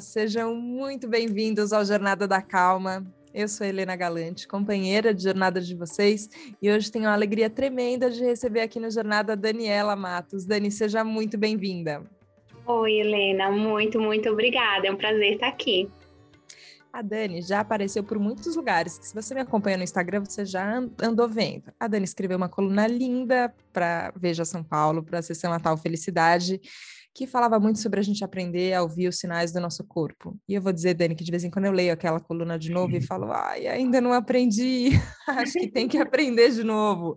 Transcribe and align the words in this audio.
sejam 0.00 0.54
muito 0.54 1.06
bem-vindos 1.06 1.74
ao 1.74 1.84
Jornada 1.84 2.26
da 2.26 2.40
Calma. 2.40 3.04
Eu 3.34 3.46
sou 3.46 3.66
Helena 3.66 3.94
Galante, 3.94 4.48
companheira 4.48 5.12
de 5.12 5.22
jornada 5.22 5.60
de 5.60 5.74
vocês, 5.74 6.28
e 6.60 6.70
hoje 6.70 6.90
tenho 6.90 7.06
a 7.06 7.12
alegria 7.12 7.50
tremenda 7.50 8.10
de 8.10 8.24
receber 8.24 8.62
aqui 8.62 8.80
no 8.80 8.90
Jornada 8.90 9.36
Daniela 9.36 9.94
Matos. 9.94 10.46
Dani, 10.46 10.70
seja 10.70 11.04
muito 11.04 11.36
bem-vinda. 11.36 12.02
Oi, 12.66 12.92
Helena, 12.94 13.50
muito, 13.50 14.00
muito 14.00 14.30
obrigada. 14.30 14.88
É 14.88 14.90
um 14.90 14.96
prazer 14.96 15.34
estar 15.34 15.48
aqui. 15.48 15.88
A 16.90 17.02
Dani 17.02 17.42
já 17.42 17.60
apareceu 17.60 18.02
por 18.02 18.18
muitos 18.18 18.56
lugares, 18.56 18.98
se 19.02 19.14
você 19.14 19.34
me 19.34 19.42
acompanha 19.42 19.76
no 19.76 19.84
Instagram, 19.84 20.24
você 20.24 20.46
já 20.46 20.82
andou 21.00 21.28
vendo. 21.28 21.64
A 21.78 21.86
Dani 21.86 22.04
escreveu 22.04 22.38
uma 22.38 22.48
coluna 22.48 22.86
linda 22.86 23.54
para 23.70 24.12
Veja 24.16 24.46
São 24.46 24.64
Paulo, 24.64 25.02
para 25.02 25.18
a 25.18 25.22
sessão 25.22 25.50
Natal 25.50 25.76
Felicidade, 25.76 26.58
que 27.14 27.26
falava 27.26 27.58
muito 27.58 27.80
sobre 27.80 27.98
a 28.00 28.02
gente 28.02 28.24
aprender 28.24 28.72
a 28.72 28.82
ouvir 28.82 29.08
os 29.08 29.18
sinais 29.18 29.52
do 29.52 29.60
nosso 29.60 29.84
corpo. 29.84 30.38
E 30.48 30.54
eu 30.54 30.62
vou 30.62 30.72
dizer, 30.72 30.94
Dani, 30.94 31.14
que 31.14 31.24
de 31.24 31.30
vez 31.30 31.42
em 31.42 31.50
quando 31.50 31.64
eu 31.64 31.72
leio 31.72 31.92
aquela 31.92 32.20
coluna 32.20 32.58
de 32.58 32.70
novo 32.70 32.96
e 32.96 33.00
falo, 33.00 33.32
ai, 33.32 33.66
ainda 33.66 34.00
não 34.00 34.12
aprendi, 34.12 34.90
acho 35.26 35.54
que 35.54 35.68
tem 35.68 35.88
que 35.88 35.98
aprender 35.98 36.50
de 36.52 36.62
novo. 36.62 37.16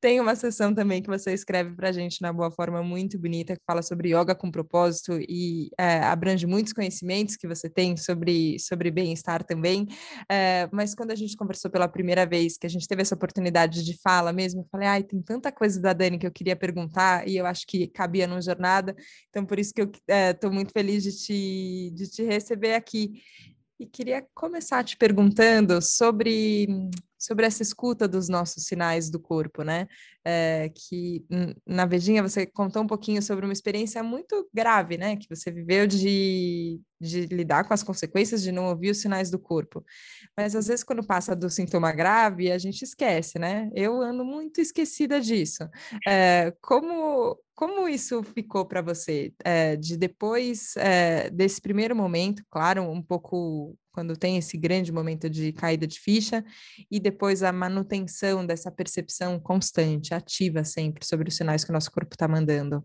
Tem 0.00 0.20
uma 0.20 0.36
sessão 0.36 0.74
também 0.74 1.02
que 1.02 1.08
você 1.08 1.32
escreve 1.32 1.74
para 1.74 1.88
a 1.88 1.92
gente 1.92 2.22
na 2.22 2.32
Boa 2.32 2.50
Forma 2.50 2.82
muito 2.82 3.18
bonita, 3.18 3.56
que 3.56 3.62
fala 3.66 3.82
sobre 3.82 4.16
yoga 4.16 4.34
com 4.34 4.50
propósito 4.50 5.18
e 5.28 5.68
é, 5.78 5.98
abrange 5.98 6.46
muitos 6.46 6.72
conhecimentos 6.72 7.36
que 7.36 7.48
você 7.48 7.68
tem 7.68 7.96
sobre, 7.96 8.58
sobre 8.60 8.90
bem-estar 8.90 9.42
também. 9.42 9.88
É, 10.30 10.68
mas 10.72 10.94
quando 10.94 11.10
a 11.10 11.16
gente 11.16 11.36
conversou 11.36 11.70
pela 11.70 11.88
primeira 11.88 12.24
vez, 12.24 12.56
que 12.56 12.66
a 12.66 12.70
gente 12.70 12.86
teve 12.86 13.02
essa 13.02 13.14
oportunidade 13.14 13.84
de 13.84 13.98
fala 14.00 14.32
mesmo, 14.32 14.60
eu 14.62 14.66
falei, 14.70 14.86
ai, 14.86 15.02
tem 15.02 15.20
tanta 15.20 15.50
coisa 15.50 15.80
da 15.80 15.92
Dani 15.92 16.18
que 16.18 16.26
eu 16.26 16.32
queria 16.32 16.54
perguntar 16.54 17.26
e 17.28 17.36
eu 17.36 17.46
acho 17.46 17.66
que 17.66 17.88
cabia 17.88 18.26
numa 18.26 18.40
jornada. 18.40 18.94
Então, 19.34 19.44
por 19.44 19.58
isso 19.58 19.74
que 19.74 19.82
eu 19.82 19.90
estou 20.30 20.48
é, 20.48 20.52
muito 20.52 20.70
feliz 20.70 21.02
de 21.02 21.10
te, 21.10 21.90
de 21.92 22.08
te 22.08 22.22
receber 22.22 22.74
aqui. 22.74 23.20
E 23.80 23.84
queria 23.84 24.24
começar 24.32 24.84
te 24.84 24.96
perguntando 24.96 25.82
sobre, 25.82 26.68
sobre 27.18 27.44
essa 27.44 27.60
escuta 27.60 28.06
dos 28.06 28.28
nossos 28.28 28.64
sinais 28.66 29.10
do 29.10 29.18
corpo, 29.18 29.64
né? 29.64 29.88
É, 30.24 30.68
que 30.68 31.26
na 31.66 31.84
Vejinha 31.84 32.22
você 32.22 32.46
contou 32.46 32.84
um 32.84 32.86
pouquinho 32.86 33.20
sobre 33.20 33.44
uma 33.44 33.52
experiência 33.52 34.04
muito 34.04 34.48
grave, 34.54 34.96
né? 34.96 35.16
Que 35.16 35.28
você 35.28 35.50
viveu 35.50 35.84
de, 35.84 36.80
de 37.04 37.26
lidar 37.26 37.64
com 37.64 37.74
as 37.74 37.82
consequências 37.82 38.42
de 38.42 38.50
não 38.50 38.66
ouvir 38.66 38.90
os 38.90 39.00
sinais 39.00 39.30
do 39.30 39.38
corpo. 39.38 39.84
Mas 40.36 40.56
às 40.56 40.66
vezes, 40.66 40.84
quando 40.84 41.06
passa 41.06 41.36
do 41.36 41.50
sintoma 41.50 41.92
grave, 41.92 42.50
a 42.50 42.58
gente 42.58 42.82
esquece, 42.82 43.38
né? 43.38 43.70
Eu 43.74 44.00
ando 44.02 44.24
muito 44.24 44.60
esquecida 44.60 45.20
disso. 45.20 45.68
É, 46.06 46.52
como, 46.60 47.38
como 47.54 47.88
isso 47.88 48.22
ficou 48.22 48.64
para 48.66 48.82
você? 48.82 49.32
É, 49.44 49.76
de 49.76 49.96
depois 49.96 50.76
é, 50.76 51.30
desse 51.30 51.60
primeiro 51.60 51.94
momento, 51.94 52.42
claro, 52.50 52.82
um 52.82 53.02
pouco 53.02 53.76
quando 53.94 54.16
tem 54.16 54.36
esse 54.36 54.58
grande 54.58 54.92
momento 54.92 55.30
de 55.30 55.52
caída 55.52 55.86
de 55.86 56.00
ficha, 56.00 56.44
e 56.90 56.98
depois 56.98 57.44
a 57.44 57.52
manutenção 57.52 58.44
dessa 58.44 58.70
percepção 58.70 59.38
constante, 59.38 60.12
ativa 60.12 60.64
sempre, 60.64 61.06
sobre 61.06 61.28
os 61.28 61.36
sinais 61.36 61.64
que 61.64 61.70
o 61.70 61.72
nosso 61.72 61.92
corpo 61.92 62.12
está 62.12 62.26
mandando? 62.26 62.84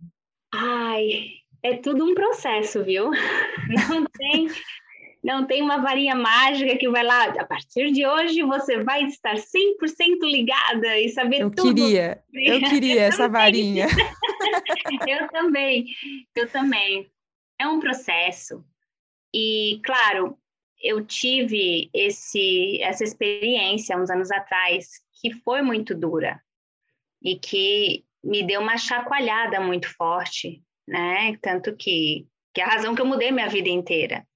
Ai, 0.53 1.38
é 1.63 1.75
tudo 1.77 2.05
um 2.05 2.13
processo, 2.13 2.83
viu? 2.83 3.11
Não 3.89 4.05
tem 4.05 4.47
não 5.23 5.45
tem 5.45 5.61
uma 5.61 5.81
varinha 5.81 6.15
mágica 6.15 6.77
que 6.77 6.89
vai 6.89 7.03
lá, 7.03 7.25
a 7.25 7.45
partir 7.45 7.91
de 7.91 8.05
hoje 8.07 8.41
você 8.41 8.81
vai 8.83 9.03
estar 9.03 9.35
100% 9.35 10.21
ligada 10.23 10.97
e 10.97 11.09
saber 11.09 11.41
eu 11.41 11.51
tudo. 11.51 11.75
Queria, 11.75 12.23
eu 12.33 12.61
queria 12.61 13.01
essa 13.01 13.27
varinha. 13.27 13.87
eu 15.07 15.27
também, 15.27 15.85
eu 16.35 16.49
também. 16.49 17.11
É 17.59 17.67
um 17.67 17.79
processo. 17.79 18.63
E, 19.33 19.81
claro, 19.83 20.37
eu 20.81 21.05
tive 21.05 21.89
esse, 21.93 22.81
essa 22.81 23.03
experiência 23.03 23.97
uns 23.97 24.09
anos 24.09 24.31
atrás 24.31 24.87
que 25.21 25.33
foi 25.33 25.61
muito 25.61 25.93
dura 25.93 26.41
e 27.21 27.37
que 27.37 28.05
me 28.23 28.43
deu 28.43 28.61
uma 28.61 28.77
chacoalhada 28.77 29.59
muito 29.59 29.93
forte, 29.93 30.63
né? 30.89 31.37
Tanto 31.41 31.75
que, 31.75 32.27
que 32.53 32.59
é 32.59 32.63
a 32.63 32.67
razão 32.67 32.95
que 32.95 33.01
eu 33.01 33.05
mudei 33.05 33.31
minha 33.31 33.47
vida 33.47 33.69
inteira. 33.69 34.27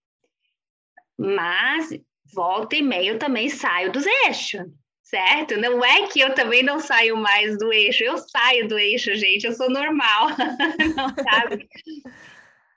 Mas 1.18 1.90
volta 2.34 2.76
e 2.76 2.82
meia 2.82 3.10
eu 3.10 3.20
também 3.20 3.50
saio 3.50 3.92
dos 3.92 4.06
eixos, 4.26 4.62
certo? 5.02 5.58
Não 5.58 5.84
é 5.84 6.08
que 6.08 6.20
eu 6.20 6.34
também 6.34 6.64
não 6.64 6.80
saio 6.80 7.18
mais 7.18 7.58
do 7.58 7.74
eixo, 7.74 8.04
eu 8.04 8.18
saio 8.18 8.68
do 8.68 8.78
eixo, 8.78 9.16
gente, 9.16 9.46
eu 9.46 9.54
sou 9.54 9.70
normal, 9.70 10.30
não 10.96 11.10
sabe? 11.24 11.68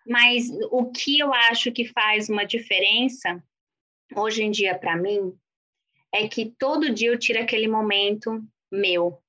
Mas 0.06 0.48
o 0.70 0.90
que 0.90 1.18
eu 1.18 1.32
acho 1.32 1.70
que 1.72 1.84
faz 1.86 2.28
uma 2.28 2.44
diferença 2.44 3.42
hoje 4.14 4.42
em 4.42 4.50
dia 4.50 4.78
para 4.78 4.96
mim 4.96 5.32
é 6.12 6.28
que 6.28 6.54
todo 6.58 6.92
dia 6.92 7.08
eu 7.10 7.18
tiro 7.18 7.40
aquele 7.40 7.68
momento 7.68 8.42
meu, 8.70 9.20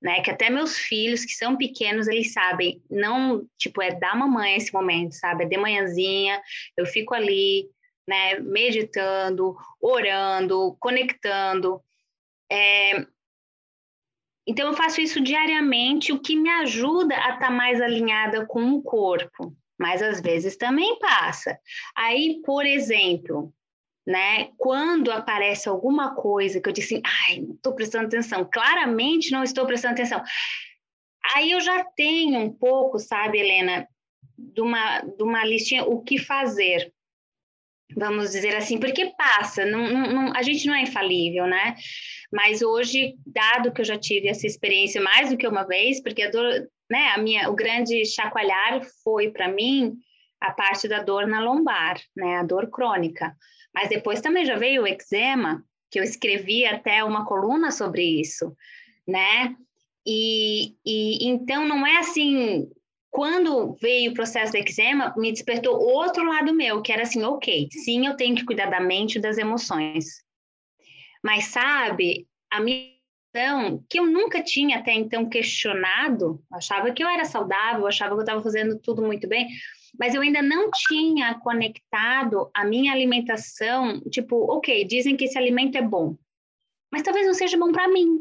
né? 0.00 0.20
Que 0.20 0.30
até 0.30 0.50
meus 0.50 0.76
filhos 0.78 1.24
que 1.24 1.32
são 1.32 1.56
pequenos, 1.56 2.06
eles 2.06 2.32
sabem, 2.32 2.82
não, 2.90 3.46
tipo, 3.56 3.82
é 3.82 3.94
da 3.94 4.14
mamãe 4.14 4.56
esse 4.56 4.72
momento, 4.72 5.14
sabe? 5.14 5.44
É 5.44 5.48
de 5.48 5.56
manhãzinha, 5.56 6.40
eu 6.76 6.86
fico 6.86 7.14
ali, 7.14 7.68
né, 8.06 8.38
meditando, 8.40 9.56
orando, 9.80 10.76
conectando. 10.78 11.80
É... 12.50 13.06
Então, 14.46 14.68
eu 14.68 14.74
faço 14.74 15.00
isso 15.00 15.20
diariamente, 15.20 16.12
o 16.12 16.20
que 16.20 16.36
me 16.36 16.48
ajuda 16.50 17.14
a 17.16 17.34
estar 17.34 17.38
tá 17.38 17.50
mais 17.50 17.80
alinhada 17.80 18.46
com 18.46 18.72
o 18.74 18.82
corpo, 18.82 19.56
mas 19.78 20.00
às 20.00 20.20
vezes 20.20 20.56
também 20.56 20.98
passa. 21.00 21.58
Aí, 21.96 22.40
por 22.44 22.64
exemplo, 22.64 23.52
né, 24.06 24.50
quando 24.56 25.10
aparece 25.10 25.68
alguma 25.68 26.14
coisa 26.14 26.60
que 26.60 26.68
eu 26.68 26.72
disse, 26.72 26.94
assim, 26.94 27.02
ai, 27.04 27.40
não 27.40 27.54
estou 27.54 27.74
prestando 27.74 28.06
atenção, 28.06 28.48
claramente 28.50 29.32
não 29.32 29.42
estou 29.42 29.66
prestando 29.66 29.94
atenção. 29.94 30.22
Aí 31.34 31.50
eu 31.50 31.60
já 31.60 31.84
tenho 31.96 32.38
um 32.38 32.52
pouco, 32.52 32.98
sabe, 32.98 33.38
Helena, 33.38 33.88
de 34.38 34.60
uma, 34.60 35.00
de 35.00 35.22
uma 35.22 35.44
listinha, 35.44 35.84
o 35.84 36.02
que 36.02 36.18
fazer 36.18 36.92
vamos 37.94 38.32
dizer 38.32 38.56
assim, 38.56 38.78
porque 38.78 39.12
passa, 39.16 39.64
não, 39.64 39.88
não, 39.88 40.32
a 40.34 40.42
gente 40.42 40.66
não 40.66 40.74
é 40.74 40.82
infalível, 40.82 41.46
né? 41.46 41.76
Mas 42.32 42.62
hoje, 42.62 43.14
dado 43.24 43.72
que 43.72 43.80
eu 43.80 43.84
já 43.84 43.98
tive 43.98 44.28
essa 44.28 44.46
experiência 44.46 45.00
mais 45.00 45.30
do 45.30 45.36
que 45.36 45.46
uma 45.46 45.64
vez, 45.64 46.02
porque 46.02 46.22
a 46.22 46.30
dor, 46.30 46.68
né, 46.90 47.08
a 47.14 47.18
minha, 47.18 47.48
o 47.48 47.54
grande 47.54 48.04
chacoalhar 48.04 48.82
foi 49.04 49.30
para 49.30 49.48
mim 49.48 49.94
a 50.40 50.52
parte 50.52 50.88
da 50.88 51.02
dor 51.02 51.26
na 51.26 51.40
lombar, 51.40 52.00
né, 52.16 52.38
a 52.38 52.42
dor 52.42 52.70
crônica. 52.70 53.34
Mas 53.76 53.90
depois 53.90 54.22
também 54.22 54.46
já 54.46 54.56
veio 54.56 54.84
o 54.84 54.86
eczema, 54.86 55.62
que 55.90 56.00
eu 56.00 56.02
escrevi 56.02 56.64
até 56.64 57.04
uma 57.04 57.26
coluna 57.26 57.70
sobre 57.70 58.02
isso, 58.02 58.56
né? 59.06 59.54
E, 60.06 60.74
e 60.82 61.28
então 61.28 61.68
não 61.68 61.86
é 61.86 61.98
assim 61.98 62.70
quando 63.10 63.74
veio 63.80 64.10
o 64.10 64.14
processo 64.14 64.52
do 64.52 64.58
eczema, 64.58 65.14
me 65.16 65.30
despertou 65.30 65.78
outro 65.78 66.24
lado 66.24 66.54
meu, 66.54 66.80
que 66.82 66.92
era 66.92 67.02
assim, 67.02 67.22
ok, 67.22 67.68
sim, 67.70 68.06
eu 68.06 68.16
tenho 68.16 68.34
que 68.34 68.44
cuidar 68.44 68.66
da 68.66 68.80
mente 68.80 69.16
e 69.16 69.20
das 69.20 69.38
emoções. 69.38 70.22
Mas 71.22 71.46
sabe, 71.46 72.26
a 72.50 72.60
minha 72.60 72.96
que 73.90 73.98
eu 73.98 74.06
nunca 74.06 74.42
tinha 74.42 74.78
até 74.78 74.94
então 74.94 75.28
questionado, 75.28 76.42
achava 76.50 76.90
que 76.90 77.04
eu 77.04 77.08
era 77.08 77.26
saudável, 77.26 77.86
achava 77.86 78.14
que 78.14 78.20
eu 78.20 78.24
estava 78.24 78.42
fazendo 78.42 78.78
tudo 78.78 79.02
muito 79.02 79.28
bem, 79.28 79.46
mas 79.98 80.14
eu 80.14 80.20
ainda 80.20 80.42
não 80.42 80.70
tinha 80.70 81.34
conectado 81.34 82.50
a 82.54 82.64
minha 82.64 82.92
alimentação, 82.92 84.00
tipo, 84.10 84.36
ok, 84.52 84.84
dizem 84.84 85.16
que 85.16 85.24
esse 85.24 85.38
alimento 85.38 85.76
é 85.76 85.82
bom, 85.82 86.16
mas 86.92 87.02
talvez 87.02 87.26
não 87.26 87.34
seja 87.34 87.58
bom 87.58 87.72
para 87.72 87.88
mim. 87.88 88.18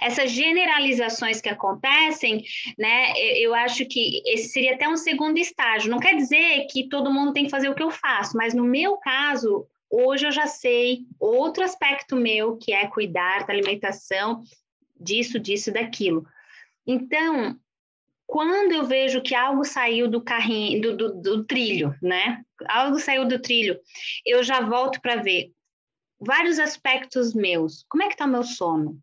Essas 0.00 0.30
generalizações 0.30 1.40
que 1.40 1.50
acontecem, 1.50 2.42
né, 2.78 3.12
eu 3.36 3.54
acho 3.54 3.84
que 3.86 4.22
esse 4.26 4.48
seria 4.48 4.74
até 4.74 4.88
um 4.88 4.96
segundo 4.96 5.36
estágio. 5.38 5.90
Não 5.90 5.98
quer 5.98 6.16
dizer 6.16 6.66
que 6.70 6.88
todo 6.88 7.12
mundo 7.12 7.34
tem 7.34 7.44
que 7.44 7.50
fazer 7.50 7.68
o 7.68 7.74
que 7.74 7.82
eu 7.82 7.90
faço, 7.90 8.36
mas 8.38 8.54
no 8.54 8.64
meu 8.64 8.96
caso, 8.96 9.66
hoje 9.90 10.26
eu 10.26 10.32
já 10.32 10.46
sei 10.46 11.00
outro 11.20 11.62
aspecto 11.62 12.16
meu, 12.16 12.56
que 12.56 12.72
é 12.72 12.86
cuidar 12.86 13.44
da 13.46 13.52
alimentação, 13.52 14.42
disso, 14.98 15.38
disso, 15.38 15.70
daquilo. 15.70 16.26
Então, 16.86 17.58
quando 18.26 18.72
eu 18.72 18.84
vejo 18.84 19.22
que 19.22 19.34
algo 19.34 19.64
saiu 19.64 20.08
do 20.08 20.20
carrinho, 20.20 20.80
do, 20.80 20.96
do, 20.96 21.14
do 21.20 21.44
trilho, 21.44 21.94
né? 22.02 22.44
Algo 22.68 22.98
saiu 22.98 23.26
do 23.26 23.40
trilho, 23.40 23.78
eu 24.24 24.42
já 24.42 24.60
volto 24.60 25.00
para 25.00 25.16
ver 25.16 25.52
vários 26.18 26.58
aspectos 26.58 27.34
meus. 27.34 27.84
Como 27.88 28.02
é 28.02 28.08
que 28.08 28.14
está 28.14 28.24
o 28.24 28.28
meu 28.28 28.42
sono? 28.42 29.00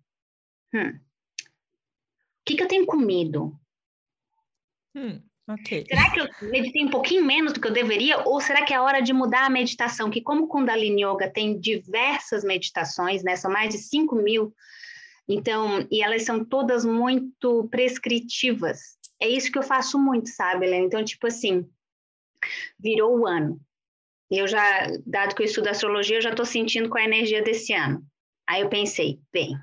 Hum. 0.74 0.90
O 0.90 2.46
que, 2.46 2.56
que 2.56 2.64
eu 2.64 2.68
tenho 2.68 2.86
comido? 2.86 3.58
Hum, 4.96 5.22
okay. 5.48 5.86
Será 5.88 6.12
que 6.12 6.20
eu 6.20 6.28
meditei 6.50 6.84
um 6.84 6.90
pouquinho 6.90 7.24
menos 7.24 7.54
do 7.54 7.62
que 7.62 7.68
eu 7.68 7.74
deveria? 7.74 8.20
Ou 8.28 8.42
será 8.42 8.66
que 8.66 8.74
é 8.74 8.81
hora 8.81 9.02
de 9.02 9.14
mudar 9.14 9.46
a 9.46 9.50
meditação? 9.50 10.10
Que 10.10 10.22
como 10.22 10.48
Kundalini 10.48 11.04
Yoga 11.06 11.30
tem 11.30 11.58
diversas 11.58 12.44
meditações, 12.44 13.24
né? 13.24 13.38
São 13.38 13.50
mais 13.50 13.74
de 13.74 13.78
5 13.78 14.16
mil. 14.18 14.54
Então, 15.28 15.88
e 15.90 16.04
elas 16.04 16.24
são 16.24 16.44
todas 16.44 16.84
muito 16.84 17.68
prescritivas. 17.72 18.98
É 19.21 19.27
isso 19.27 19.51
que 19.51 19.57
eu 19.57 19.63
faço 19.63 19.98
muito, 19.98 20.30
sabe, 20.30 20.65
Helena? 20.65 20.86
Então, 20.86 21.04
tipo 21.04 21.27
assim, 21.27 21.68
virou 22.80 23.19
o 23.19 23.27
ano. 23.27 23.60
Eu 24.30 24.48
já, 24.48 24.88
dado 25.06 25.36
que 25.36 25.44
eu 25.44 25.45
estudo 25.45 25.68
astrologia, 25.68 26.18
eu 26.18 26.21
já 26.21 26.31
estou 26.31 26.45
sentindo 26.45 26.89
qual 26.89 27.01
é 27.01 27.06
a 27.06 27.07
energia 27.07 27.42
desse 27.42 27.74
ano. 27.74 28.04
Aí 28.48 28.62
eu 28.62 28.69
pensei, 28.69 29.19
bem, 29.31 29.56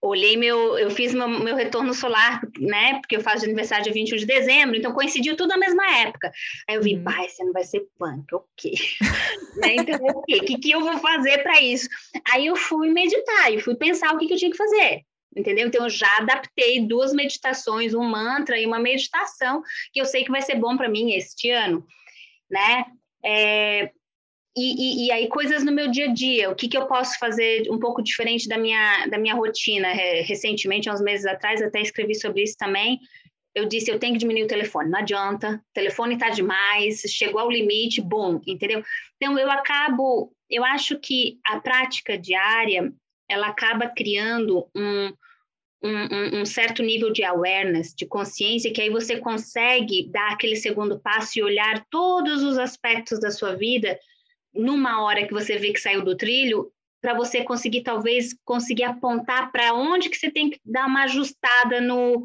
olhei 0.00 0.36
meu, 0.36 0.76
eu 0.78 0.90
fiz 0.90 1.14
meu, 1.14 1.28
meu, 1.28 1.54
retorno 1.54 1.94
solar, 1.94 2.40
né? 2.58 3.00
Porque 3.00 3.16
eu 3.16 3.20
faço 3.20 3.44
aniversário 3.44 3.84
dia 3.84 3.92
21 3.92 4.16
de 4.16 4.26
dezembro, 4.26 4.76
então 4.76 4.92
coincidiu 4.92 5.36
tudo 5.36 5.50
na 5.50 5.58
mesma 5.58 5.84
época. 5.98 6.32
Aí 6.68 6.74
eu 6.74 6.82
vi, 6.82 6.96
uhum. 6.96 7.04
pai, 7.04 7.28
você 7.28 7.44
não 7.44 7.52
vai 7.52 7.64
ser 7.64 7.86
punk, 7.98 8.34
ok. 8.34 8.72
né? 9.56 9.76
Então, 9.76 9.98
o 10.04 10.22
que, 10.22 10.58
que 10.58 10.70
eu 10.70 10.80
vou 10.80 10.98
fazer 10.98 11.42
para 11.42 11.60
isso? 11.62 11.88
Aí 12.30 12.46
eu 12.46 12.56
fui 12.56 12.90
meditar, 12.90 13.52
e 13.52 13.60
fui 13.60 13.76
pensar 13.76 14.12
o 14.12 14.18
que, 14.18 14.26
que 14.26 14.34
eu 14.34 14.38
tinha 14.38 14.50
que 14.50 14.56
fazer. 14.56 15.04
Entendeu? 15.34 15.66
Então, 15.66 15.84
eu 15.84 15.90
já 15.90 16.18
adaptei 16.18 16.86
duas 16.86 17.12
meditações, 17.12 17.94
um 17.94 18.04
mantra 18.04 18.58
e 18.58 18.66
uma 18.66 18.78
meditação, 18.78 19.62
que 19.92 20.00
eu 20.00 20.04
sei 20.04 20.24
que 20.24 20.30
vai 20.30 20.42
ser 20.42 20.56
bom 20.56 20.76
para 20.76 20.88
mim 20.88 21.12
este 21.12 21.50
ano, 21.50 21.86
né? 22.50 22.84
É, 23.24 23.90
e, 24.54 25.04
e, 25.04 25.06
e, 25.06 25.12
aí, 25.12 25.28
coisas 25.28 25.64
no 25.64 25.72
meu 25.72 25.90
dia 25.90 26.10
a 26.10 26.12
dia, 26.12 26.50
o 26.50 26.54
que, 26.54 26.68
que 26.68 26.76
eu 26.76 26.86
posso 26.86 27.18
fazer 27.18 27.70
um 27.70 27.78
pouco 27.78 28.02
diferente 28.02 28.46
da 28.46 28.58
minha, 28.58 29.06
da 29.06 29.16
minha 29.16 29.34
rotina? 29.34 29.88
Recentemente, 29.88 30.90
há 30.90 30.92
uns 30.92 31.00
meses 31.00 31.24
atrás, 31.24 31.62
até 31.62 31.80
escrevi 31.80 32.14
sobre 32.14 32.42
isso 32.42 32.56
também. 32.58 33.00
Eu 33.54 33.66
disse: 33.66 33.90
eu 33.90 33.98
tenho 33.98 34.12
que 34.12 34.18
diminuir 34.18 34.44
o 34.44 34.48
telefone, 34.48 34.90
não 34.90 34.98
adianta, 34.98 35.54
o 35.54 35.72
telefone 35.72 36.14
está 36.14 36.28
demais, 36.28 37.00
chegou 37.06 37.40
ao 37.40 37.50
limite, 37.50 38.02
bom, 38.02 38.40
entendeu? 38.46 38.82
Então, 39.16 39.38
eu 39.38 39.50
acabo, 39.50 40.34
eu 40.50 40.64
acho 40.64 40.98
que 40.98 41.38
a 41.46 41.58
prática 41.58 42.18
diária, 42.18 42.92
ela 43.28 43.48
acaba 43.48 43.88
criando 43.88 44.68
um, 44.76 45.12
um, 45.82 46.40
um, 46.40 46.46
certo 46.46 46.82
nível 46.82 47.12
de 47.12 47.24
awareness, 47.24 47.94
de 47.94 48.06
consciência, 48.06 48.72
que 48.72 48.80
aí 48.80 48.90
você 48.90 49.18
consegue 49.18 50.08
dar 50.10 50.32
aquele 50.32 50.56
segundo 50.56 51.00
passo 51.00 51.38
e 51.38 51.42
olhar 51.42 51.84
todos 51.90 52.42
os 52.42 52.56
aspectos 52.58 53.18
da 53.18 53.30
sua 53.30 53.54
vida 53.56 53.98
numa 54.54 55.02
hora 55.02 55.26
que 55.26 55.32
você 55.32 55.56
vê 55.56 55.72
que 55.72 55.80
saiu 55.80 56.04
do 56.04 56.16
trilho, 56.16 56.70
para 57.00 57.14
você 57.14 57.42
conseguir 57.42 57.82
talvez 57.82 58.32
conseguir 58.44 58.84
apontar 58.84 59.50
para 59.50 59.74
onde 59.74 60.08
que 60.08 60.16
você 60.16 60.30
tem 60.30 60.50
que 60.50 60.60
dar 60.64 60.86
uma 60.86 61.02
ajustada 61.02 61.80
no, 61.80 62.22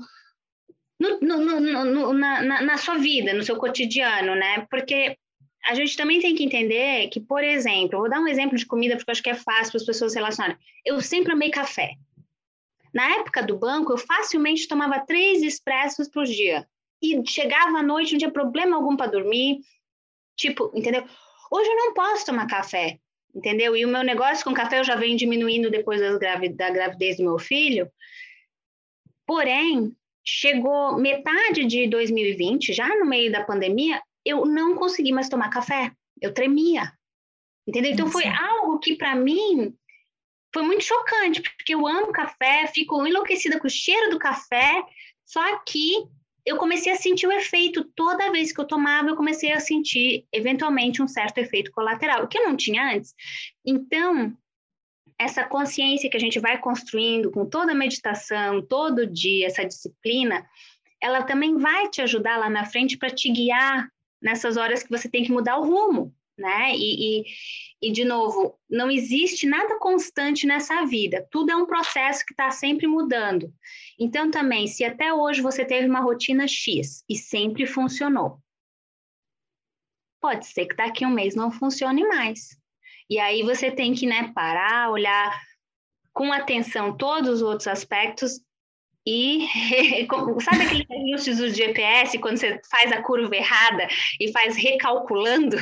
no, 0.99 1.19
no, 1.19 1.59
no 1.85 2.13
na, 2.13 2.43
na, 2.43 2.61
na, 2.61 2.77
sua 2.77 2.95
vida, 2.95 3.33
no 3.33 3.41
seu 3.41 3.55
cotidiano, 3.55 4.35
né? 4.35 4.67
Porque 4.69 5.17
a 5.65 5.73
gente 5.73 5.97
também 5.97 6.19
tem 6.19 6.35
que 6.35 6.43
entender 6.43 7.07
que, 7.07 7.19
por 7.19 7.43
exemplo, 7.43 7.99
vou 7.99 8.09
dar 8.09 8.19
um 8.19 8.27
exemplo 8.27 8.55
de 8.55 8.67
comida 8.67 8.95
porque 8.95 9.09
eu 9.09 9.13
acho 9.13 9.23
que 9.23 9.31
é 9.31 9.35
fácil 9.35 9.71
para 9.71 9.81
as 9.81 9.85
pessoas 9.85 10.13
relacionarem. 10.13 10.57
Eu 10.85 11.01
sempre 11.01 11.33
amei 11.33 11.49
café. 11.49 11.95
Na 12.93 13.17
época 13.17 13.43
do 13.43 13.57
banco, 13.57 13.93
eu 13.93 13.97
facilmente 13.97 14.67
tomava 14.67 15.05
três 15.05 15.41
expressos 15.41 16.07
por 16.07 16.25
dia. 16.25 16.67
E 17.01 17.21
chegava 17.27 17.77
à 17.77 17.83
noite, 17.83 18.13
não 18.13 18.19
tinha 18.19 18.31
problema 18.31 18.75
algum 18.75 18.95
para 18.95 19.11
dormir. 19.11 19.59
Tipo, 20.35 20.71
entendeu? 20.73 21.03
Hoje 21.51 21.69
eu 21.69 21.75
não 21.75 21.93
posso 21.93 22.25
tomar 22.25 22.47
café, 22.47 22.99
entendeu? 23.33 23.75
E 23.75 23.85
o 23.85 23.87
meu 23.87 24.03
negócio 24.03 24.43
com 24.43 24.53
café 24.53 24.79
eu 24.79 24.83
já 24.83 24.95
venho 24.95 25.17
diminuindo 25.17 25.71
depois 25.71 26.01
da 26.01 26.69
gravidez 26.69 27.17
do 27.17 27.23
meu 27.23 27.39
filho. 27.39 27.89
Porém, 29.25 29.95
chegou 30.23 30.97
metade 30.97 31.65
de 31.65 31.87
2020, 31.87 32.73
já 32.73 32.87
no 32.97 33.05
meio 33.05 33.31
da 33.31 33.43
pandemia, 33.43 34.01
eu 34.25 34.45
não 34.45 34.75
consegui 34.75 35.11
mais 35.11 35.29
tomar 35.29 35.49
café. 35.49 35.91
Eu 36.21 36.33
tremia. 36.33 36.91
Entendeu? 37.67 37.91
Então 37.91 38.07
foi 38.07 38.25
algo 38.25 38.79
que 38.79 38.95
para 38.95 39.15
mim 39.15 39.75
foi 40.57 40.65
muito 40.65 40.83
chocante, 40.83 41.39
porque 41.39 41.75
eu 41.75 41.85
amo 41.85 42.11
café, 42.11 42.65
fico 42.73 43.05
enlouquecida 43.05 43.59
com 43.59 43.67
o 43.67 43.69
cheiro 43.69 44.09
do 44.09 44.17
café, 44.17 44.83
só 45.23 45.59
que 45.59 46.03
eu 46.43 46.57
comecei 46.57 46.91
a 46.91 46.95
sentir 46.95 47.27
o 47.27 47.31
efeito. 47.31 47.83
Toda 47.95 48.31
vez 48.31 48.51
que 48.51 48.59
eu 48.59 48.65
tomava, 48.65 49.07
eu 49.07 49.15
comecei 49.15 49.51
a 49.51 49.59
sentir, 49.59 50.25
eventualmente, 50.33 50.99
um 50.99 51.07
certo 51.07 51.37
efeito 51.37 51.71
colateral, 51.71 52.27
que 52.27 52.39
eu 52.39 52.45
não 52.45 52.57
tinha 52.57 52.95
antes. 52.95 53.13
Então, 53.63 54.35
essa 55.19 55.43
consciência 55.43 56.09
que 56.09 56.17
a 56.17 56.19
gente 56.19 56.39
vai 56.39 56.57
construindo 56.57 57.29
com 57.29 57.45
toda 57.45 57.73
a 57.73 57.75
meditação, 57.75 58.59
todo 58.65 59.05
dia, 59.05 59.45
essa 59.45 59.63
disciplina, 59.63 60.43
ela 60.99 61.21
também 61.21 61.55
vai 61.55 61.87
te 61.87 62.01
ajudar 62.01 62.37
lá 62.37 62.49
na 62.49 62.65
frente 62.65 62.97
para 62.97 63.11
te 63.11 63.31
guiar 63.31 63.87
nessas 64.19 64.57
horas 64.57 64.81
que 64.81 64.89
você 64.89 65.07
tem 65.07 65.23
que 65.23 65.31
mudar 65.31 65.59
o 65.59 65.65
rumo, 65.65 66.11
né? 66.37 66.71
E, 66.75 67.21
e, 67.21 67.25
e, 67.81 67.91
de 67.91 68.05
novo, 68.05 68.57
não 68.69 68.91
existe 68.91 69.47
nada 69.47 69.79
constante 69.79 70.45
nessa 70.45 70.85
vida, 70.85 71.27
tudo 71.31 71.51
é 71.51 71.55
um 71.55 71.65
processo 71.65 72.25
que 72.25 72.33
está 72.33 72.51
sempre 72.51 72.87
mudando. 72.87 73.51
Então, 73.99 74.29
também, 74.29 74.67
se 74.67 74.83
até 74.83 75.13
hoje 75.13 75.41
você 75.41 75.65
teve 75.65 75.87
uma 75.87 75.99
rotina 75.99 76.47
X 76.47 77.03
e 77.09 77.15
sempre 77.15 77.65
funcionou, 77.65 78.39
pode 80.21 80.45
ser 80.45 80.65
que 80.67 80.75
daqui 80.75 81.03
a 81.03 81.07
um 81.07 81.13
mês 81.13 81.35
não 81.35 81.51
funcione 81.51 82.07
mais. 82.07 82.57
E 83.09 83.19
aí 83.19 83.41
você 83.41 83.71
tem 83.71 83.93
que 83.93 84.05
né, 84.05 84.31
parar, 84.35 84.91
olhar 84.91 85.41
com 86.13 86.33
atenção 86.33 86.97
todos 86.97 87.35
os 87.35 87.41
outros 87.41 87.67
aspectos 87.67 88.41
e 89.05 89.47
sabe 90.43 90.65
aquele 90.65 90.85
ajustes 90.91 91.37
do 91.37 91.49
GPS 91.49 92.19
quando 92.19 92.37
você 92.37 92.59
faz 92.69 92.91
a 92.91 93.01
curva 93.01 93.33
errada 93.35 93.87
e 94.19 94.29
faz 94.33 94.57
recalculando? 94.57 95.55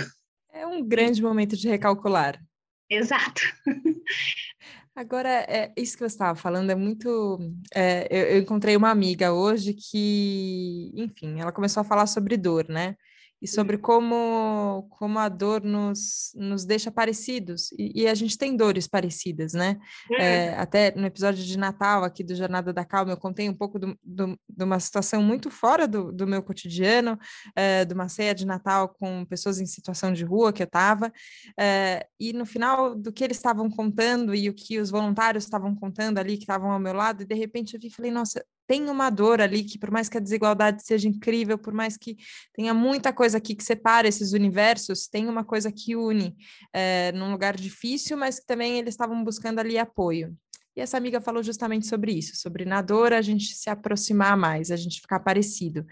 É 0.56 0.66
um 0.66 0.82
grande 0.82 1.22
momento 1.22 1.58
de 1.58 1.68
recalcular. 1.68 2.42
Exato. 2.90 3.42
Agora, 4.96 5.30
é, 5.30 5.74
isso 5.76 5.98
que 5.98 6.00
você 6.00 6.16
estava 6.16 6.40
falando 6.40 6.70
é 6.70 6.76
muito. 6.76 7.38
É, 7.74 8.08
eu, 8.10 8.36
eu, 8.36 8.42
encontrei 8.42 8.78
uma 8.78 8.90
amiga 8.90 9.34
hoje 9.34 9.74
que, 9.74 10.94
enfim, 10.96 11.42
ela 11.42 11.52
começou 11.52 11.82
a 11.82 11.84
falar 11.84 12.08
sobre 12.08 12.38
dor, 12.38 12.70
né? 12.70 12.96
E 13.46 13.48
sobre 13.48 13.78
como, 13.78 14.88
como 14.90 15.20
a 15.20 15.30
dor 15.30 15.64
nos, 15.64 16.32
nos 16.36 16.66
deixa 16.66 16.90
parecidos, 16.90 17.72
e, 17.78 18.02
e 18.02 18.08
a 18.08 18.16
gente 18.16 18.40
tem 18.40 18.58
dores 18.58 18.88
parecidas, 18.88 19.54
né? 19.54 19.78
É, 20.20 20.50
uhum. 20.50 20.60
até 20.62 20.96
no 20.96 21.06
episódio 21.06 21.44
de 21.44 21.56
Natal 21.56 22.04
aqui 22.04 22.24
do 22.24 22.34
Jornada 22.34 22.74
da 22.74 22.84
Calma, 22.84 23.12
eu 23.12 23.18
contei 23.18 23.48
um 23.48 23.54
pouco 23.54 23.78
do, 23.78 23.96
do, 24.04 24.36
de 24.50 24.64
uma 24.64 24.80
situação 24.80 25.22
muito 25.22 25.52
fora 25.52 25.88
do, 25.88 26.12
do 26.12 26.26
meu 26.26 26.42
cotidiano, 26.42 27.20
é, 27.56 27.86
de 27.86 27.94
uma 27.94 28.10
ceia 28.10 28.34
de 28.34 28.48
Natal 28.48 28.90
com 28.90 29.24
pessoas 29.26 29.60
em 29.60 29.68
situação 29.68 30.12
de 30.12 30.26
rua 30.26 30.52
que 30.52 30.64
eu 30.64 30.66
estava, 30.66 31.14
é, 31.60 32.08
e 32.20 32.34
no 32.34 32.48
final 32.48 32.96
do 32.96 33.14
que 33.14 33.24
eles 33.24 33.38
estavam 33.38 33.70
contando 33.70 34.34
e 34.34 34.50
o 34.50 34.56
que 34.56 34.80
os 34.80 34.90
voluntários 34.90 35.44
estavam 35.44 35.76
contando 35.76 36.18
ali, 36.18 36.36
que 36.36 36.46
estavam 36.46 36.72
ao 36.72 36.80
meu 36.80 36.94
lado, 36.94 37.22
e 37.22 37.26
de 37.28 37.36
repente 37.36 37.76
eu 37.76 37.80
vi 37.80 37.90
e 37.90 37.92
falei, 37.92 38.10
nossa, 38.10 38.44
tem 38.68 38.90
uma 38.90 39.10
dor 39.10 39.42
ali 39.42 39.64
que, 39.64 39.78
por 39.78 39.92
mais 39.92 40.10
que 40.10 40.18
a 40.18 40.22
desigualdade 40.22 40.84
seja 40.84 41.08
incrível, 41.08 41.58
por 41.58 41.74
mais 41.74 41.98
que 41.98 42.18
tenha 42.54 42.74
muita 42.74 43.14
coisa 43.14 43.38
aqui 43.38 43.56
que 43.56 43.64
separa 43.64 44.08
esses 44.08 44.34
universos, 44.34 45.08
tem 45.08 45.28
uma 45.28 45.44
coisa 45.44 45.72
que 45.72 45.96
une 45.96 46.36
é, 46.74 47.12
num 47.14 47.32
lugar 47.32 47.56
difícil, 47.56 48.18
mas 48.18 48.40
que 48.40 48.46
também 48.46 48.80
eles 48.80 48.94
estavam 48.94 49.24
buscando 49.24 49.60
ali 49.60 49.78
apoio. 49.78 50.36
E 50.76 50.82
essa 50.82 50.98
amiga 50.98 51.22
falou 51.22 51.42
justamente 51.42 51.88
sobre 51.88 52.12
isso, 52.12 52.36
sobre 52.36 52.66
na 52.66 52.82
dor 52.82 53.14
a 53.14 53.22
gente 53.22 53.56
se 53.56 53.70
aproximar 53.70 54.36
mais, 54.36 54.72
a 54.72 54.76
gente 54.76 55.00
ficar 55.00 55.22
parecido. 55.22 55.86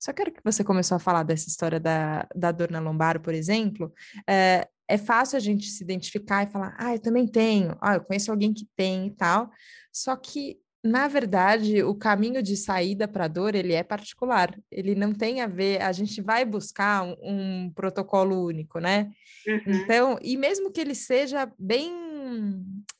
Só 0.00 0.14
quero 0.14 0.32
que 0.32 0.40
você 0.42 0.64
começou 0.64 0.96
a 0.96 0.98
falar 0.98 1.24
dessa 1.24 1.48
história 1.48 1.78
da, 1.78 2.26
da 2.34 2.50
dor 2.50 2.70
na 2.70 2.80
lombar, 2.80 3.20
por 3.20 3.34
exemplo. 3.34 3.92
É, 4.26 4.66
é 4.88 4.96
fácil 4.96 5.36
a 5.36 5.40
gente 5.40 5.66
se 5.66 5.84
identificar 5.84 6.42
e 6.42 6.50
falar, 6.50 6.74
ah, 6.78 6.94
eu 6.94 6.98
também 6.98 7.26
tenho, 7.26 7.76
ah, 7.82 7.96
eu 7.96 8.00
conheço 8.00 8.30
alguém 8.30 8.54
que 8.54 8.66
tem 8.74 9.08
e 9.08 9.10
tal. 9.10 9.50
Só 9.92 10.16
que 10.16 10.58
na 10.82 11.08
verdade, 11.08 11.82
o 11.82 11.94
caminho 11.94 12.42
de 12.42 12.56
saída 12.56 13.06
para 13.06 13.26
a 13.26 13.28
dor, 13.28 13.54
ele 13.54 13.74
é 13.74 13.82
particular. 13.82 14.58
Ele 14.70 14.94
não 14.94 15.12
tem 15.12 15.42
a 15.42 15.46
ver, 15.46 15.82
a 15.82 15.92
gente 15.92 16.22
vai 16.22 16.44
buscar 16.44 17.02
um, 17.02 17.16
um 17.22 17.70
protocolo 17.74 18.46
único, 18.46 18.78
né? 18.78 19.10
Uhum. 19.46 19.62
Então, 19.66 20.18
e 20.22 20.36
mesmo 20.36 20.70
que 20.70 20.80
ele 20.80 20.94
seja 20.94 21.50
bem 21.58 21.92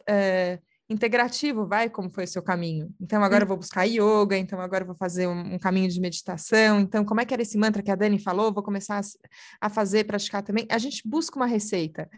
é, 0.07 0.59
integrativo, 0.91 1.65
vai, 1.67 1.89
como 1.89 2.11
foi 2.11 2.25
o 2.25 2.29
seu 2.29 2.43
caminho. 2.43 2.93
Então, 3.01 3.23
agora 3.23 3.45
eu 3.45 3.49
vou 3.49 3.57
buscar 3.57 3.85
yoga, 3.85 4.37
então 4.37 4.61
agora 4.61 4.83
eu 4.83 4.87
vou 4.89 4.97
fazer 4.97 5.29
um, 5.29 5.55
um, 5.55 5.59
caminho 5.59 5.89
de 5.89 6.01
meditação. 6.01 6.81
Então, 6.81 7.05
como 7.05 7.21
é 7.21 7.25
que 7.25 7.33
era 7.33 7.43
esse 7.43 7.57
mantra 7.57 7.81
que 7.81 7.93
a 7.93 7.95
Dani 7.95 8.19
falou? 8.19 8.53
Vou 8.53 8.63
começar 8.63 8.99
a, 8.99 9.67
a 9.67 9.71
fazer, 9.71 10.05
praticar 10.05 10.43
também. 10.43 10.67
A 10.69 10.79
gente 10.79 11.07
busca 11.07 11.37
uma 11.37 11.47
receita, 11.47 12.11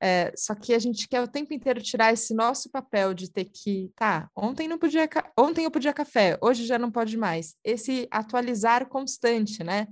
é, 0.00 0.32
só 0.36 0.54
que 0.54 0.72
a 0.72 0.78
gente 0.78 1.08
quer 1.08 1.20
o 1.20 1.26
tempo 1.26 1.52
inteiro 1.52 1.82
tirar 1.82 2.12
esse 2.12 2.32
nosso 2.32 2.70
papel 2.70 3.12
de 3.12 3.28
ter 3.28 3.46
que, 3.46 3.90
tá, 3.96 4.30
ontem 4.36 4.68
não 4.68 4.78
podia, 4.78 5.08
ontem 5.36 5.64
eu 5.64 5.70
podia 5.70 5.92
café, 5.92 6.38
hoje 6.40 6.64
já 6.64 6.78
não 6.78 6.90
pode 6.90 7.16
mais. 7.16 7.56
Esse 7.64 8.06
atualizar 8.12 8.86
constante, 8.86 9.64
né? 9.64 9.88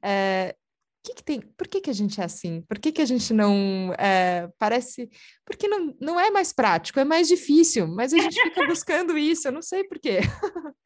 É, 0.00 0.54
que, 1.02 1.14
que 1.14 1.22
tem? 1.22 1.40
Por 1.40 1.66
que, 1.66 1.80
que 1.80 1.90
a 1.90 1.94
gente 1.94 2.20
é 2.20 2.24
assim? 2.24 2.62
Por 2.62 2.78
que, 2.78 2.92
que 2.92 3.00
a 3.00 3.06
gente 3.06 3.32
não 3.32 3.94
é, 3.98 4.48
parece? 4.58 5.08
Porque 5.44 5.66
não, 5.66 5.96
não 6.00 6.20
é 6.20 6.30
mais 6.30 6.52
prático, 6.52 7.00
é 7.00 7.04
mais 7.04 7.28
difícil, 7.28 7.86
mas 7.86 8.12
a 8.12 8.18
gente 8.18 8.40
fica 8.42 8.64
buscando 8.66 9.16
isso, 9.16 9.48
eu 9.48 9.52
não 9.52 9.62
sei 9.62 9.84
por 9.84 9.98
quê. 9.98 10.18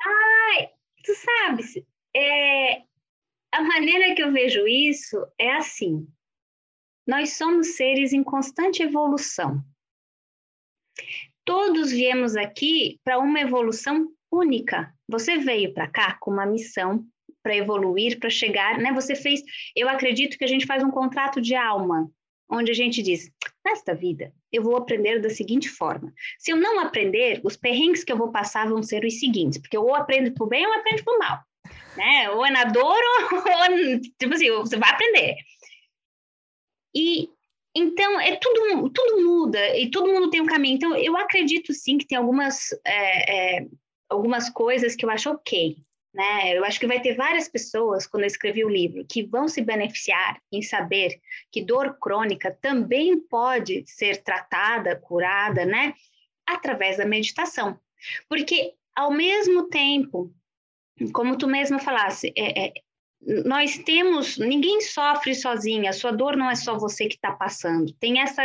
Ai, 0.01 0.71
tu 1.05 1.13
sabes, 1.15 1.75
é, 2.15 2.83
a 3.53 3.63
maneira 3.63 4.15
que 4.15 4.23
eu 4.23 4.33
vejo 4.33 4.67
isso 4.67 5.27
é 5.39 5.53
assim: 5.57 6.07
nós 7.07 7.37
somos 7.37 7.77
seres 7.77 8.13
em 8.13 8.23
constante 8.23 8.83
evolução. 8.83 9.63
Todos 11.45 11.91
viemos 11.91 12.37
aqui 12.37 12.99
para 13.05 13.19
uma 13.19 13.41
evolução 13.41 14.11
única. 14.33 14.95
Você 15.09 15.39
veio 15.39 15.75
para 15.75 15.91
cá 15.91 16.17
com 16.19 16.31
uma 16.31 16.47
missão 16.47 17.07
para 17.45 17.55
evoluir, 17.55 18.19
para 18.19 18.31
chegar, 18.31 18.79
né? 18.79 18.91
Você 18.95 19.15
fez, 19.15 19.43
eu 19.77 19.87
acredito 19.89 20.39
que 20.39 20.45
a 20.45 20.49
gente 20.49 20.67
faz 20.67 20.83
um 20.83 20.91
contrato 20.91 21.43
de 21.43 21.55
alma, 21.55 22.11
onde 22.51 22.71
a 22.71 22.75
gente 22.75 23.03
diz: 23.03 23.31
nesta 23.65 23.95
vida, 23.95 24.33
eu 24.51 24.63
vou 24.63 24.77
aprender 24.77 25.21
da 25.21 25.29
seguinte 25.29 25.69
forma. 25.69 26.13
Se 26.39 26.51
eu 26.51 26.57
não 26.57 26.81
aprender, 26.81 27.41
os 27.45 27.57
perrengues 27.57 28.03
que 28.03 28.11
eu 28.11 28.17
vou 28.17 28.33
passar 28.33 28.67
vão 28.67 28.83
ser 28.83 29.05
os 29.05 29.21
seguintes, 29.21 29.59
porque 29.59 29.77
eu 29.77 29.83
ou 29.83 29.95
aprendo 29.95 30.33
para 30.33 30.45
o 30.45 30.49
bem 30.49 30.67
ou 30.67 30.73
aprendo 30.73 31.05
para 31.05 31.15
o 31.15 31.19
mal. 31.19 31.39
Né? 31.97 32.31
Ou 32.31 32.45
é 32.45 32.51
na 32.51 32.65
dor, 32.65 32.83
ou, 32.83 33.39
ou, 33.39 34.01
tipo 34.19 34.35
assim, 34.35 34.51
você 34.51 34.77
vai 34.79 34.91
aprender. 34.91 35.37
E 36.95 37.29
então 37.77 38.21
é 38.21 38.37
tudo, 38.37 38.89
tudo 38.91 39.23
muda 39.23 39.77
e 39.77 39.91
todo 39.91 40.11
mundo 40.11 40.31
tem 40.31 40.41
um 40.41 40.47
caminho. 40.47 40.77
Então 40.77 40.97
eu 40.97 41.17
acredito 41.17 41.75
sim 41.75 41.99
que 41.99 42.07
tem 42.07 42.17
algumas, 42.17 42.69
é, 42.87 43.59
é, 43.59 43.67
algumas 44.09 44.49
coisas 44.49 44.95
que 44.97 45.05
eu 45.05 45.11
acho 45.11 45.31
ok. 45.31 45.77
Né? 46.15 46.57
Eu 46.57 46.65
acho 46.65 46.79
que 46.79 46.87
vai 46.87 47.01
ter 47.01 47.17
várias 47.17 47.49
pessoas, 47.49 48.07
quando 48.07 48.23
eu 48.23 48.29
escrevi 48.29 48.65
o 48.65 48.69
livro, 48.69 49.05
que 49.05 49.25
vão 49.25 49.49
se 49.49 49.61
beneficiar 49.61 50.41
em 50.53 50.63
saber 50.63 51.21
que 51.51 51.61
dor 51.61 51.99
crônica 51.99 52.57
também 52.63 53.19
pode 53.19 53.85
ser 53.87 54.23
tratada, 54.23 54.95
curada, 54.95 55.67
né? 55.67 55.93
Através 56.47 56.99
da 56.99 57.05
meditação. 57.05 57.81
Porque, 58.29 58.75
ao 58.95 59.11
mesmo 59.11 59.69
tempo, 59.69 60.33
como 61.13 61.37
tu 61.37 61.49
mesmo 61.49 61.81
falasse, 61.81 62.33
é, 62.37 62.67
é, 62.67 62.73
nós 63.45 63.79
temos, 63.79 64.39
ninguém 64.39 64.81
sofre 64.83 65.35
sozinha, 65.35 65.91
a 65.91 65.95
sua 65.95 66.13
dor 66.13 66.37
não 66.37 66.49
é 66.49 66.55
só 66.55 66.79
você 66.79 67.09
que 67.09 67.17
está 67.17 67.33
passando. 67.33 67.93
Tem 67.95 68.21
essa, 68.21 68.43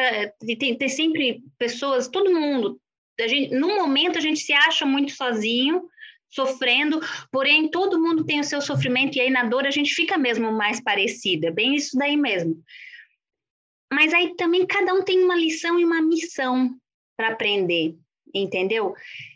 tem, 0.57 0.75
tem 0.75 0.89
sempre 0.89 1.43
pessoas, 1.59 2.07
todo 2.07 2.33
mundo, 2.33 2.81
a 3.19 3.27
gente, 3.27 3.53
no 3.53 3.75
momento 3.75 4.17
a 4.17 4.21
gente 4.21 4.39
se 4.39 4.53
acha 4.53 4.85
muito 4.85 5.11
sozinho, 5.11 5.87
sofrendo, 6.29 6.99
porém 7.31 7.69
todo 7.69 7.99
mundo 7.99 8.23
tem 8.23 8.39
o 8.39 8.43
seu 8.43 8.61
sofrimento 8.61 9.17
e 9.17 9.21
aí 9.21 9.29
na 9.29 9.43
dor 9.43 9.65
a 9.65 9.71
gente 9.71 9.93
fica 9.93 10.17
mesmo 10.17 10.51
mais 10.51 10.81
parecida, 10.81 11.51
bem 11.51 11.75
isso 11.75 11.97
daí 11.97 12.15
mesmo. 12.15 12.61
Mas 13.91 14.13
aí 14.13 14.35
também 14.35 14.65
cada 14.65 14.93
um 14.93 15.01
tem 15.01 15.23
uma 15.23 15.35
lição 15.35 15.79
e 15.79 15.85
uma 15.85 16.01
missão 16.01 16.75
para 17.17 17.29
aprender, 17.29 17.95
entendeu? 18.33 18.93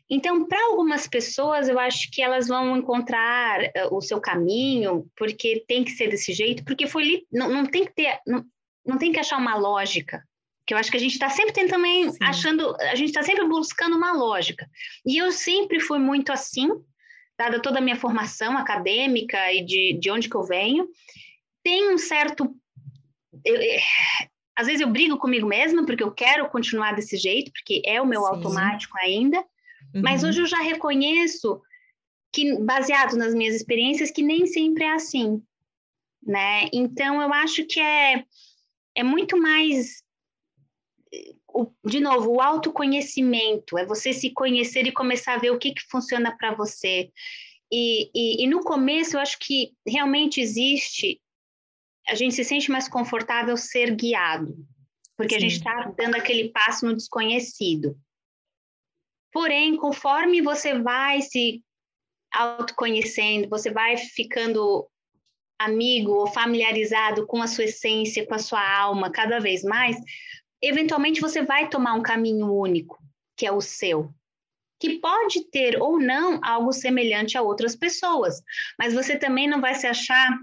Então, 0.10 0.48
para 0.48 0.64
algumas 0.68 1.08
pessoas, 1.08 1.68
eu 1.68 1.80
acho 1.80 2.12
que 2.12 2.22
elas 2.22 2.48
vão 2.48 2.78
encontrar 2.78 3.62
uh, 3.62 3.96
o 3.96 4.00
seu 4.00 4.22
caminho, 4.22 5.10
porque 5.16 5.64
tem 5.68 5.84
que 5.84 5.92
ser 5.92 6.08
desse 6.08 6.32
jeito, 6.34 6.64
porque 6.64 6.86
foi 6.86 7.26
não, 7.32 7.50
não 7.50 7.66
tem 7.66 7.84
que 7.86 7.94
ter, 7.94 8.20
não, 8.28 8.46
não 8.86 8.98
tem 9.00 9.12
que 9.12 9.20
achar 9.20 9.38
uma 9.38 9.56
lógica, 9.56 10.24
que 10.66 10.74
eu 10.74 10.78
acho 10.78 10.90
que 10.90 10.98
a 10.98 11.00
gente 11.00 11.14
está 11.14 11.30
sempre 11.30 11.54
tentando 11.54 11.74
também 11.74 12.10
Sim. 12.12 12.18
achando, 12.22 12.76
a 12.80 12.96
gente 12.96 13.10
está 13.10 13.24
sempre 13.24 13.46
buscando 13.48 13.96
uma 13.98 14.14
lógica. 14.14 14.70
E 15.06 15.18
eu 15.18 15.32
sempre 15.32 15.80
fui 15.80 16.00
muito 16.00 16.32
assim, 16.32 16.70
dada 17.38 17.62
toda 17.62 17.80
a 17.80 17.82
minha 17.82 17.96
formação 17.96 18.58
acadêmica 18.58 19.52
e 19.52 19.66
de, 19.66 19.98
de 20.00 20.12
onde 20.12 20.30
que 20.30 20.36
eu 20.36 20.44
venho, 20.44 20.88
tem 21.64 21.94
um 21.94 21.98
certo. 21.98 22.56
Eu, 23.44 23.56
é, 23.56 23.80
às 24.56 24.68
vezes 24.68 24.82
eu 24.82 24.90
brigo 24.90 25.18
comigo 25.18 25.48
mesma, 25.48 25.86
porque 25.86 26.04
eu 26.04 26.12
quero 26.12 26.48
continuar 26.50 26.94
desse 26.94 27.18
jeito, 27.18 27.52
porque 27.52 27.82
é 27.86 28.02
o 28.02 28.06
meu 28.06 28.22
Sim. 28.22 28.28
automático 28.28 28.96
ainda, 29.00 29.40
uhum. 29.40 30.02
mas 30.04 30.24
hoje 30.24 30.42
eu 30.42 30.46
já 30.46 30.60
reconheço 30.60 31.62
que, 32.32 32.58
baseado 32.60 33.16
nas 33.16 33.34
minhas 33.34 33.56
experiências, 33.56 34.12
que 34.12 34.22
nem 34.22 34.46
sempre 34.46 34.84
é 34.84 34.94
assim, 34.94 35.42
né? 36.22 36.68
Então 36.72 37.22
eu 37.22 37.34
acho 37.34 37.66
que 37.66 37.80
é, 37.80 38.24
é 38.96 39.04
muito 39.04 39.38
mais 39.38 40.03
o, 41.54 41.72
de 41.86 42.00
novo, 42.00 42.32
o 42.32 42.42
autoconhecimento, 42.42 43.78
é 43.78 43.86
você 43.86 44.12
se 44.12 44.32
conhecer 44.32 44.86
e 44.88 44.92
começar 44.92 45.36
a 45.36 45.38
ver 45.38 45.52
o 45.52 45.60
que, 45.60 45.74
que 45.74 45.84
funciona 45.90 46.36
para 46.36 46.54
você. 46.54 47.12
E, 47.72 48.10
e, 48.14 48.44
e, 48.44 48.48
no 48.48 48.62
começo, 48.62 49.16
eu 49.16 49.20
acho 49.20 49.38
que 49.40 49.74
realmente 49.88 50.42
existe, 50.42 51.22
a 52.08 52.16
gente 52.16 52.36
se 52.36 52.44
sente 52.44 52.70
mais 52.70 52.90
confortável 52.90 53.56
ser 53.56 53.96
guiado, 53.96 54.56
porque 55.16 55.36
Sim. 55.36 55.38
a 55.38 55.40
gente 55.42 55.58
está 55.58 55.94
dando 55.98 56.16
aquele 56.16 56.50
passo 56.50 56.86
no 56.86 56.96
desconhecido. 56.96 57.98
Porém, 59.32 59.76
conforme 59.78 60.42
você 60.42 60.80
vai 60.80 61.22
se 61.22 61.64
autoconhecendo, 62.32 63.50
você 63.50 63.72
vai 63.72 63.98
ficando 63.98 64.88
amigo 65.60 66.12
ou 66.12 66.28
familiarizado 66.28 67.26
com 67.26 67.42
a 67.42 67.48
sua 67.48 67.66
essência, 67.66 68.26
com 68.26 68.36
a 68.36 68.40
sua 68.40 68.78
alma 68.78 69.12
cada 69.12 69.40
vez 69.40 69.64
mais, 69.64 69.96
eventualmente 70.64 71.20
você 71.20 71.42
vai 71.42 71.70
tomar 71.70 71.94
um 71.94 72.02
caminho 72.02 72.52
único, 72.52 72.98
que 73.36 73.46
é 73.46 73.52
o 73.52 73.60
seu, 73.60 74.14
que 74.80 75.00
pode 75.00 75.46
ter 75.50 75.82
ou 75.82 76.00
não 76.00 76.40
algo 76.44 76.72
semelhante 76.72 77.38
a 77.38 77.42
outras 77.42 77.76
pessoas, 77.76 78.42
mas 78.78 78.94
você 78.94 79.18
também 79.18 79.48
não 79.48 79.62
vai 79.62 79.76
se 79.76 79.88
achar 79.88 80.38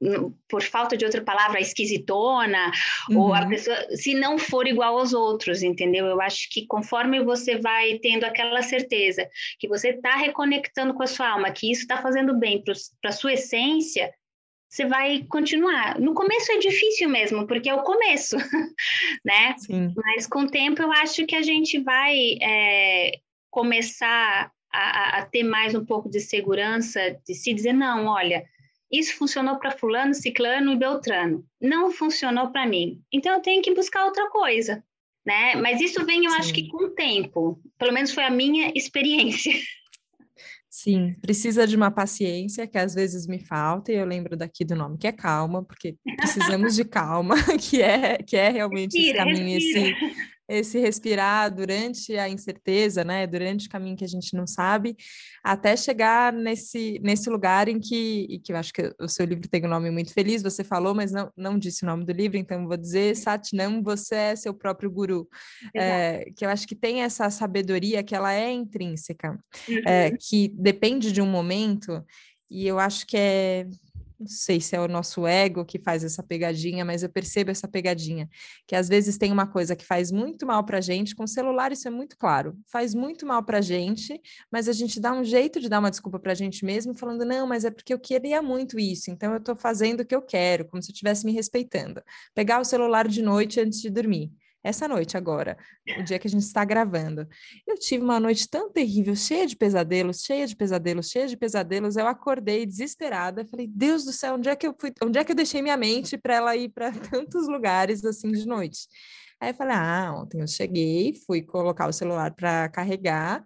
hum, 0.00 0.32
por 0.48 0.62
falta 0.62 0.96
de 0.96 1.04
outra 1.04 1.22
palavra, 1.22 1.60
esquisitona, 1.60 2.70
uhum. 3.10 3.18
ou 3.18 3.34
a 3.34 3.42
uhum. 3.42 3.48
pessoa, 3.48 3.76
se 3.96 4.14
não 4.14 4.38
for 4.38 4.66
igual 4.66 4.98
aos 4.98 5.12
outros, 5.12 5.62
entendeu? 5.62 6.06
Eu 6.06 6.20
acho 6.20 6.48
que 6.50 6.66
conforme 6.66 7.22
você 7.22 7.58
vai 7.58 7.98
tendo 7.98 8.24
aquela 8.24 8.62
certeza 8.62 9.28
que 9.58 9.68
você 9.68 9.90
está 9.90 10.16
reconectando 10.16 10.94
com 10.94 11.02
a 11.02 11.08
sua 11.08 11.30
alma, 11.30 11.50
que 11.50 11.70
isso 11.70 11.82
está 11.82 12.00
fazendo 12.00 12.38
bem 12.38 12.62
para 12.62 12.74
a 13.10 13.12
sua 13.12 13.32
essência, 13.32 14.12
você 14.68 14.86
vai 14.86 15.24
continuar. 15.28 15.98
No 15.98 16.14
começo 16.14 16.52
é 16.52 16.58
difícil 16.58 17.08
mesmo, 17.08 17.46
porque 17.46 17.68
é 17.68 17.74
o 17.74 17.82
começo, 17.82 18.36
né? 19.24 19.54
Sim. 19.58 19.92
Mas 19.96 20.26
com 20.26 20.40
o 20.40 20.50
tempo 20.50 20.82
eu 20.82 20.92
acho 20.92 21.24
que 21.26 21.36
a 21.36 21.42
gente 21.42 21.78
vai 21.78 22.16
é, 22.42 23.12
começar 23.50 24.50
a, 24.72 25.18
a, 25.18 25.26
ter 25.26 25.42
mais 25.42 25.74
um 25.74 25.84
pouco 25.84 26.10
de 26.10 26.20
segurança, 26.20 27.18
de 27.26 27.34
se 27.34 27.54
dizer, 27.54 27.72
não, 27.72 28.06
olha, 28.06 28.44
isso 28.90 29.16
funcionou 29.16 29.58
para 29.58 29.70
fulano, 29.70 30.14
ciclano 30.14 30.72
e 30.72 30.76
beltrano. 30.76 31.44
Não 31.60 31.90
funcionou 31.90 32.50
para 32.50 32.66
mim. 32.66 33.00
Então 33.12 33.34
eu 33.34 33.40
tenho 33.40 33.62
que 33.62 33.74
buscar 33.74 34.04
outra 34.04 34.28
coisa, 34.28 34.84
né? 35.24 35.54
Mas 35.56 35.80
isso 35.80 36.04
vem, 36.04 36.24
eu 36.24 36.30
Sim. 36.32 36.38
acho 36.38 36.52
que 36.52 36.68
com 36.68 36.84
o 36.84 36.90
tempo. 36.90 37.60
Pelo 37.78 37.92
menos 37.92 38.12
foi 38.12 38.24
a 38.24 38.30
minha 38.30 38.70
experiência. 38.76 39.52
Sim, 40.78 41.14
precisa 41.22 41.66
de 41.66 41.74
uma 41.74 41.90
paciência 41.90 42.66
que 42.66 42.76
às 42.76 42.92
vezes 42.92 43.26
me 43.26 43.38
falta, 43.38 43.90
e 43.90 43.96
eu 43.96 44.04
lembro 44.04 44.36
daqui 44.36 44.62
do 44.62 44.76
nome, 44.76 44.98
que 44.98 45.06
é 45.06 45.12
calma, 45.12 45.64
porque 45.64 45.96
precisamos 46.18 46.76
de 46.76 46.84
calma, 46.84 47.34
que 47.58 47.80
é, 47.80 48.18
que 48.18 48.36
é 48.36 48.50
realmente 48.50 48.94
respira, 48.94 49.22
esse 49.22 49.38
caminho, 49.38 49.54
respira. 49.54 49.88
esse, 49.88 50.16
esse 50.48 50.78
respirar 50.78 51.52
durante 51.54 52.16
a 52.16 52.28
incerteza, 52.28 53.02
né? 53.04 53.26
Durante 53.26 53.66
o 53.66 53.70
caminho 53.70 53.96
que 53.96 54.04
a 54.04 54.08
gente 54.08 54.34
não 54.34 54.46
sabe, 54.46 54.96
até 55.42 55.76
chegar 55.76 56.32
nesse, 56.32 57.00
nesse 57.02 57.28
lugar 57.28 57.68
em 57.68 57.80
que, 57.80 58.26
e 58.28 58.38
que 58.38 58.52
eu 58.52 58.56
acho 58.56 58.72
que 58.72 58.94
o 59.00 59.08
seu 59.08 59.26
livro 59.26 59.48
tem 59.48 59.64
um 59.64 59.68
nome 59.68 59.90
muito 59.90 60.12
feliz, 60.12 60.42
você 60.42 60.62
falou, 60.62 60.94
mas 60.94 61.12
não, 61.12 61.30
não 61.36 61.58
disse 61.58 61.84
o 61.84 61.86
nome 61.86 62.04
do 62.04 62.12
livro, 62.12 62.36
então 62.36 62.66
vou 62.66 62.76
dizer, 62.76 63.16
Satnam, 63.16 63.82
você 63.82 64.14
é 64.14 64.36
seu 64.36 64.54
próprio 64.54 64.90
guru. 64.90 65.28
É, 65.74 66.30
que 66.36 66.44
eu 66.44 66.48
acho 66.48 66.66
que 66.66 66.74
tem 66.74 67.02
essa 67.02 67.28
sabedoria 67.30 68.02
que 68.02 68.14
ela 68.14 68.32
é 68.32 68.52
intrínseca, 68.52 69.38
é, 69.68 69.72
uhum. 69.72 69.82
é, 69.86 70.10
que 70.12 70.48
depende 70.54 71.12
de 71.12 71.20
um 71.20 71.26
momento, 71.26 72.04
e 72.50 72.66
eu 72.66 72.78
acho 72.78 73.06
que 73.06 73.16
é 73.16 73.66
não 74.18 74.26
sei 74.26 74.60
se 74.60 74.74
é 74.74 74.80
o 74.80 74.88
nosso 74.88 75.26
ego 75.26 75.64
que 75.64 75.78
faz 75.78 76.02
essa 76.02 76.22
pegadinha, 76.22 76.84
mas 76.84 77.02
eu 77.02 77.08
percebo 77.08 77.50
essa 77.50 77.68
pegadinha, 77.68 78.28
que 78.66 78.74
às 78.74 78.88
vezes 78.88 79.18
tem 79.18 79.30
uma 79.32 79.46
coisa 79.46 79.76
que 79.76 79.84
faz 79.84 80.10
muito 80.10 80.46
mal 80.46 80.64
para 80.64 80.78
a 80.78 80.80
gente, 80.80 81.14
com 81.14 81.24
o 81.24 81.28
celular 81.28 81.72
isso 81.72 81.86
é 81.86 81.90
muito 81.90 82.16
claro, 82.16 82.56
faz 82.66 82.94
muito 82.94 83.26
mal 83.26 83.42
para 83.42 83.58
a 83.58 83.62
gente, 83.62 84.20
mas 84.50 84.68
a 84.68 84.72
gente 84.72 84.98
dá 84.98 85.12
um 85.12 85.24
jeito 85.24 85.60
de 85.60 85.68
dar 85.68 85.78
uma 85.78 85.90
desculpa 85.90 86.18
para 86.18 86.32
a 86.32 86.34
gente 86.34 86.64
mesmo, 86.64 86.94
falando, 86.94 87.24
não, 87.24 87.46
mas 87.46 87.64
é 87.64 87.70
porque 87.70 87.92
eu 87.92 87.98
queria 87.98 88.42
muito 88.42 88.78
isso, 88.78 89.10
então 89.10 89.32
eu 89.32 89.38
estou 89.38 89.56
fazendo 89.56 90.00
o 90.00 90.06
que 90.06 90.14
eu 90.14 90.22
quero, 90.22 90.66
como 90.66 90.82
se 90.82 90.90
eu 90.90 90.92
estivesse 90.92 91.24
me 91.26 91.32
respeitando. 91.32 92.02
Pegar 92.34 92.60
o 92.60 92.64
celular 92.64 93.06
de 93.08 93.22
noite 93.22 93.60
antes 93.60 93.80
de 93.80 93.90
dormir 93.90 94.32
essa 94.66 94.88
noite 94.88 95.16
agora, 95.16 95.56
o 95.96 96.02
dia 96.02 96.18
que 96.18 96.26
a 96.26 96.30
gente 96.30 96.42
está 96.42 96.64
gravando. 96.64 97.26
Eu 97.66 97.78
tive 97.78 98.02
uma 98.02 98.18
noite 98.18 98.48
tão 98.48 98.70
terrível, 98.70 99.14
cheia 99.14 99.46
de 99.46 99.54
pesadelos, 99.54 100.22
cheia 100.22 100.44
de 100.44 100.56
pesadelos, 100.56 101.08
cheia 101.08 101.28
de 101.28 101.36
pesadelos. 101.36 101.96
Eu 101.96 102.08
acordei 102.08 102.66
desesperada, 102.66 103.46
falei: 103.46 103.68
"Deus 103.68 104.04
do 104.04 104.12
céu, 104.12 104.34
onde 104.34 104.48
é 104.48 104.56
que 104.56 104.66
eu 104.66 104.74
fui? 104.78 104.92
Onde 105.02 105.18
é 105.18 105.24
que 105.24 105.30
eu 105.30 105.36
deixei 105.36 105.62
minha 105.62 105.76
mente 105.76 106.18
para 106.18 106.34
ela 106.34 106.56
ir 106.56 106.68
para 106.70 106.90
tantos 107.14 107.46
lugares 107.46 108.04
assim 108.04 108.32
de 108.32 108.44
noite?" 108.44 108.88
Aí 109.40 109.50
eu 109.50 109.54
falei: 109.54 109.76
"Ah, 109.76 110.12
ontem 110.16 110.40
eu 110.40 110.48
cheguei, 110.48 111.14
fui 111.26 111.42
colocar 111.42 111.86
o 111.86 111.92
celular 111.92 112.34
para 112.34 112.68
carregar, 112.68 113.44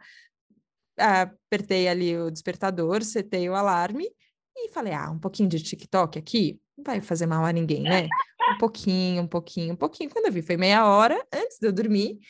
apertei 0.97 1.87
ali 1.87 2.17
o 2.17 2.31
despertador, 2.31 3.05
setei 3.05 3.47
o 3.49 3.55
alarme 3.55 4.09
e 4.57 4.71
falei: 4.71 4.95
"Ah, 4.95 5.11
um 5.11 5.19
pouquinho 5.19 5.51
de 5.51 5.63
TikTok 5.63 6.19
aqui, 6.19 6.59
não 6.79 6.85
vai 6.85 7.03
fazer 7.03 7.27
mal 7.27 7.45
a 7.45 7.53
ninguém, 7.53 7.83
né?" 7.83 8.09
Um 8.51 8.59
pouquinho, 8.59 9.23
um 9.23 9.27
pouquinho, 9.27 9.73
um 9.75 9.77
pouquinho. 9.77 10.11
Quando 10.11 10.27
eu 10.27 10.33
vi, 10.33 10.43
foi 10.43 10.57
meia 10.57 10.87
hora 10.87 11.21
antes 11.33 11.59
de 11.59 11.67
eu 11.67 11.73
dormir. 11.73 12.21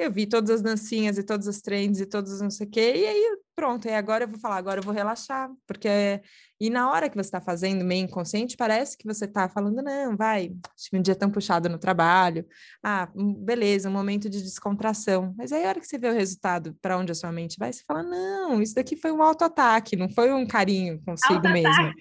Eu 0.00 0.10
vi 0.10 0.26
todas 0.26 0.48
as 0.48 0.62
dancinhas 0.62 1.18
e 1.18 1.22
todas 1.22 1.46
as 1.46 1.60
trends 1.60 2.00
e 2.00 2.06
todas 2.06 2.40
não 2.40 2.50
sei 2.50 2.66
o 2.66 2.70
quê, 2.70 2.94
e 2.96 3.06
aí 3.06 3.38
pronto, 3.54 3.86
e 3.86 3.92
agora 3.92 4.24
eu 4.24 4.28
vou 4.28 4.38
falar, 4.38 4.56
agora 4.56 4.80
eu 4.80 4.82
vou 4.82 4.94
relaxar, 4.94 5.50
porque 5.66 6.22
e 6.58 6.70
na 6.70 6.90
hora 6.90 7.10
que 7.10 7.14
você 7.14 7.28
está 7.28 7.42
fazendo 7.42 7.84
meio 7.84 8.04
inconsciente, 8.04 8.56
parece 8.56 8.96
que 8.96 9.06
você 9.06 9.26
está 9.26 9.50
falando, 9.50 9.82
não, 9.82 10.16
vai, 10.16 10.52
tive 10.74 10.98
um 10.98 11.02
dia 11.02 11.14
tão 11.14 11.30
puxado 11.30 11.68
no 11.68 11.78
trabalho, 11.78 12.46
ah, 12.82 13.10
hum, 13.14 13.34
beleza, 13.34 13.90
um 13.90 13.92
momento 13.92 14.30
de 14.30 14.42
descontração, 14.42 15.34
mas 15.36 15.52
aí 15.52 15.66
a 15.66 15.68
hora 15.68 15.80
que 15.80 15.86
você 15.86 15.98
vê 15.98 16.08
o 16.08 16.14
resultado, 16.14 16.74
para 16.80 16.96
onde 16.96 17.12
a 17.12 17.14
sua 17.14 17.30
mente 17.30 17.58
vai, 17.58 17.70
você 17.70 17.84
fala, 17.86 18.02
não, 18.02 18.62
isso 18.62 18.74
daqui 18.74 18.96
foi 18.96 19.12
um 19.12 19.22
auto-ataque, 19.22 19.96
não 19.96 20.08
foi 20.08 20.32
um 20.32 20.46
carinho 20.46 20.98
consigo 21.04 21.46
mesmo. 21.50 21.92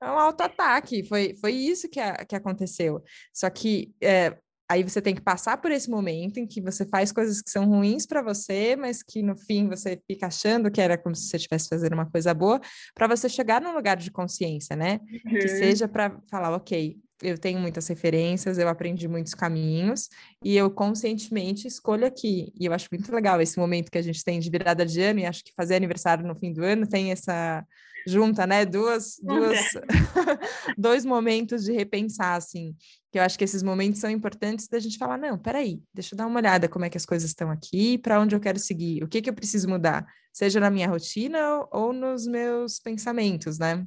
É 0.00 0.06
um 0.06 0.18
auto-ataque, 0.18 1.04
foi, 1.04 1.34
foi 1.40 1.52
isso 1.52 1.88
que, 1.88 1.98
a, 1.98 2.24
que 2.24 2.36
aconteceu. 2.36 3.02
Só 3.32 3.50
que 3.50 3.92
é, 4.00 4.38
aí 4.74 4.82
você 4.82 5.00
tem 5.00 5.14
que 5.14 5.20
passar 5.20 5.56
por 5.58 5.70
esse 5.70 5.88
momento 5.88 6.38
em 6.38 6.46
que 6.46 6.60
você 6.60 6.84
faz 6.84 7.12
coisas 7.12 7.40
que 7.40 7.50
são 7.50 7.66
ruins 7.66 8.06
para 8.06 8.22
você, 8.22 8.76
mas 8.76 9.02
que 9.02 9.22
no 9.22 9.36
fim 9.36 9.68
você 9.68 10.00
fica 10.06 10.26
achando 10.26 10.70
que 10.70 10.80
era 10.80 10.98
como 10.98 11.14
se 11.14 11.28
você 11.28 11.36
estivesse 11.36 11.68
fazendo 11.68 11.94
uma 11.94 12.10
coisa 12.10 12.34
boa, 12.34 12.60
para 12.94 13.06
você 13.06 13.28
chegar 13.28 13.60
num 13.60 13.74
lugar 13.74 13.96
de 13.96 14.10
consciência, 14.10 14.76
né? 14.76 15.00
Uhum. 15.24 15.38
Que 15.38 15.48
seja 15.48 15.88
para 15.88 16.18
falar, 16.30 16.54
ok, 16.54 16.98
eu 17.22 17.38
tenho 17.38 17.58
muitas 17.58 17.86
referências, 17.88 18.58
eu 18.58 18.68
aprendi 18.68 19.06
muitos 19.06 19.34
caminhos 19.34 20.08
e 20.42 20.56
eu 20.56 20.70
conscientemente 20.70 21.66
escolho 21.66 22.06
aqui. 22.06 22.52
E 22.58 22.66
eu 22.66 22.72
acho 22.72 22.88
muito 22.90 23.12
legal 23.14 23.40
esse 23.40 23.58
momento 23.58 23.90
que 23.90 23.98
a 23.98 24.02
gente 24.02 24.24
tem 24.24 24.40
de 24.40 24.50
virada 24.50 24.84
de 24.84 25.00
ano 25.00 25.20
e 25.20 25.26
acho 25.26 25.44
que 25.44 25.52
fazer 25.54 25.76
aniversário 25.76 26.26
no 26.26 26.34
fim 26.34 26.52
do 26.52 26.64
ano 26.64 26.86
tem 26.86 27.12
essa 27.12 27.64
junta, 28.06 28.46
né? 28.46 28.64
Duas, 28.64 29.16
duas 29.22 29.58
dois 30.76 31.04
momentos 31.04 31.64
de 31.64 31.72
repensar 31.72 32.34
assim, 32.36 32.76
que 33.10 33.18
eu 33.18 33.22
acho 33.22 33.38
que 33.38 33.44
esses 33.44 33.62
momentos 33.62 34.00
são 34.00 34.10
importantes 34.10 34.68
da 34.68 34.78
gente 34.78 34.98
falar, 34.98 35.16
não, 35.16 35.38
peraí, 35.38 35.80
deixa 35.92 36.14
eu 36.14 36.18
dar 36.18 36.26
uma 36.26 36.38
olhada 36.38 36.68
como 36.68 36.84
é 36.84 36.90
que 36.90 36.98
as 36.98 37.06
coisas 37.06 37.30
estão 37.30 37.50
aqui, 37.50 37.96
para 37.98 38.20
onde 38.20 38.34
eu 38.34 38.40
quero 38.40 38.58
seguir, 38.58 39.02
o 39.02 39.08
que 39.08 39.22
que 39.22 39.30
eu 39.30 39.34
preciso 39.34 39.68
mudar, 39.68 40.06
seja 40.32 40.60
na 40.60 40.70
minha 40.70 40.88
rotina 40.88 41.66
ou 41.72 41.92
nos 41.92 42.26
meus 42.26 42.78
pensamentos, 42.78 43.58
né? 43.58 43.86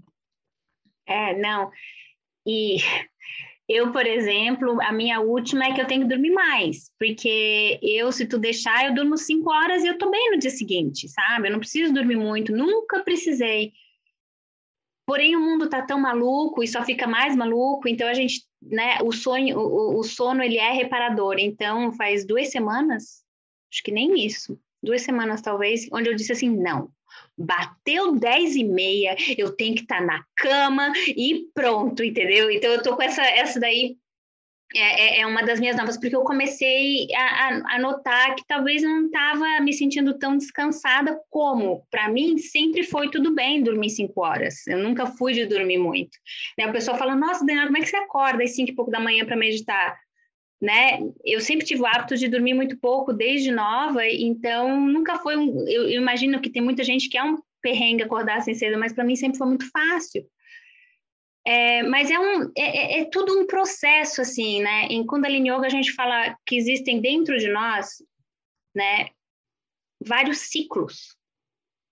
É, 1.06 1.38
não. 1.38 1.72
E 2.46 2.78
eu, 3.68 3.92
por 3.92 4.06
exemplo, 4.06 4.82
a 4.82 4.94
minha 4.94 5.20
última 5.20 5.66
é 5.66 5.74
que 5.74 5.82
eu 5.82 5.88
tenho 5.88 6.04
que 6.04 6.08
dormir 6.08 6.32
mais, 6.32 6.90
porque 6.98 7.78
eu, 7.82 8.12
se 8.14 8.26
tu 8.26 8.40
deixar, 8.40 8.86
eu 8.86 8.96
durmo 8.96 9.18
cinco 9.18 9.52
horas 9.52 9.84
e 9.84 9.88
eu 9.88 9.98
tô 9.98 10.10
bem 10.10 10.32
no 10.32 10.40
dia 10.40 10.50
seguinte, 10.50 11.10
sabe? 11.10 11.48
Eu 11.48 11.52
não 11.52 11.60
preciso 11.60 11.94
dormir 11.94 12.16
muito, 12.16 12.56
nunca 12.56 13.04
precisei. 13.04 13.74
Porém, 15.06 15.36
o 15.36 15.42
mundo 15.42 15.70
tá 15.70 15.82
tão 15.82 16.00
maluco 16.00 16.64
e 16.64 16.68
só 16.68 16.84
fica 16.84 17.08
mais 17.08 17.36
maluco, 17.36 17.90
então 17.90 18.08
a 18.08 18.14
gente, 18.14 18.46
né, 18.62 19.00
o 19.04 19.12
sonho, 19.12 19.58
o, 19.58 20.00
o 20.00 20.04
sono, 20.04 20.42
ele 20.42 20.58
é 20.58 20.72
reparador. 20.72 21.36
Então, 21.38 21.92
faz 21.92 22.26
duas 22.26 22.50
semanas, 22.50 23.24
acho 23.72 23.84
que 23.84 23.92
nem 23.92 24.26
isso, 24.26 24.58
duas 24.82 25.02
semanas 25.02 25.42
talvez, 25.42 25.88
onde 25.92 26.10
eu 26.10 26.16
disse 26.16 26.32
assim, 26.32 26.50
não, 26.50 26.90
bateu 27.38 28.16
10 28.16 28.56
e 28.56 28.64
meia, 28.64 29.16
eu 29.38 29.56
tenho 29.56 29.76
que 29.76 29.82
estar 29.82 30.00
tá 30.00 30.06
na 30.06 30.24
cama 30.36 30.92
e 31.08 31.46
pronto, 31.54 32.04
entendeu? 32.04 32.50
Então 32.50 32.72
eu 32.72 32.82
tô 32.82 32.96
com 32.96 33.04
essa, 33.04 33.22
essa 33.24 33.60
daí 33.60 33.98
é, 34.76 35.20
é, 35.20 35.22
é 35.22 35.26
uma 35.26 35.44
das 35.44 35.60
minhas 35.60 35.78
novas, 35.78 35.98
porque 35.98 36.16
eu 36.16 36.24
comecei 36.24 37.08
a, 37.16 37.76
a, 37.76 37.80
notar 37.80 38.36
que 38.36 38.46
talvez 38.46 38.84
não 38.84 39.06
estava 39.06 39.62
me 39.62 39.72
sentindo 39.72 40.18
tão 40.18 40.38
descansada 40.38 41.18
como. 41.30 41.86
Para 41.90 42.10
mim, 42.10 42.38
sempre 42.38 42.84
foi 42.84 43.10
tudo 43.10 43.34
bem 43.34 43.64
dormir 43.64 43.90
cinco 43.90 44.22
horas. 44.22 44.68
Eu 44.68 44.80
nunca 44.80 45.06
fui 45.06 45.34
de 45.34 45.46
dormir 45.46 45.78
muito. 45.78 46.18
Né? 46.58 46.66
A 46.66 46.72
pessoa 46.72 46.98
fala, 46.98 47.16
nossa, 47.16 47.46
Daniela, 47.46 47.68
como 47.68 47.78
é 47.78 47.82
que 47.82 47.88
você 47.88 47.96
acorda 47.96 48.44
às 48.44 48.56
cinco 48.56 48.72
e 48.72 48.76
pouco 48.76 48.92
da 48.92 49.00
manhã 49.00 49.26
para 49.26 49.38
meditar? 49.38 49.98
Né? 50.62 51.00
Eu 51.24 51.40
sempre 51.40 51.66
tive 51.66 51.82
o 51.82 51.86
hábito 51.86 52.18
de 52.18 52.28
dormir 52.28 52.54
muito 52.54 52.78
pouco 52.78 53.14
desde 53.14 53.52
nova, 53.52 54.06
então 54.08 54.80
nunca 54.80 55.20
foi 55.20 55.38
um. 55.38 55.68
Eu, 55.68 55.90
imagino 55.90 56.42
que 56.42 56.50
tem 56.50 56.62
muita 56.62 56.84
gente 56.84 57.10
que 57.10 57.18
é 57.18 57.24
um 57.24 57.38
perrengue 57.62 58.04
acordar 58.04 58.42
sem 58.42 58.56
cedo, 58.56 58.78
mas 58.78 58.94
para 58.94 59.04
mim 59.04 59.16
sempre 59.16 59.38
foi 59.38 59.48
muito 59.48 59.70
fácil. 59.70 60.28
É, 61.46 61.82
mas 61.84 62.12
é, 62.12 62.20
um, 62.20 62.52
é, 62.58 62.62
é, 62.98 63.00
é, 63.00 63.06
tudo 63.06 63.40
um 63.40 63.48
processo, 63.48 64.22
assim, 64.22 64.62
né? 64.62 64.88
Em 64.88 65.06
Kundalini 65.06 65.50
Yoga 65.50 65.68
a 65.68 65.70
gente 65.70 65.94
fala 65.94 66.36
que 66.46 66.58
existem 66.58 67.00
dentro 67.00 67.38
de 67.38 67.48
nós, 67.48 68.04
né, 68.76 69.10
vários 70.06 70.40
ciclos, 70.40 71.16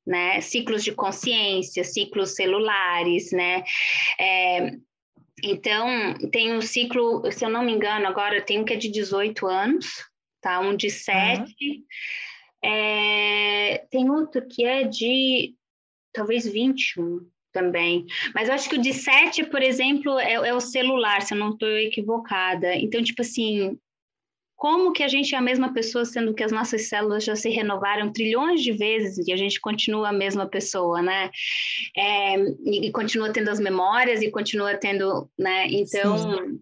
né? 0.06 0.42
Ciclos 0.42 0.84
de 0.84 0.92
consciência, 0.92 1.84
ciclos 1.84 2.36
celulares, 2.36 3.32
né? 3.32 3.64
É, 4.20 4.72
então, 5.44 6.14
tem 6.32 6.54
um 6.54 6.62
ciclo, 6.62 7.30
se 7.32 7.44
eu 7.44 7.50
não 7.50 7.64
me 7.64 7.72
engano, 7.72 8.08
agora 8.08 8.42
tem 8.42 8.60
um 8.60 8.66
que 8.66 8.74
é 8.74 8.78
de 8.78 8.90
18 8.90 9.46
anos, 9.48 10.06
tá? 10.42 10.60
Um 10.60 10.76
de 10.76 10.90
7. 10.90 11.42
Uhum. 11.42 11.84
É, 12.64 13.86
tem 13.92 14.10
outro 14.10 14.48
que 14.48 14.64
é 14.64 14.84
de 14.84 15.54
talvez 16.14 16.48
21 16.48 17.20
também. 17.52 18.06
Mas 18.34 18.48
eu 18.48 18.56
acho 18.56 18.70
que 18.70 18.76
o 18.76 18.82
de 18.82 18.94
7, 18.94 19.46
por 19.46 19.62
exemplo, 19.62 20.18
é, 20.20 20.34
é 20.34 20.54
o 20.54 20.60
celular, 20.60 21.22
se 21.22 21.34
eu 21.34 21.38
não 21.38 21.52
estou 21.52 21.70
equivocada. 21.70 22.74
Então, 22.76 23.04
tipo 23.04 23.22
assim, 23.22 23.78
como 24.56 24.94
que 24.94 25.04
a 25.04 25.08
gente 25.08 25.36
é 25.36 25.38
a 25.38 25.42
mesma 25.42 25.74
pessoa, 25.74 26.06
sendo 26.06 26.34
que 26.34 26.44
as 26.44 26.52
nossas 26.52 26.88
células 26.88 27.24
já 27.24 27.36
se 27.36 27.50
renovaram 27.50 28.12
trilhões 28.12 28.64
de 28.64 28.72
vezes 28.72 29.28
e 29.28 29.34
a 29.34 29.38
gente 29.38 29.60
continua 29.60 30.10
a 30.10 30.14
mesma 30.14 30.48
pessoa, 30.48 31.02
né? 31.02 31.30
É, 31.96 32.36
e, 32.66 32.88
e, 32.88 32.92
continua 32.92 33.32
tendo 33.32 33.50
as 33.50 33.60
memórias 33.60 34.22
e 34.22 34.32
continua 34.32 34.76
tendo, 34.76 35.30
né? 35.38 35.68
Então, 35.68 36.60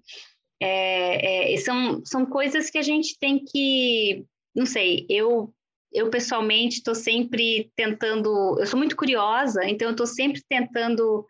é, 0.60 1.54
é, 1.54 1.58
são, 1.58 2.02
são 2.04 2.26
coisas 2.26 2.70
que 2.70 2.78
a 2.78 2.82
gente 2.82 3.18
tem 3.20 3.44
que, 3.44 4.26
não 4.56 4.66
sei, 4.66 5.06
eu 5.10 5.54
eu 5.94 6.10
pessoalmente 6.10 6.78
estou 6.78 6.96
sempre 6.96 7.72
tentando, 7.76 8.58
eu 8.60 8.66
sou 8.66 8.80
muito 8.80 8.96
curiosa, 8.96 9.64
então 9.64 9.90
eu 9.90 9.92
estou 9.92 10.08
sempre 10.08 10.42
tentando 10.50 11.24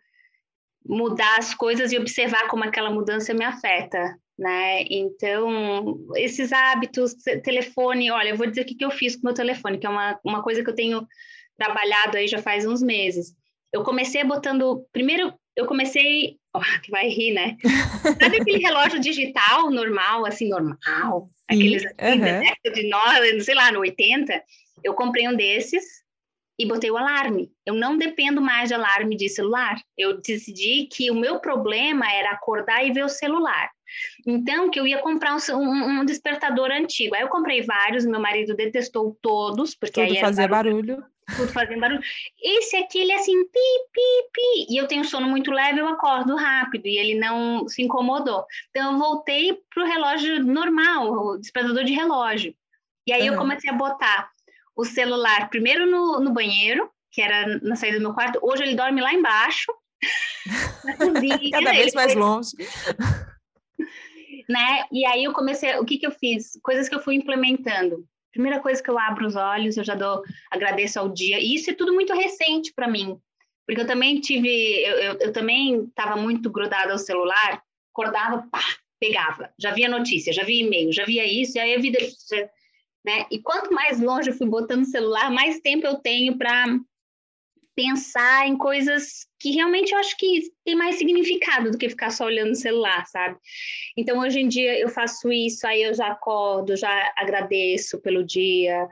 mudar 0.86 1.38
as 1.38 1.54
coisas 1.54 1.92
e 1.92 1.98
observar 1.98 2.48
como 2.48 2.64
aquela 2.64 2.90
mudança 2.90 3.34
me 3.34 3.44
afeta, 3.44 4.18
né? 4.38 4.82
Então, 4.90 5.98
esses 6.16 6.52
hábitos, 6.52 7.14
telefone, 7.42 8.10
olha, 8.10 8.30
eu 8.30 8.36
vou 8.36 8.46
dizer 8.46 8.62
o 8.62 8.64
que, 8.64 8.74
que 8.74 8.84
eu 8.84 8.90
fiz 8.90 9.14
com 9.14 9.22
o 9.22 9.24
meu 9.26 9.34
telefone, 9.34 9.78
que 9.78 9.86
é 9.86 9.90
uma, 9.90 10.18
uma 10.24 10.42
coisa 10.42 10.62
que 10.62 10.70
eu 10.70 10.74
tenho 10.74 11.06
trabalhado 11.56 12.16
aí 12.16 12.26
já 12.26 12.38
faz 12.38 12.66
uns 12.66 12.82
meses. 12.82 13.34
Eu 13.72 13.82
comecei 13.82 14.22
botando, 14.24 14.86
primeiro 14.92 15.32
eu 15.56 15.66
comecei, 15.66 16.36
oh, 16.54 16.60
que 16.82 16.90
vai 16.90 17.08
rir, 17.08 17.32
né? 17.32 17.56
Sabe 18.20 18.40
aquele 18.40 18.58
relógio 18.58 19.00
digital 19.00 19.70
normal, 19.70 20.26
assim, 20.26 20.48
normal? 20.48 21.28
Aqueles 21.48 21.84
assim, 21.84 22.20
uhum. 22.20 22.72
de 22.72 22.88
nós, 22.88 23.44
sei 23.44 23.54
lá, 23.54 23.70
no 23.70 23.80
80, 23.80 24.42
eu 24.82 24.94
comprei 24.94 25.28
um 25.28 25.36
desses 25.36 25.84
e 26.58 26.66
botei 26.66 26.90
o 26.90 26.96
alarme. 26.96 27.50
Eu 27.66 27.74
não 27.74 27.96
dependo 27.98 28.40
mais 28.40 28.68
de 28.68 28.74
alarme 28.74 29.16
de 29.16 29.28
celular. 29.28 29.76
Eu 29.96 30.20
decidi 30.20 30.88
que 30.90 31.10
o 31.10 31.14
meu 31.14 31.40
problema 31.40 32.10
era 32.10 32.30
acordar 32.30 32.84
e 32.84 32.92
ver 32.92 33.04
o 33.04 33.08
celular. 33.08 33.70
Então, 34.26 34.70
que 34.70 34.78
eu 34.78 34.86
ia 34.86 34.98
comprar 34.98 35.34
um, 35.34 35.56
um, 35.56 36.00
um 36.00 36.04
despertador 36.04 36.70
antigo. 36.70 37.14
Aí 37.14 37.22
eu 37.22 37.28
comprei 37.28 37.62
vários, 37.62 38.04
meu 38.04 38.20
marido 38.20 38.54
detestou 38.54 39.16
todos, 39.20 39.74
porque 39.74 40.00
Tudo 40.00 40.14
aí 40.14 40.20
fazia 40.20 40.48
barulho. 40.48 40.96
barulho. 40.96 41.14
Tudo 41.36 41.52
fazendo 41.52 41.80
barulho. 41.80 42.02
Esse 42.42 42.76
aqui, 42.76 42.98
ele 42.98 43.12
é 43.12 43.16
assim, 43.16 43.44
pi, 43.44 43.60
pi, 43.92 44.28
pi. 44.32 44.66
E 44.74 44.76
eu 44.76 44.86
tenho 44.86 45.04
sono 45.04 45.26
muito 45.26 45.50
leve, 45.50 45.80
eu 45.80 45.88
acordo 45.88 46.36
rápido. 46.36 46.86
E 46.86 46.98
ele 46.98 47.18
não 47.18 47.66
se 47.66 47.82
incomodou. 47.82 48.44
Então, 48.70 48.92
eu 48.92 48.98
voltei 48.98 49.58
para 49.72 49.84
o 49.84 49.86
relógio 49.86 50.44
normal, 50.44 51.12
o 51.12 51.38
despertador 51.38 51.84
de 51.84 51.92
relógio. 51.92 52.54
E 53.06 53.12
aí 53.12 53.28
uhum. 53.28 53.34
eu 53.34 53.38
comecei 53.38 53.70
a 53.70 53.74
botar 53.74 54.30
o 54.76 54.84
celular 54.84 55.48
primeiro 55.48 55.90
no, 55.90 56.20
no 56.20 56.32
banheiro, 56.32 56.90
que 57.10 57.22
era 57.22 57.58
na 57.62 57.76
saída 57.76 57.98
do 57.98 58.02
meu 58.02 58.14
quarto. 58.14 58.38
Hoje 58.42 58.62
ele 58.62 58.74
dorme 58.74 59.00
lá 59.00 59.12
embaixo. 59.12 59.72
Cada 61.52 61.70
vez 61.70 61.94
mais 61.94 62.12
foi... 62.12 62.20
longe 62.20 62.50
né? 64.48 64.84
E 64.92 65.04
aí 65.06 65.24
eu 65.24 65.32
comecei, 65.32 65.76
o 65.76 65.84
que 65.84 65.98
que 65.98 66.06
eu 66.06 66.10
fiz? 66.10 66.58
Coisas 66.62 66.88
que 66.88 66.94
eu 66.94 67.00
fui 67.00 67.14
implementando. 67.14 68.04
Primeira 68.32 68.60
coisa 68.60 68.82
que 68.82 68.90
eu 68.90 68.98
abro 68.98 69.26
os 69.26 69.36
olhos, 69.36 69.76
eu 69.76 69.84
já 69.84 69.94
dou, 69.94 70.22
agradeço 70.50 70.98
ao 70.98 71.08
dia. 71.08 71.38
E 71.38 71.54
isso 71.54 71.70
é 71.70 71.74
tudo 71.74 71.94
muito 71.94 72.12
recente 72.12 72.72
para 72.74 72.88
mim, 72.88 73.16
porque 73.66 73.80
eu 73.80 73.86
também 73.86 74.20
tive, 74.20 74.48
eu, 74.48 74.96
eu, 74.96 75.18
eu 75.20 75.32
também 75.32 75.84
estava 75.84 76.16
muito 76.16 76.50
grudada 76.50 76.92
ao 76.92 76.98
celular, 76.98 77.62
acordava, 77.92 78.46
pá, 78.50 78.62
pegava, 79.00 79.50
já 79.58 79.70
via 79.70 79.88
notícia, 79.88 80.32
já 80.32 80.42
via 80.42 80.64
e-mail, 80.64 80.92
já 80.92 81.04
via 81.04 81.24
isso, 81.24 81.56
e 81.56 81.60
aí 81.60 81.74
a 81.74 81.78
vida, 81.78 81.98
né? 83.04 83.26
E 83.30 83.38
quanto 83.38 83.72
mais 83.72 84.00
longe 84.00 84.30
eu 84.30 84.34
fui 84.34 84.48
botando 84.48 84.82
o 84.82 84.86
celular, 84.86 85.30
mais 85.30 85.60
tempo 85.60 85.86
eu 85.86 85.96
tenho 85.96 86.36
para 86.36 86.66
pensar 87.74 88.46
em 88.46 88.56
coisas 88.56 89.26
que 89.38 89.50
realmente 89.50 89.92
eu 89.92 89.98
acho 89.98 90.16
que 90.16 90.50
tem 90.64 90.74
mais 90.74 90.96
significado 90.96 91.70
do 91.70 91.78
que 91.78 91.88
ficar 91.88 92.10
só 92.10 92.24
olhando 92.24 92.52
o 92.52 92.56
celular, 92.56 93.04
sabe? 93.06 93.36
Então, 93.96 94.20
hoje 94.20 94.40
em 94.40 94.48
dia, 94.48 94.78
eu 94.78 94.88
faço 94.88 95.30
isso, 95.32 95.66
aí 95.66 95.82
eu 95.82 95.94
já 95.94 96.08
acordo, 96.08 96.76
já 96.76 97.12
agradeço 97.16 98.00
pelo 98.00 98.24
dia, 98.24 98.88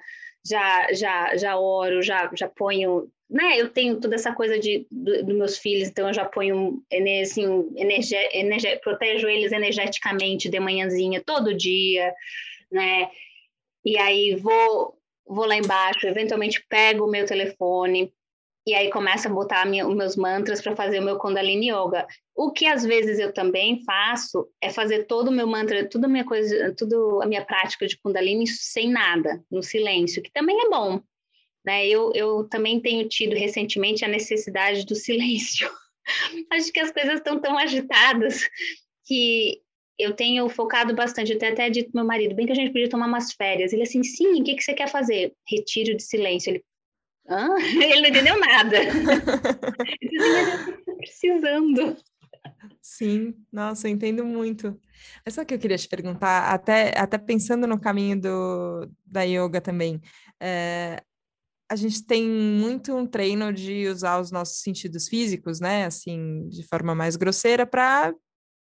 já, 0.47 0.93
já, 0.93 1.37
já 1.37 1.57
oro, 1.57 2.03
já, 2.03 2.31
já 2.35 2.49
ponho 2.49 3.11
né, 3.33 3.59
eu 3.59 3.71
tenho 3.71 3.99
toda 3.99 4.15
essa 4.15 4.31
coisa 4.35 4.59
de 4.59 4.87
dos 4.91 5.25
do 5.25 5.35
meus 5.35 5.57
filhos, 5.57 5.89
então 5.89 6.07
eu 6.07 6.13
já 6.13 6.25
ponho 6.27 6.83
assim, 7.23 7.67
energia, 7.77 8.21
protejo 8.83 9.27
eles 9.27 9.53
energeticamente 9.53 10.51
de 10.51 10.61
manhãzinha 10.61 11.23
todo 11.25 11.57
dia, 11.57 12.13
né? 12.71 13.09
E 13.85 13.97
aí 13.99 14.35
vou 14.35 14.99
vou 15.27 15.47
lá 15.47 15.57
embaixo, 15.57 16.07
eventualmente 16.07 16.63
pego 16.69 17.07
o 17.07 17.11
meu 17.11 17.25
telefone, 17.25 18.13
e 18.67 18.75
aí 18.75 18.91
começo 18.91 19.27
a 19.27 19.31
botar 19.31 19.67
minha, 19.67 19.87
os 19.87 19.95
meus 19.95 20.17
mantras 20.17 20.61
para 20.63 20.77
fazer 20.77 21.01
o 21.01 21.03
meu 21.03 21.19
Kundalini 21.19 21.71
Yoga. 21.71 22.07
O 22.35 22.53
que 22.53 22.67
às 22.67 22.85
vezes 22.85 23.19
eu 23.19 23.33
também 23.33 23.83
faço 23.85 24.49
é 24.61 24.71
fazer 24.71 25.05
todo 25.07 25.29
o 25.29 25.33
meu 25.33 25.47
mantra, 25.47 25.89
toda 25.89 26.07
a 26.07 26.11
minha 26.11 26.25
coisa, 26.25 26.73
tudo 26.77 27.21
a 27.23 27.27
minha 27.27 27.45
prática 27.45 27.87
de 27.87 27.99
Kundalini 27.99 28.47
sem 28.47 28.89
nada, 28.89 29.43
no 29.51 29.63
silêncio, 29.63 30.23
que 30.23 30.31
também 30.31 30.61
é 30.65 30.69
bom. 30.69 31.01
Né? 31.65 31.87
Eu, 31.89 32.13
eu 32.15 32.49
também 32.49 32.81
tenho 32.81 33.09
tido 33.09 33.35
recentemente 33.35 34.05
a 34.05 34.09
necessidade 34.09 34.87
do 34.87 34.95
silêncio. 34.97 35.69
Acho 36.51 36.73
que 36.73 36.81
as 36.81 36.93
coisas 36.93 37.15
estão 37.15 37.41
tão 37.41 37.59
agitadas 37.59 38.49
que 39.05 39.61
eu 39.99 40.15
tenho 40.15 40.49
focado 40.49 40.95
bastante. 40.95 41.33
Eu 41.33 41.39
tenho 41.39 41.53
até 41.53 41.69
dito 41.69 41.91
meu 41.95 42.05
marido, 42.05 42.35
bem 42.35 42.47
que 42.47 42.53
a 42.53 42.57
gente 42.57 42.73
podia 42.73 42.89
tomar 42.89 43.07
umas 43.07 43.33
férias. 43.33 43.73
Ele 43.73 43.83
assim, 43.83 44.03
sim, 44.03 44.41
o 44.41 44.45
que, 44.45 44.55
que 44.55 44.63
você 44.63 44.75
quer 44.75 44.89
fazer? 44.89 45.35
Retiro 45.47 45.97
de 45.97 46.03
silêncio. 46.03 46.51
Ele, 46.51 46.65
Hã? 47.29 47.49
Ele 47.61 48.01
não 48.01 48.09
entendeu 48.09 48.41
nada. 48.41 48.79
eu 50.87 50.97
precisando. 50.97 51.97
Sim, 52.81 53.35
nossa, 53.51 53.89
eu 53.89 53.93
entendo 53.93 54.25
muito. 54.25 54.79
Mas 55.25 55.35
só 55.35 55.45
que 55.45 55.55
eu 55.55 55.59
queria 55.59 55.79
te 55.79 55.89
perguntar, 55.89 56.53
até, 56.53 56.99
até 56.99 57.19
pensando 57.19 57.67
no 57.67 57.81
caminho 57.81 58.21
do, 58.21 58.91
da 59.05 59.23
yoga 59.23 59.61
também, 59.61 60.01
é, 60.41 61.03
a 61.71 61.77
gente 61.77 62.05
tem 62.05 62.29
muito 62.29 62.95
um 62.95 63.07
treino 63.07 63.53
de 63.53 63.89
usar 63.89 64.21
os 64.21 64.31
nossos 64.31 64.61
sentidos 64.61 65.09
físicos, 65.09 65.61
né, 65.61 65.87
assim, 65.87 66.49
de 66.49 66.67
forma 66.67 66.95
mais 66.95 67.17
grosseira, 67.17 67.65
para, 67.65 68.15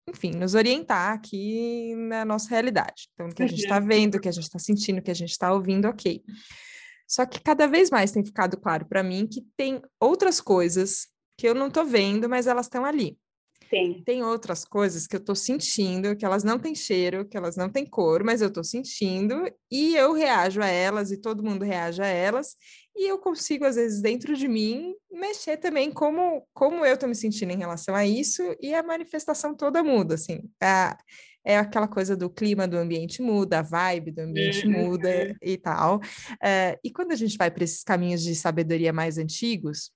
enfim, 0.08 0.30
nos 0.30 0.54
orientar 0.54 1.12
aqui 1.12 1.94
na 1.96 2.24
nossa 2.24 2.50
realidade. 2.50 3.08
Então, 3.12 3.28
o 3.28 3.34
que 3.34 3.42
a 3.42 3.46
gente 3.46 3.62
está 3.62 3.80
vendo, 3.80 4.16
o 4.16 4.20
que 4.20 4.28
a 4.28 4.32
gente 4.32 4.44
está 4.44 4.58
sentindo, 4.58 4.98
o 4.98 5.02
que 5.02 5.10
a 5.10 5.14
gente 5.14 5.30
está 5.30 5.52
ouvindo, 5.52 5.88
ok. 5.88 6.22
Só 7.10 7.26
que 7.26 7.40
cada 7.40 7.66
vez 7.66 7.90
mais 7.90 8.12
tem 8.12 8.24
ficado 8.24 8.56
claro 8.56 8.86
para 8.86 9.02
mim 9.02 9.26
que 9.26 9.44
tem 9.56 9.82
outras 9.98 10.40
coisas 10.40 11.08
que 11.36 11.48
eu 11.48 11.56
não 11.56 11.66
estou 11.66 11.84
vendo, 11.84 12.28
mas 12.28 12.46
elas 12.46 12.66
estão 12.66 12.84
ali. 12.84 13.18
Sim. 13.68 14.02
Tem 14.06 14.22
outras 14.22 14.64
coisas 14.64 15.08
que 15.08 15.16
eu 15.16 15.20
estou 15.20 15.34
sentindo, 15.34 16.16
que 16.16 16.24
elas 16.24 16.44
não 16.44 16.56
têm 16.56 16.72
cheiro, 16.72 17.24
que 17.24 17.36
elas 17.36 17.56
não 17.56 17.68
têm 17.68 17.84
cor, 17.84 18.22
mas 18.22 18.40
eu 18.40 18.48
estou 18.48 18.62
sentindo 18.62 19.44
e 19.68 19.96
eu 19.96 20.12
reajo 20.12 20.60
a 20.60 20.68
elas 20.68 21.10
e 21.10 21.20
todo 21.20 21.42
mundo 21.42 21.64
reage 21.64 22.00
a 22.00 22.06
elas. 22.06 22.54
E 22.94 23.10
eu 23.10 23.18
consigo, 23.18 23.64
às 23.64 23.74
vezes, 23.74 24.00
dentro 24.00 24.36
de 24.36 24.46
mim, 24.46 24.94
mexer 25.10 25.56
também 25.56 25.90
como, 25.90 26.46
como 26.52 26.84
eu 26.84 26.94
estou 26.94 27.08
me 27.08 27.14
sentindo 27.14 27.52
em 27.52 27.58
relação 27.58 27.94
a 27.94 28.06
isso 28.06 28.42
e 28.60 28.72
a 28.72 28.82
manifestação 28.84 29.54
toda 29.54 29.82
muda, 29.82 30.14
assim. 30.14 30.42
A, 30.62 30.96
é 31.44 31.58
aquela 31.58 31.88
coisa 31.88 32.16
do 32.16 32.28
clima 32.28 32.68
do 32.68 32.76
ambiente 32.76 33.22
muda, 33.22 33.60
a 33.60 33.62
vibe 33.62 34.12
do 34.12 34.20
ambiente 34.20 34.66
uhum. 34.66 34.72
muda 34.72 35.36
e 35.42 35.56
tal. 35.56 36.00
É, 36.42 36.78
e 36.84 36.90
quando 36.90 37.12
a 37.12 37.16
gente 37.16 37.36
vai 37.36 37.50
para 37.50 37.64
esses 37.64 37.82
caminhos 37.82 38.22
de 38.22 38.34
sabedoria 38.34 38.92
mais 38.92 39.18
antigos, 39.18 39.90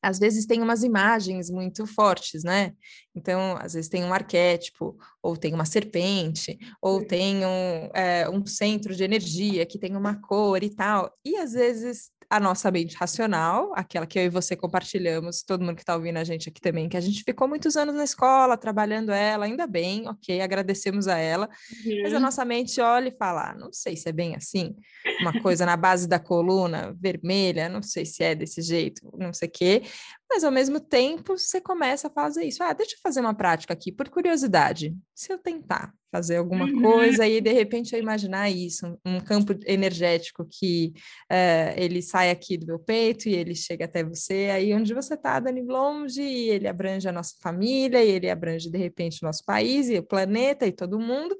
às 0.00 0.18
vezes 0.18 0.46
tem 0.46 0.62
umas 0.62 0.84
imagens 0.84 1.50
muito 1.50 1.84
fortes, 1.86 2.44
né? 2.44 2.72
Então, 3.14 3.56
às 3.58 3.74
vezes 3.74 3.88
tem 3.88 4.04
um 4.04 4.14
arquétipo, 4.14 4.96
ou 5.20 5.36
tem 5.36 5.52
uma 5.52 5.64
serpente, 5.64 6.56
ou 6.80 7.04
tem 7.04 7.44
um, 7.44 7.90
é, 7.92 8.28
um 8.30 8.46
centro 8.46 8.94
de 8.94 9.02
energia 9.02 9.66
que 9.66 9.78
tem 9.78 9.96
uma 9.96 10.14
cor 10.20 10.62
e 10.62 10.70
tal. 10.70 11.12
E 11.24 11.36
às 11.36 11.52
vezes 11.52 12.12
a 12.30 12.38
nossa 12.38 12.70
mente 12.70 12.94
racional, 12.94 13.72
aquela 13.74 14.06
que 14.06 14.18
eu 14.18 14.24
e 14.24 14.28
você 14.28 14.54
compartilhamos, 14.54 15.42
todo 15.42 15.64
mundo 15.64 15.76
que 15.76 15.82
está 15.82 15.94
ouvindo 15.94 16.18
a 16.18 16.24
gente 16.24 16.48
aqui 16.50 16.60
também, 16.60 16.88
que 16.88 16.96
a 16.96 17.00
gente 17.00 17.24
ficou 17.24 17.48
muitos 17.48 17.74
anos 17.74 17.94
na 17.94 18.04
escola 18.04 18.56
trabalhando 18.56 19.10
ela, 19.10 19.46
ainda 19.46 19.66
bem, 19.66 20.06
ok, 20.06 20.40
agradecemos 20.42 21.08
a 21.08 21.16
ela, 21.16 21.48
uhum. 21.86 22.02
mas 22.02 22.12
a 22.12 22.16
uhum. 22.16 22.22
nossa 22.22 22.44
mente 22.44 22.80
olha 22.80 23.08
e 23.08 23.16
fala: 23.16 23.50
ah, 23.50 23.54
não 23.54 23.72
sei 23.72 23.96
se 23.96 24.08
é 24.08 24.12
bem 24.12 24.34
assim, 24.34 24.76
uma 25.20 25.40
coisa 25.40 25.64
na 25.64 25.76
base 25.76 26.06
da 26.06 26.18
coluna 26.18 26.94
vermelha, 27.00 27.68
não 27.68 27.82
sei 27.82 28.04
se 28.04 28.22
é 28.22 28.34
desse 28.34 28.60
jeito, 28.60 29.10
não 29.16 29.32
sei 29.32 29.48
o 29.48 29.52
quê, 29.52 29.82
mas 30.30 30.44
ao 30.44 30.50
mesmo 30.50 30.78
tempo 30.78 31.38
você 31.38 31.60
começa 31.60 32.08
a 32.08 32.10
fazer 32.10 32.44
isso. 32.44 32.62
Ah, 32.62 32.72
deixa 32.72 32.94
eu 32.94 33.00
fazer 33.02 33.20
uma 33.20 33.34
prática 33.34 33.72
aqui, 33.72 33.90
por 33.90 34.08
curiosidade. 34.08 34.94
Se 35.14 35.32
eu 35.32 35.38
tentar 35.38 35.92
fazer 36.10 36.36
alguma 36.36 36.64
uhum. 36.64 36.80
coisa 36.80 37.26
e 37.26 37.40
de 37.40 37.52
repente 37.52 37.94
eu 37.94 38.00
imaginar 38.00 38.50
isso, 38.50 38.98
um 39.04 39.20
campo 39.20 39.54
energético 39.66 40.46
que 40.50 40.92
uh, 41.30 41.74
ele 41.76 42.00
sai 42.00 42.30
aqui 42.30 42.56
do 42.56 42.66
meu 42.66 42.78
peito 42.78 43.28
e 43.28 43.34
ele 43.34 43.54
chega 43.54 43.84
até 43.84 44.02
você, 44.02 44.48
aí 44.50 44.72
onde 44.74 44.94
você 44.94 45.14
está, 45.14 45.38
Dani 45.38 45.62
longe, 45.62 46.22
e 46.22 46.50
ele 46.50 46.66
abrange 46.66 47.08
a 47.08 47.12
nossa 47.12 47.34
família, 47.40 48.02
e 48.02 48.10
ele 48.10 48.30
abrange 48.30 48.70
de 48.70 48.78
repente 48.78 49.22
o 49.22 49.26
nosso 49.26 49.44
país 49.44 49.88
e 49.88 49.98
o 49.98 50.02
planeta 50.02 50.66
e 50.66 50.72
todo 50.72 50.98
mundo. 50.98 51.36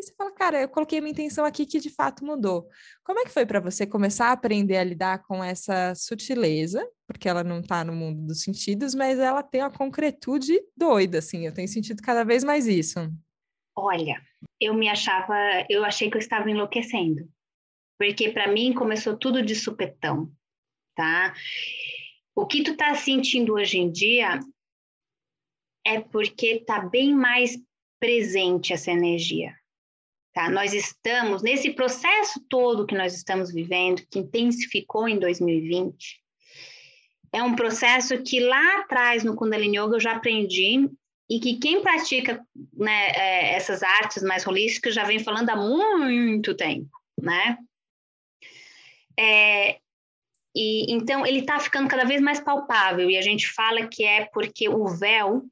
E 0.00 0.02
você 0.02 0.14
fala, 0.14 0.32
cara, 0.32 0.62
eu 0.62 0.68
coloquei 0.68 0.98
minha 0.98 1.12
intenção 1.12 1.44
aqui 1.44 1.66
que 1.66 1.78
de 1.78 1.90
fato 1.90 2.24
mudou. 2.24 2.66
Como 3.04 3.18
é 3.20 3.24
que 3.24 3.30
foi 3.30 3.44
para 3.44 3.60
você 3.60 3.86
começar 3.86 4.28
a 4.28 4.32
aprender 4.32 4.78
a 4.78 4.84
lidar 4.84 5.22
com 5.24 5.44
essa 5.44 5.94
sutileza? 5.94 6.82
Porque 7.06 7.28
ela 7.28 7.44
não 7.44 7.60
está 7.60 7.84
no 7.84 7.92
mundo 7.92 8.26
dos 8.26 8.42
sentidos, 8.42 8.94
mas 8.94 9.18
ela 9.18 9.42
tem 9.42 9.60
uma 9.60 9.70
concretude 9.70 10.58
doida, 10.74 11.18
assim. 11.18 11.44
Eu 11.44 11.52
tenho 11.52 11.68
sentido 11.68 12.02
cada 12.02 12.24
vez 12.24 12.42
mais 12.42 12.66
isso. 12.66 12.98
Olha, 13.76 14.18
eu 14.58 14.72
me 14.72 14.88
achava, 14.88 15.34
eu 15.68 15.84
achei 15.84 16.10
que 16.10 16.16
eu 16.16 16.20
estava 16.20 16.50
enlouquecendo. 16.50 17.28
Porque 17.98 18.30
para 18.30 18.50
mim 18.50 18.72
começou 18.72 19.18
tudo 19.18 19.42
de 19.44 19.54
supetão, 19.54 20.32
tá? 20.96 21.34
O 22.34 22.46
que 22.46 22.62
tu 22.62 22.74
tá 22.74 22.94
sentindo 22.94 23.52
hoje 23.52 23.76
em 23.76 23.92
dia 23.92 24.40
é 25.86 26.00
porque 26.00 26.60
tá 26.60 26.80
bem 26.80 27.14
mais 27.14 27.58
presente 28.00 28.72
essa 28.72 28.90
energia. 28.90 29.59
Tá? 30.32 30.48
Nós 30.48 30.72
estamos, 30.72 31.42
nesse 31.42 31.70
processo 31.70 32.40
todo 32.48 32.86
que 32.86 32.94
nós 32.94 33.14
estamos 33.14 33.52
vivendo, 33.52 34.02
que 34.08 34.20
intensificou 34.20 35.08
em 35.08 35.18
2020, 35.18 36.20
é 37.32 37.42
um 37.42 37.54
processo 37.54 38.22
que 38.22 38.40
lá 38.40 38.80
atrás 38.80 39.24
no 39.24 39.36
Kundalini 39.36 39.78
Yoga 39.78 39.96
eu 39.96 40.00
já 40.00 40.12
aprendi 40.12 40.88
e 41.28 41.38
que 41.38 41.58
quem 41.58 41.80
pratica 41.80 42.44
né, 42.72 43.10
é, 43.10 43.54
essas 43.54 43.82
artes 43.82 44.22
mais 44.22 44.46
holísticas 44.46 44.94
já 44.94 45.04
vem 45.04 45.20
falando 45.20 45.50
há 45.50 45.56
muito 45.56 46.54
tempo, 46.56 46.90
né? 47.20 47.56
É, 49.18 49.78
e 50.54 50.92
então 50.92 51.24
ele 51.24 51.40
está 51.40 51.60
ficando 51.60 51.88
cada 51.88 52.04
vez 52.04 52.20
mais 52.20 52.40
palpável 52.40 53.08
e 53.08 53.16
a 53.16 53.22
gente 53.22 53.48
fala 53.48 53.86
que 53.86 54.04
é 54.04 54.24
porque 54.26 54.68
o 54.68 54.88
véu 54.88 55.44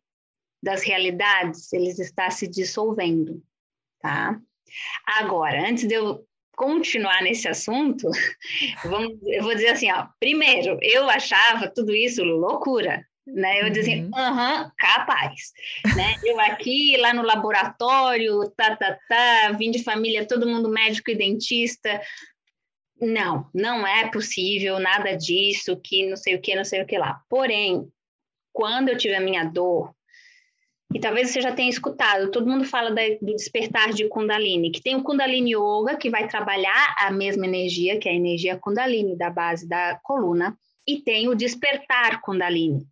das 0.60 0.82
realidades 0.82 1.72
ele 1.72 1.90
está 1.90 2.28
se 2.30 2.48
dissolvendo, 2.48 3.40
tá? 4.00 4.40
Agora, 5.06 5.68
antes 5.68 5.86
de 5.86 5.94
eu 5.94 6.24
continuar 6.56 7.22
nesse 7.22 7.48
assunto, 7.48 8.10
vamos, 8.84 9.16
eu 9.26 9.42
vou 9.42 9.54
dizer 9.54 9.68
assim, 9.68 9.90
ó, 9.92 10.06
primeiro, 10.18 10.78
eu 10.82 11.08
achava 11.08 11.68
tudo 11.68 11.94
isso 11.94 12.22
loucura, 12.24 13.04
né? 13.26 13.62
Eu 13.62 13.70
dizia 13.70 13.94
assim, 13.94 14.10
aham, 14.14 14.62
uhum, 14.62 14.70
capaz, 14.76 15.52
né? 15.94 16.14
Eu 16.22 16.40
aqui, 16.40 16.96
lá 16.98 17.14
no 17.14 17.22
laboratório, 17.22 18.50
tá, 18.56 18.74
tá, 18.74 18.98
tá, 19.08 19.52
vim 19.52 19.70
de 19.70 19.82
família, 19.84 20.26
todo 20.26 20.48
mundo 20.48 20.68
médico 20.68 21.10
e 21.10 21.14
dentista, 21.14 22.00
não, 23.00 23.48
não 23.54 23.86
é 23.86 24.10
possível 24.10 24.78
nada 24.78 25.16
disso, 25.16 25.80
que 25.80 26.08
não 26.08 26.16
sei 26.16 26.34
o 26.34 26.40
que, 26.40 26.56
não 26.56 26.64
sei 26.64 26.82
o 26.82 26.86
que 26.86 26.98
lá. 26.98 27.20
Porém, 27.28 27.88
quando 28.52 28.88
eu 28.88 28.98
tive 28.98 29.14
a 29.14 29.20
minha 29.20 29.44
dor, 29.44 29.94
e 30.94 30.98
talvez 30.98 31.30
você 31.30 31.40
já 31.40 31.52
tenha 31.52 31.68
escutado, 31.68 32.30
todo 32.30 32.48
mundo 32.48 32.64
fala 32.64 32.90
da, 32.90 33.02
do 33.20 33.34
despertar 33.34 33.92
de 33.92 34.08
Kundalini, 34.08 34.70
que 34.70 34.80
tem 34.80 34.96
o 34.96 35.02
Kundalini 35.02 35.54
Yoga, 35.54 35.96
que 35.96 36.08
vai 36.08 36.26
trabalhar 36.26 36.96
a 36.98 37.10
mesma 37.10 37.46
energia, 37.46 37.98
que 37.98 38.08
é 38.08 38.12
a 38.12 38.14
energia 38.14 38.58
Kundalini 38.58 39.16
da 39.16 39.28
base 39.28 39.68
da 39.68 40.00
coluna, 40.02 40.56
e 40.86 41.02
tem 41.02 41.28
o 41.28 41.34
despertar 41.34 42.22
Kundalini. 42.22 42.86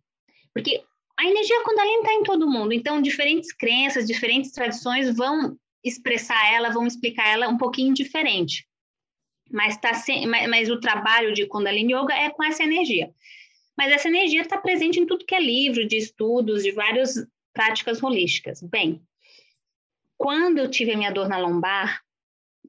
Porque 0.53 0.83
a 1.19 1.25
energia 1.25 1.63
Kundalini 1.63 1.97
está 1.97 2.13
em 2.13 2.23
todo 2.23 2.49
mundo, 2.49 2.71
então 2.71 3.01
diferentes 3.01 3.51
crenças, 3.51 4.05
diferentes 4.05 4.51
tradições 4.51 5.15
vão 5.15 5.57
expressar 5.83 6.53
ela, 6.53 6.69
vão 6.69 6.85
explicar 6.85 7.27
ela 7.27 7.47
um 7.47 7.57
pouquinho 7.57 7.95
diferente. 7.95 8.67
Mas, 9.51 9.75
tá 9.77 9.95
sem, 9.95 10.27
mas, 10.27 10.47
mas 10.47 10.69
o 10.69 10.79
trabalho 10.79 11.33
de 11.33 11.47
Kundalini 11.47 11.93
Yoga 11.93 12.13
é 12.13 12.29
com 12.29 12.43
essa 12.43 12.63
energia. 12.63 13.09
Mas 13.75 13.91
essa 13.91 14.07
energia 14.07 14.41
está 14.41 14.57
presente 14.57 14.99
em 14.99 15.05
tudo 15.05 15.25
que 15.25 15.33
é 15.33 15.39
livro, 15.39 15.87
de 15.87 15.97
estudos, 15.97 16.63
de 16.63 16.71
vários 16.71 17.15
práticas 17.57 18.03
holísticas. 18.03 18.61
Bem, 18.61 19.01
quando 20.15 20.59
eu 20.59 20.69
tive 20.69 20.91
a 20.91 20.97
minha 20.97 21.11
dor 21.11 21.27
na 21.27 21.39
lombar, 21.39 22.01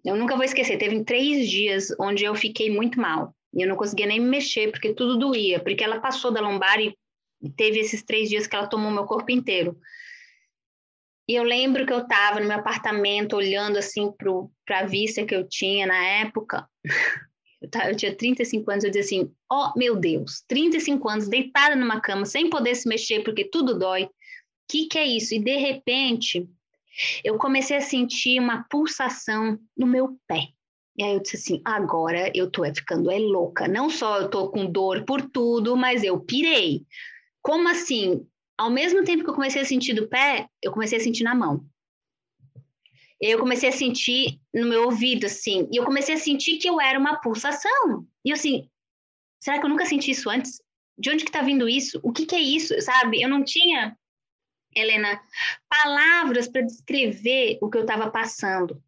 eu 0.02 0.16
nunca 0.16 0.34
vou 0.34 0.44
esquecer, 0.44 0.78
teve 0.78 1.04
três 1.04 1.48
dias 1.48 1.94
onde 2.00 2.24
eu 2.24 2.34
fiquei 2.34 2.70
muito 2.70 2.98
mal. 2.98 3.36
E 3.54 3.60
eu 3.60 3.68
não 3.68 3.76
conseguia 3.76 4.06
nem 4.06 4.18
me 4.18 4.28
mexer, 4.28 4.70
porque 4.70 4.94
tudo 4.94 5.18
doía, 5.18 5.60
porque 5.60 5.84
ela 5.84 6.00
passou 6.00 6.32
da 6.32 6.40
lombar 6.40 6.80
e 6.80 6.96
teve 7.54 7.78
esses 7.78 8.02
três 8.02 8.30
dias 8.30 8.46
que 8.46 8.56
ela 8.56 8.66
tomou 8.66 8.90
meu 8.90 9.04
corpo 9.04 9.30
inteiro. 9.30 9.78
E 11.28 11.34
eu 11.34 11.42
lembro 11.42 11.84
que 11.84 11.92
eu 11.92 11.98
estava 11.98 12.40
no 12.40 12.46
meu 12.46 12.56
apartamento 12.56 13.36
olhando 13.36 13.76
assim 13.76 14.10
para 14.64 14.80
a 14.80 14.86
vista 14.86 15.26
que 15.26 15.34
eu 15.34 15.46
tinha 15.46 15.86
na 15.86 16.02
época. 16.02 16.66
Eu, 17.60 17.68
tava, 17.68 17.90
eu 17.90 17.96
tinha 17.96 18.14
35 18.14 18.70
anos, 18.70 18.84
eu 18.84 18.90
dizia 18.90 19.02
assim: 19.02 19.34
Ó 19.50 19.66
oh, 19.66 19.76
meu 19.76 19.96
Deus, 19.96 20.44
35 20.46 21.08
anos, 21.08 21.26
deitada 21.26 21.74
numa 21.74 22.00
cama, 22.00 22.24
sem 22.24 22.48
poder 22.48 22.76
se 22.76 22.88
mexer, 22.88 23.24
porque 23.24 23.50
tudo 23.50 23.76
dói 23.76 24.08
que, 24.68 24.86
que 24.86 24.98
é 24.98 25.06
isso? 25.06 25.34
E 25.34 25.38
de 25.38 25.56
repente, 25.56 26.48
eu 27.24 27.38
comecei 27.38 27.76
a 27.76 27.80
sentir 27.80 28.38
uma 28.38 28.64
pulsação 28.64 29.58
no 29.76 29.86
meu 29.86 30.18
pé. 30.26 30.48
E 30.96 31.02
aí 31.02 31.14
eu 31.14 31.20
disse 31.20 31.36
assim, 31.36 31.62
agora 31.64 32.30
eu 32.34 32.50
tô 32.50 32.64
ficando 32.74 33.10
é 33.10 33.18
louca. 33.18 33.68
Não 33.68 33.88
só 33.88 34.18
eu 34.18 34.28
tô 34.28 34.50
com 34.50 34.66
dor 34.66 35.04
por 35.04 35.22
tudo, 35.22 35.76
mas 35.76 36.02
eu 36.02 36.20
pirei. 36.20 36.84
Como 37.40 37.68
assim? 37.68 38.26
Ao 38.56 38.68
mesmo 38.70 39.04
tempo 39.04 39.22
que 39.22 39.30
eu 39.30 39.34
comecei 39.34 39.62
a 39.62 39.64
sentir 39.64 39.94
do 39.94 40.08
pé, 40.08 40.48
eu 40.60 40.72
comecei 40.72 40.98
a 40.98 41.00
sentir 41.00 41.22
na 41.22 41.34
mão. 41.34 41.64
Eu 43.20 43.38
comecei 43.38 43.68
a 43.68 43.72
sentir 43.72 44.40
no 44.52 44.66
meu 44.66 44.84
ouvido, 44.84 45.26
assim. 45.26 45.68
E 45.72 45.76
eu 45.76 45.84
comecei 45.84 46.14
a 46.14 46.18
sentir 46.18 46.58
que 46.58 46.68
eu 46.68 46.80
era 46.80 46.98
uma 46.98 47.20
pulsação. 47.20 48.06
E 48.24 48.30
eu 48.30 48.34
assim, 48.34 48.68
será 49.40 49.60
que 49.60 49.64
eu 49.64 49.70
nunca 49.70 49.86
senti 49.86 50.10
isso 50.10 50.28
antes? 50.28 50.60
de 50.98 51.10
onde 51.10 51.24
que 51.24 51.30
está 51.30 51.42
vindo 51.42 51.68
isso? 51.68 52.00
O 52.02 52.12
que, 52.12 52.26
que 52.26 52.34
é 52.34 52.40
isso? 52.40 52.78
Sabe? 52.82 53.22
Eu 53.22 53.28
não 53.28 53.44
tinha, 53.44 53.96
Helena, 54.80 55.20
palavras 55.68 56.48
para 56.48 56.62
descrever 56.62 57.58
o 57.60 57.70
que 57.70 57.78
eu 57.78 57.82
estava 57.82 58.10
passando. 58.10 58.82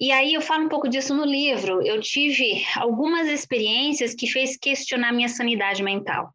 E 0.00 0.10
aí 0.12 0.32
eu 0.32 0.40
falo 0.40 0.64
um 0.64 0.68
pouco 0.68 0.88
disso 0.88 1.14
no 1.14 1.24
livro. 1.24 1.82
Eu 1.86 2.00
tive 2.00 2.64
algumas 2.76 3.28
experiências 3.28 4.14
que 4.14 4.26
fez 4.26 4.56
questionar 4.56 5.12
minha 5.12 5.28
sanidade 5.28 5.82
mental, 5.82 6.34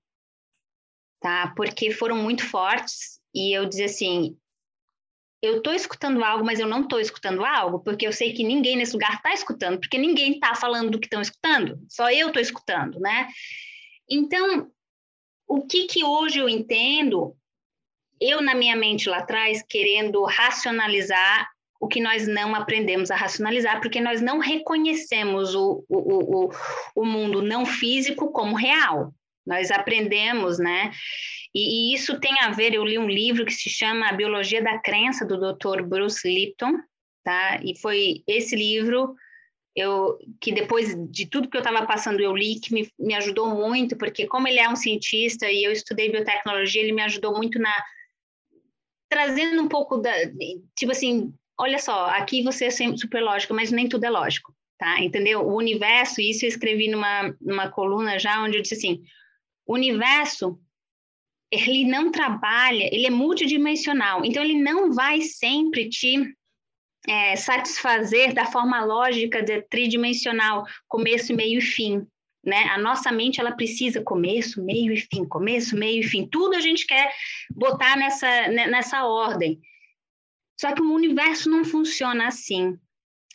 tá? 1.19 1.51
Porque 1.55 1.89
foram 1.89 2.17
muito 2.17 2.47
fortes 2.47 3.19
e 3.33 3.57
eu 3.57 3.65
dizia 3.65 3.85
assim, 3.85 4.37
eu 5.41 5.57
estou 5.57 5.73
escutando 5.73 6.23
algo, 6.23 6.45
mas 6.45 6.59
eu 6.59 6.67
não 6.67 6.81
estou 6.81 6.99
escutando 6.99 7.43
algo, 7.43 7.79
porque 7.79 8.05
eu 8.05 8.13
sei 8.13 8.33
que 8.33 8.43
ninguém 8.43 8.75
nesse 8.75 8.93
lugar 8.93 9.15
está 9.15 9.33
escutando, 9.33 9.79
porque 9.79 9.97
ninguém 9.97 10.33
está 10.33 10.53
falando 10.55 10.91
do 10.91 10.99
que 10.99 11.07
estão 11.07 11.21
escutando, 11.21 11.79
só 11.89 12.09
eu 12.11 12.27
estou 12.27 12.41
escutando, 12.41 12.99
né? 12.99 13.27
Então, 14.09 14.71
o 15.47 15.65
que 15.65 15.85
que 15.85 16.03
hoje 16.03 16.39
eu 16.39 16.49
entendo, 16.49 17.35
eu 18.19 18.41
na 18.41 18.55
minha 18.55 18.75
mente 18.75 19.09
lá 19.09 19.17
atrás, 19.17 19.63
querendo 19.67 20.23
racionalizar 20.23 21.49
o 21.79 21.87
que 21.87 22.01
nós 22.01 22.27
não 22.27 22.55
aprendemos 22.55 23.11
a 23.11 23.15
racionalizar, 23.15 23.79
porque 23.79 23.99
nós 23.99 24.21
não 24.21 24.39
reconhecemos 24.39 25.53
o, 25.53 25.83
o, 25.89 26.45
o, 26.45 26.49
o 26.95 27.05
mundo 27.05 27.41
não 27.41 27.65
físico 27.65 28.31
como 28.31 28.55
real. 28.55 29.13
Nós 29.45 29.69
aprendemos, 29.69 30.57
né? 30.57 30.91
E, 31.53 31.91
e, 31.91 31.93
isso 31.93 32.19
tem 32.19 32.39
a 32.41 32.49
ver, 32.49 32.73
eu 32.73 32.83
li 32.83 32.97
um 32.97 33.07
livro 33.07 33.45
que 33.45 33.53
se 33.53 33.69
chama 33.69 34.09
A 34.09 34.13
Biologia 34.13 34.61
da 34.63 34.79
Crença, 34.79 35.25
do 35.25 35.37
Dr. 35.37 35.83
Bruce 35.83 36.27
Lipton, 36.27 36.73
tá? 37.23 37.59
E 37.63 37.77
foi 37.79 38.23
esse 38.27 38.55
livro 38.55 39.15
eu, 39.75 40.17
que 40.39 40.53
depois 40.53 40.95
de 41.11 41.25
tudo 41.25 41.49
que 41.49 41.57
eu 41.57 41.61
estava 41.61 41.85
passando 41.85 42.21
eu 42.21 42.33
li, 42.33 42.59
que 42.59 42.73
me, 42.73 42.89
me 42.97 43.13
ajudou 43.13 43.53
muito, 43.53 43.97
porque 43.97 44.25
como 44.25 44.47
ele 44.47 44.59
é 44.59 44.69
um 44.69 44.75
cientista 44.75 45.51
e 45.51 45.63
eu 45.63 45.71
estudei 45.71 46.09
biotecnologia, 46.09 46.81
ele 46.81 46.93
me 46.93 47.01
ajudou 47.01 47.35
muito 47.35 47.59
na... 47.59 47.75
trazendo 49.09 49.61
um 49.61 49.67
pouco 49.67 49.97
da... 49.97 50.13
tipo 50.75 50.93
assim, 50.93 51.33
olha 51.59 51.77
só, 51.77 52.05
aqui 52.07 52.41
você 52.41 52.65
é 52.65 52.71
super 52.71 53.21
lógico, 53.21 53.53
mas 53.53 53.69
nem 53.69 53.89
tudo 53.89 54.05
é 54.05 54.09
lógico, 54.09 54.55
tá? 54.77 55.01
Entendeu? 55.01 55.41
O 55.41 55.57
universo, 55.57 56.21
isso 56.21 56.45
eu 56.45 56.49
escrevi 56.49 56.87
numa, 56.87 57.35
numa 57.41 57.69
coluna 57.69 58.17
já, 58.17 58.41
onde 58.41 58.57
eu 58.57 58.61
disse 58.61 58.75
assim, 58.75 59.03
o 59.67 59.73
universo, 59.73 60.57
ele 61.51 61.85
não 61.85 62.11
trabalha, 62.11 62.89
ele 62.93 63.07
é 63.07 63.09
multidimensional, 63.09 64.23
então 64.23 64.41
ele 64.41 64.57
não 64.61 64.93
vai 64.93 65.21
sempre 65.21 65.89
te 65.89 66.33
é, 67.07 67.35
satisfazer 67.35 68.33
da 68.33 68.45
forma 68.45 68.83
lógica 68.83 69.41
de 69.41 69.61
tridimensional, 69.63 70.65
começo, 70.87 71.33
meio 71.33 71.59
e 71.59 71.61
fim. 71.61 72.05
Né? 72.43 72.63
A 72.69 72.77
nossa 72.77 73.11
mente 73.11 73.39
ela 73.39 73.55
precisa 73.55 74.03
começo, 74.03 74.63
meio 74.63 74.93
e 74.93 74.97
fim, 74.97 75.25
começo, 75.25 75.75
meio 75.75 76.01
e 76.01 76.03
fim. 76.03 76.27
Tudo 76.27 76.55
a 76.55 76.61
gente 76.61 76.85
quer 76.85 77.11
botar 77.49 77.95
nessa, 77.97 78.47
né, 78.47 78.67
nessa 78.67 79.05
ordem. 79.05 79.59
Só 80.59 80.71
que 80.73 80.81
o 80.81 80.93
universo 80.93 81.49
não 81.49 81.65
funciona 81.65 82.27
assim. 82.27 82.77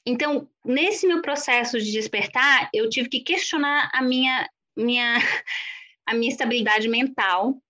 Então, 0.07 0.49
nesse 0.65 1.07
meu 1.07 1.21
processo 1.21 1.79
de 1.79 1.93
despertar, 1.93 2.71
eu 2.73 2.89
tive 2.89 3.09
que 3.09 3.21
questionar 3.21 3.91
a 3.93 4.01
minha, 4.01 4.49
minha, 4.77 5.17
a 6.07 6.15
minha 6.15 6.31
estabilidade 6.31 6.89
mental. 6.89 7.61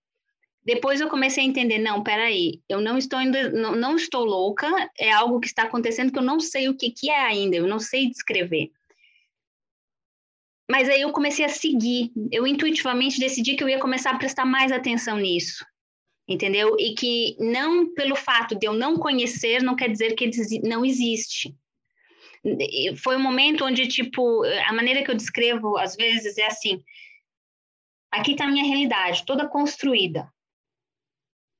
Depois 0.63 1.01
eu 1.01 1.09
comecei 1.09 1.43
a 1.43 1.47
entender, 1.47 1.79
não, 1.79 2.03
peraí, 2.03 2.61
eu 2.69 2.79
não 2.79 2.97
estou 2.97 3.17
ainda, 3.17 3.49
não, 3.49 3.75
não 3.75 3.95
estou 3.95 4.23
louca, 4.23 4.67
é 4.97 5.11
algo 5.11 5.39
que 5.39 5.47
está 5.47 5.63
acontecendo 5.63 6.11
que 6.11 6.19
eu 6.19 6.23
não 6.23 6.39
sei 6.39 6.69
o 6.69 6.77
que, 6.77 6.91
que 6.91 7.09
é 7.09 7.19
ainda, 7.19 7.55
eu 7.55 7.67
não 7.67 7.79
sei 7.79 8.09
descrever. 8.09 8.71
Mas 10.69 10.87
aí 10.87 11.01
eu 11.01 11.11
comecei 11.11 11.43
a 11.43 11.49
seguir, 11.49 12.11
eu 12.31 12.45
intuitivamente 12.45 13.19
decidi 13.19 13.55
que 13.55 13.63
eu 13.63 13.69
ia 13.69 13.79
começar 13.79 14.11
a 14.11 14.17
prestar 14.17 14.45
mais 14.45 14.71
atenção 14.71 15.17
nisso 15.17 15.65
entendeu? 16.27 16.75
E 16.79 16.93
que 16.93 17.35
não 17.39 17.93
pelo 17.93 18.15
fato 18.15 18.55
de 18.55 18.65
eu 18.65 18.73
não 18.73 18.97
conhecer 18.97 19.61
não 19.61 19.75
quer 19.75 19.89
dizer 19.89 20.15
que 20.15 20.29
não 20.63 20.85
existe. 20.85 21.55
Foi 22.97 23.15
um 23.15 23.21
momento 23.21 23.65
onde, 23.65 23.87
tipo, 23.87 24.43
a 24.67 24.73
maneira 24.73 25.03
que 25.03 25.11
eu 25.11 25.15
descrevo 25.15 25.77
às 25.77 25.95
vezes 25.95 26.37
é 26.37 26.47
assim: 26.47 26.81
aqui 28.11 28.31
está 28.31 28.45
a 28.45 28.51
minha 28.51 28.65
realidade, 28.65 29.25
toda 29.25 29.47
construída. 29.47 30.27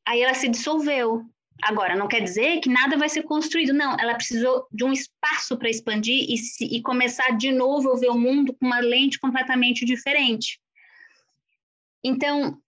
Aí 0.08 0.22
ela 0.22 0.34
se 0.34 0.50
dissolveu. 0.50 1.24
Agora, 1.62 1.96
não 1.96 2.08
quer 2.08 2.22
dizer 2.22 2.60
que 2.60 2.70
nada 2.70 2.98
vai 2.98 3.08
ser 3.08 3.24
construído, 3.24 3.74
não. 3.74 3.96
Ela 4.00 4.16
precisou 4.16 4.68
de 4.72 4.84
um 4.84 4.92
espaço 4.92 5.58
para 5.58 5.70
expandir 5.70 6.26
e, 6.28 6.38
se, 6.38 6.66
e 6.66 6.82
começar 6.82 7.38
de 7.38 7.52
novo 7.52 7.92
a 7.92 8.00
ver 8.00 8.10
o 8.10 8.18
mundo 8.18 8.54
com 8.54 8.66
uma 8.66 8.80
lente 8.80 9.20
completamente 9.20 9.86
diferente. 9.86 10.60
Então, 12.04 12.60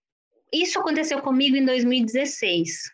isso 0.52 0.78
aconteceu 0.78 1.20
comigo 1.20 1.56
em 1.56 1.64
2016. 1.64 2.92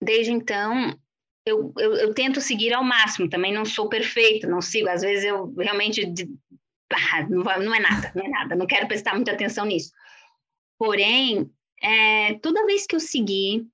Desde 0.00 0.32
então, 0.32 0.96
eu, 1.44 1.72
eu, 1.76 1.94
eu, 1.96 2.14
tento 2.14 2.40
seguir 2.40 2.72
ao 2.72 2.84
máximo. 2.84 3.28
Também 3.28 3.52
não 3.52 3.64
sou 3.64 3.88
perfeito, 3.88 4.48
não 4.48 4.62
sigo. 4.62 4.88
Às 4.88 5.02
vezes 5.02 5.24
eu 5.24 5.52
realmente. 5.58 6.02
Ah, 6.92 7.22
não, 7.28 7.42
não 7.42 7.74
é 7.74 7.80
nada, 7.80 8.12
não 8.14 8.24
é 8.24 8.28
nada. 8.28 8.54
Não 8.54 8.66
quero 8.66 8.86
prestar 8.86 9.14
muita 9.14 9.32
atenção 9.32 9.64
nisso. 9.64 9.92
Porém, 10.78 11.50
é, 11.82 12.34
toda 12.34 12.66
vez 12.66 12.86
que 12.86 12.94
eu 12.94 13.00
segui, 13.00 13.66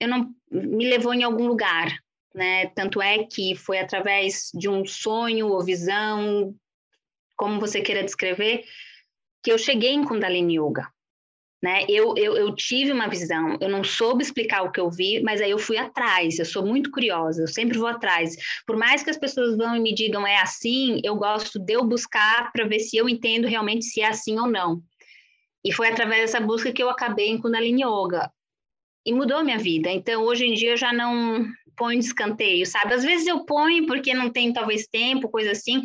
eu 0.00 0.08
não 0.08 0.34
me 0.50 0.88
levou 0.88 1.14
em 1.14 1.22
algum 1.22 1.46
lugar, 1.46 1.96
né? 2.34 2.66
Tanto 2.68 3.00
é 3.00 3.24
que 3.24 3.54
foi 3.54 3.78
através 3.78 4.50
de 4.54 4.68
um 4.68 4.84
sonho 4.84 5.48
ou 5.48 5.62
visão, 5.62 6.54
como 7.36 7.60
você 7.60 7.80
queira 7.80 8.02
descrever, 8.02 8.64
que 9.42 9.52
eu 9.52 9.58
cheguei 9.58 9.90
em 9.90 10.04
Kundalini 10.04 10.58
Yoga. 10.58 10.88
Né? 11.62 11.84
Eu, 11.88 12.14
eu, 12.16 12.36
eu 12.36 12.52
tive 12.56 12.90
uma 12.90 13.08
visão, 13.08 13.56
eu 13.60 13.68
não 13.68 13.84
soube 13.84 14.20
explicar 14.20 14.62
o 14.62 14.72
que 14.72 14.80
eu 14.80 14.90
vi, 14.90 15.22
mas 15.22 15.40
aí 15.40 15.52
eu 15.52 15.58
fui 15.60 15.76
atrás, 15.76 16.36
eu 16.40 16.44
sou 16.44 16.66
muito 16.66 16.90
curiosa, 16.90 17.42
eu 17.42 17.46
sempre 17.46 17.78
vou 17.78 17.86
atrás. 17.86 18.34
Por 18.66 18.76
mais 18.76 19.04
que 19.04 19.10
as 19.10 19.16
pessoas 19.16 19.56
vão 19.56 19.76
e 19.76 19.80
me 19.80 19.94
digam 19.94 20.26
é 20.26 20.40
assim, 20.40 21.00
eu 21.04 21.14
gosto 21.14 21.60
de 21.60 21.74
eu 21.74 21.84
buscar 21.84 22.50
para 22.50 22.66
ver 22.66 22.80
se 22.80 22.96
eu 22.96 23.08
entendo 23.08 23.46
realmente 23.46 23.84
se 23.84 24.00
é 24.00 24.08
assim 24.08 24.36
ou 24.40 24.48
não. 24.48 24.82
E 25.64 25.72
foi 25.72 25.88
através 25.88 26.22
dessa 26.22 26.40
busca 26.40 26.72
que 26.72 26.82
eu 26.82 26.90
acabei 26.90 27.28
em 27.28 27.40
Kundalini 27.40 27.82
Yoga. 27.82 28.32
E 29.04 29.12
mudou 29.12 29.38
a 29.38 29.44
minha 29.44 29.58
vida. 29.58 29.90
Então, 29.90 30.22
hoje 30.22 30.46
em 30.46 30.54
dia, 30.54 30.72
eu 30.72 30.76
já 30.76 30.92
não 30.92 31.46
ponho 31.76 31.98
de 31.98 32.06
escanteio, 32.06 32.66
sabe? 32.66 32.94
Às 32.94 33.04
vezes 33.04 33.26
eu 33.26 33.44
ponho 33.44 33.86
porque 33.86 34.14
não 34.14 34.30
tenho 34.30 34.52
talvez 34.52 34.86
tempo, 34.86 35.28
coisa 35.28 35.52
assim, 35.52 35.82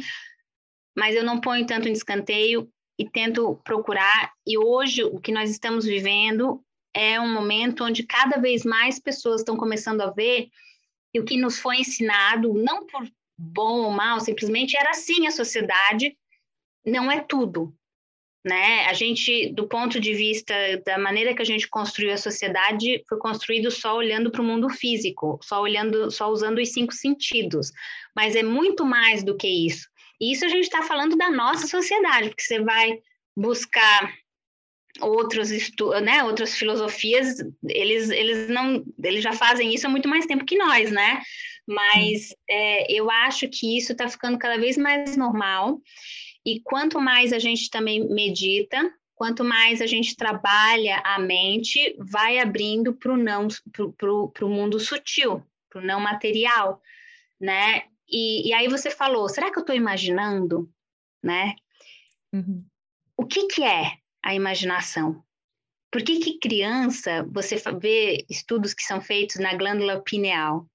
mas 0.96 1.16
eu 1.16 1.24
não 1.24 1.40
ponho 1.40 1.66
tanto 1.66 1.88
em 1.88 1.94
escanteio 1.94 2.70
e 3.00 3.10
tento 3.10 3.56
procurar. 3.63 4.34
E 4.46 4.58
hoje, 4.58 5.04
o 5.04 5.20
que 5.20 5.32
nós 5.32 5.50
estamos 5.50 5.86
vivendo 5.86 6.63
é 6.94 7.20
um 7.20 7.32
momento 7.32 7.84
onde 7.84 8.04
cada 8.04 8.38
vez 8.38 8.63
mais 8.63 9.00
pessoas 9.00 9.42
estão 9.42 9.56
começando 9.56 10.02
a 10.02 10.10
ver 10.10 10.50
que 11.13 11.20
o 11.20 11.26
que 11.26 11.38
nos 11.38 11.60
foi 11.60 11.78
ensinado, 11.78 12.54
não 12.54 12.86
por 12.86 13.08
bom 13.38 13.84
ou 13.84 13.92
mal, 13.92 14.20
simplesmente 14.20 14.76
era 14.76 14.90
assim 14.90 15.28
a 15.28 15.32
sociedade, 15.32 16.18
não 16.84 17.12
é 17.12 17.22
tudo. 17.22 17.77
Né? 18.48 18.86
A 18.86 18.94
gente, 18.94 19.52
do 19.52 19.68
ponto 19.68 20.00
de 20.00 20.14
vista 20.14 20.54
da 20.86 20.98
maneira 20.98 21.36
que 21.36 21.42
a 21.42 21.46
gente 21.46 21.68
construiu 21.68 22.14
a 22.14 22.18
sociedade, 22.18 23.04
foi 23.10 23.18
construído 23.18 23.70
só 23.70 23.98
olhando 23.98 24.32
para 24.32 24.42
o 24.42 24.46
mundo 24.46 24.70
físico, 24.70 25.38
só 25.44 25.62
olhando, 25.62 26.10
só 26.10 26.30
usando 26.30 26.60
os 26.60 26.72
cinco 26.72 26.94
sentidos. 26.94 27.72
Mas 28.16 28.38
é 28.38 28.44
muito 28.44 28.86
mais 28.86 29.22
do 29.22 29.36
que 29.36 29.48
isso. 29.48 29.90
E 30.22 30.32
isso 30.32 30.46
a 30.46 30.48
gente 30.48 30.64
está 30.64 30.82
falando 30.82 31.18
da 31.18 31.30
nossa 31.30 31.68
sociedade, 31.68 32.30
porque 32.30 32.44
você 32.44 32.62
vai 32.62 33.00
buscar 33.36 34.14
outros 35.02 35.50
né, 36.02 36.24
outras 36.24 36.56
filosofias, 36.58 37.36
eles, 37.68 38.10
eles 38.10 38.50
não, 38.50 38.84
eles 39.04 39.24
já 39.24 39.34
fazem 39.34 39.74
isso 39.74 39.86
há 39.86 39.90
muito 39.90 40.08
mais 40.08 40.26
tempo 40.26 40.46
que 40.46 40.58
nós, 40.58 40.92
né? 40.92 41.22
Mas 41.68 42.34
é, 42.50 42.92
eu 42.92 43.12
acho 43.12 43.48
que 43.50 43.78
isso 43.78 43.92
está 43.92 44.08
ficando 44.08 44.40
cada 44.40 44.58
vez 44.58 44.78
mais 44.78 45.18
normal. 45.18 45.82
E 46.48 46.62
quanto 46.62 47.02
mais 47.02 47.34
a 47.34 47.40
gente 47.40 47.70
também 47.70 48.08
medita, 48.08 48.90
quanto 49.14 49.44
mais 49.44 49.82
a 49.82 49.86
gente 49.86 50.16
trabalha 50.16 51.02
a 51.04 51.20
mente, 51.20 51.94
vai 52.00 52.40
abrindo 52.40 52.96
para 52.96 53.12
o 53.12 53.18
não, 53.18 53.50
para 53.98 54.46
o 54.46 54.50
mundo 54.50 54.80
sutil, 54.80 55.46
para 55.70 55.82
o 55.82 55.86
não 55.86 56.00
material, 56.00 56.82
né? 57.38 57.84
E, 58.08 58.48
e 58.48 58.54
aí 58.54 58.70
você 58.70 58.90
falou, 58.90 59.28
será 59.28 59.52
que 59.52 59.58
eu 59.58 59.62
estou 59.62 59.76
imaginando, 59.76 60.72
né? 61.22 61.54
Uhum. 62.32 62.66
O 63.18 63.26
que, 63.26 63.48
que 63.48 63.62
é 63.62 63.98
a 64.24 64.34
imaginação? 64.34 65.22
Por 65.92 66.02
que, 66.02 66.20
que 66.20 66.40
criança, 66.40 67.28
você 67.30 67.58
vê 67.78 68.26
estudos 68.30 68.74
que 68.74 68.84
são 68.84 69.02
feitos 69.02 69.36
na 69.36 69.54
glândula 69.54 70.02
pineal? 70.02 70.66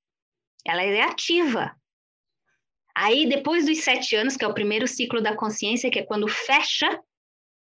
Ela 0.67 0.83
é 0.83 1.01
ativa. 1.01 1.75
Aí, 2.95 3.27
depois 3.29 3.67
dos 3.67 3.79
sete 3.81 4.15
anos, 4.15 4.37
que 4.37 4.45
é 4.45 4.49
o 4.49 4.55
primeiro 4.55 4.87
ciclo 4.87 5.23
da 5.23 5.35
consciência, 5.35 5.91
que 5.91 5.99
é 5.99 6.03
quando 6.03 6.29
fecha, 6.29 7.01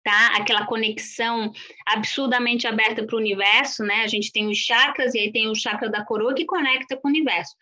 tá? 0.03 0.35
Aquela 0.37 0.65
conexão 0.67 1.51
absurdamente 1.87 2.67
aberta 2.67 3.03
para 3.03 3.15
o 3.15 3.19
universo, 3.19 3.83
né? 3.83 4.03
A 4.03 4.07
gente 4.07 4.31
tem 4.31 4.47
os 4.47 4.57
chakras 4.57 5.15
e 5.15 5.19
aí 5.19 5.31
tem 5.31 5.49
o 5.49 5.55
chakra 5.55 5.89
da 5.89 6.05
coroa 6.05 6.35
que 6.35 6.45
conecta 6.45 6.95
com 6.95 7.07
o 7.07 7.11
universo. 7.11 7.55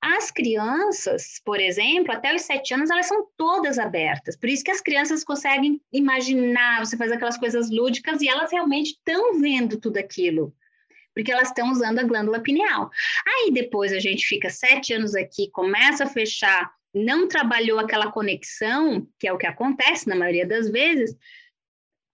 As 0.00 0.32
crianças, 0.32 1.40
por 1.44 1.60
exemplo, 1.60 2.12
até 2.12 2.34
os 2.34 2.42
sete 2.42 2.74
anos, 2.74 2.90
elas 2.90 3.06
são 3.06 3.26
todas 3.36 3.78
abertas. 3.78 4.36
Por 4.36 4.48
isso 4.48 4.64
que 4.64 4.70
as 4.70 4.80
crianças 4.80 5.22
conseguem 5.22 5.80
imaginar, 5.92 6.84
você 6.84 6.96
faz 6.96 7.12
aquelas 7.12 7.38
coisas 7.38 7.70
lúdicas 7.70 8.20
e 8.20 8.28
elas 8.28 8.50
realmente 8.50 8.92
estão 8.92 9.40
vendo 9.40 9.78
tudo 9.78 9.98
aquilo. 9.98 10.52
Porque 11.14 11.30
elas 11.30 11.48
estão 11.48 11.70
usando 11.70 12.00
a 12.00 12.04
glândula 12.04 12.40
pineal. 12.40 12.90
Aí 13.26 13.52
depois 13.52 13.92
a 13.92 14.00
gente 14.00 14.26
fica 14.26 14.50
sete 14.50 14.92
anos 14.92 15.14
aqui, 15.14 15.48
começa 15.52 16.02
a 16.02 16.08
fechar, 16.08 16.72
não 16.94 17.26
trabalhou 17.26 17.78
aquela 17.78 18.10
conexão, 18.10 19.06
que 19.18 19.26
é 19.26 19.32
o 19.32 19.38
que 19.38 19.46
acontece 19.46 20.08
na 20.08 20.16
maioria 20.16 20.46
das 20.46 20.70
vezes, 20.70 21.16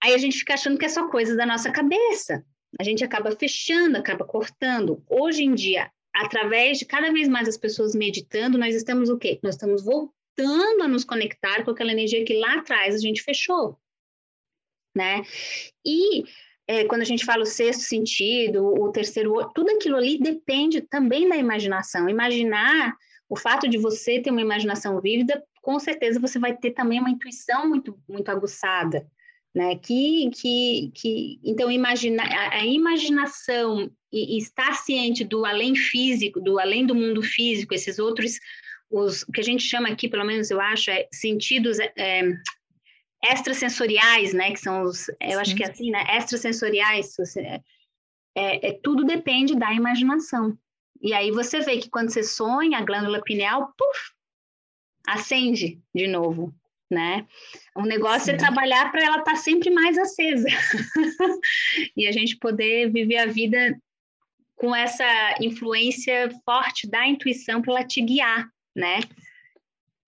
aí 0.01 0.13
a 0.13 0.17
gente 0.17 0.37
fica 0.37 0.53
achando 0.53 0.77
que 0.77 0.85
é 0.85 0.89
só 0.89 1.09
coisa 1.09 1.35
da 1.35 1.45
nossa 1.45 1.71
cabeça. 1.71 2.45
A 2.79 2.83
gente 2.83 3.03
acaba 3.03 3.31
fechando, 3.31 3.97
acaba 3.97 4.25
cortando. 4.25 5.03
Hoje 5.09 5.43
em 5.43 5.53
dia, 5.53 5.91
através 6.13 6.77
de 6.77 6.85
cada 6.85 7.11
vez 7.11 7.27
mais 7.27 7.47
as 7.47 7.57
pessoas 7.57 7.95
meditando, 7.95 8.57
nós 8.57 8.75
estamos 8.75 9.09
o 9.09 9.17
quê? 9.17 9.39
Nós 9.43 9.55
estamos 9.55 9.83
voltando 9.83 10.83
a 10.83 10.87
nos 10.87 11.03
conectar 11.03 11.63
com 11.63 11.71
aquela 11.71 11.91
energia 11.91 12.23
que 12.23 12.37
lá 12.39 12.55
atrás 12.55 12.95
a 12.95 12.99
gente 12.99 13.23
fechou, 13.23 13.77
né? 14.95 15.23
E 15.85 16.23
é, 16.67 16.85
quando 16.85 17.01
a 17.01 17.05
gente 17.05 17.25
fala 17.25 17.43
o 17.43 17.47
sexto 17.47 17.81
sentido, 17.81 18.63
o 18.63 18.91
terceiro, 18.91 19.51
tudo 19.55 19.71
aquilo 19.71 19.95
ali 19.95 20.19
depende 20.19 20.81
também 20.81 21.27
da 21.27 21.35
imaginação. 21.35 22.07
Imaginar, 22.07 22.95
o 23.29 23.37
fato 23.37 23.69
de 23.69 23.77
você 23.77 24.19
ter 24.19 24.31
uma 24.31 24.41
imaginação 24.41 24.99
vívida, 24.99 25.41
com 25.61 25.79
certeza 25.79 26.19
você 26.19 26.39
vai 26.39 26.57
ter 26.57 26.71
também 26.71 26.99
uma 26.99 27.11
intuição 27.11 27.69
muito, 27.69 27.97
muito 28.07 28.29
aguçada 28.29 29.07
né? 29.53 29.75
Que, 29.77 30.29
que, 30.31 30.91
que 30.93 31.39
então 31.43 31.71
imagina 31.71 32.23
a, 32.23 32.59
a 32.59 32.65
imaginação 32.65 33.91
e, 34.11 34.35
e, 34.35 34.37
estar 34.37 34.73
ciente 34.75 35.23
do 35.23 35.45
além 35.45 35.75
físico, 35.75 36.39
do 36.39 36.59
além 36.59 36.85
do 36.85 36.95
mundo 36.95 37.21
físico, 37.21 37.73
esses 37.73 37.99
outros, 37.99 38.39
os 38.89 39.23
o 39.23 39.31
que 39.31 39.41
a 39.41 39.43
gente 39.43 39.63
chama 39.63 39.89
aqui, 39.89 40.07
pelo 40.07 40.25
menos 40.25 40.49
eu 40.51 40.59
acho, 40.61 40.91
é 40.91 41.07
sentidos 41.11 41.79
é, 41.79 41.91
é 41.97 42.33
extrasensoriais, 43.33 44.33
né? 44.33 44.51
Que 44.51 44.59
são 44.59 44.83
os, 44.83 45.07
eu 45.19 45.39
acho 45.39 45.55
que 45.55 45.63
é 45.63 45.69
assim, 45.69 45.91
né? 45.91 46.05
Extrasensoriais, 46.17 47.15
é, 47.37 48.69
é, 48.69 48.79
tudo 48.83 49.03
depende 49.03 49.55
da 49.55 49.73
imaginação. 49.73 50.57
E 51.01 51.13
aí 51.13 51.31
você 51.31 51.59
vê 51.61 51.77
que 51.77 51.89
quando 51.89 52.09
você 52.09 52.23
sonha, 52.23 52.77
a 52.77 52.83
glândula 52.83 53.21
pineal, 53.21 53.73
puf, 53.77 54.11
acende 55.07 55.79
de 55.93 56.07
novo 56.07 56.53
né? 56.89 57.25
O 57.75 57.83
negócio 57.83 58.31
é 58.31 58.33
Sim. 58.33 58.35
é 58.35 58.37
trabalhar 58.37 58.91
para 58.91 59.03
ela 59.03 59.19
estar 59.19 59.33
tá 59.33 59.37
sempre 59.37 59.69
mais 59.69 59.97
acesa 59.97 60.47
e 61.95 62.07
a 62.07 62.11
gente 62.11 62.37
poder 62.37 62.91
viver 62.91 63.17
a 63.17 63.27
vida 63.27 63.77
com 64.55 64.75
essa 64.75 65.35
influência 65.39 66.29
forte 66.43 66.89
da 66.89 67.07
intuição 67.07 67.61
para 67.61 67.73
ela 67.73 67.87
te 67.87 68.01
guiar, 68.01 68.49
né? 68.75 68.99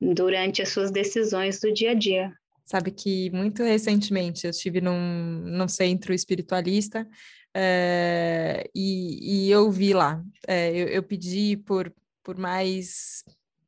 Durante 0.02 0.62
as 0.62 0.70
suas 0.70 0.92
decisões 0.92 1.60
do 1.60 1.72
dia 1.72 1.92
a 1.92 1.94
dia. 1.94 2.34
Sabe 2.66 2.92
que 2.92 3.30
muito 3.32 3.64
recentemente 3.64 4.46
eu 4.46 4.52
estive 4.52 4.82
num, 4.82 5.42
num 5.46 5.68
centro 5.68 6.14
espiritualista 6.14 7.08
é, 7.54 8.70
e, 8.74 9.48
e, 9.48 9.52
eu 9.52 9.70
vi 9.70 9.94
lá, 9.94 10.24
é, 10.48 10.72
eu, 10.72 10.88
eu 10.88 11.04
pedi 11.04 11.58
por, 11.58 11.94
por 12.24 12.38
mais 12.38 13.24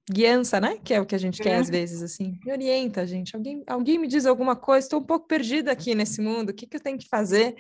guiança, 0.10 0.60
né? 0.60 0.78
Que 0.84 0.94
é 0.94 1.02
o 1.02 1.06
que 1.06 1.16
a 1.16 1.18
gente 1.18 1.42
quer 1.42 1.56
às 1.56 1.70
vezes, 1.70 2.02
assim. 2.02 2.38
Me 2.46 2.52
orienta, 2.52 3.06
gente. 3.06 3.36
Alguém, 3.36 3.64
alguém 3.68 3.98
me 3.98 4.08
diz 4.08 4.26
alguma 4.26 4.56
coisa, 4.56 4.86
estou 4.86 5.00
um 5.00 5.06
pouco 5.06 5.28
perdida 5.28 5.72
aqui 5.72 5.96
nesse 5.96 6.22
mundo, 6.22 6.50
o 6.50 6.54
que, 6.54 6.68
que 6.68 6.78
eu 6.78 6.82
tenho 6.82 6.98
que 6.98 7.08
fazer? 7.08 7.56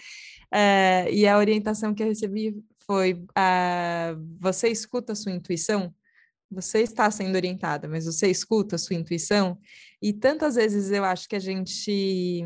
É, 0.51 1.07
e 1.11 1.27
a 1.27 1.37
orientação 1.37 1.93
que 1.93 2.03
eu 2.03 2.07
recebi 2.07 2.55
foi: 2.85 3.13
uh, 3.13 4.37
você 4.39 4.69
escuta 4.69 5.13
a 5.13 5.15
sua 5.15 5.31
intuição? 5.31 5.93
Você 6.53 6.79
está 6.79 7.09
sendo 7.11 7.35
orientada, 7.35 7.87
mas 7.87 8.05
você 8.05 8.27
escuta 8.29 8.75
a 8.75 8.79
sua 8.79 8.95
intuição? 8.95 9.57
E 10.01 10.13
tantas 10.13 10.55
vezes 10.55 10.91
eu 10.91 11.03
acho 11.03 11.27
que 11.27 11.35
a 11.35 11.39
gente 11.39 12.43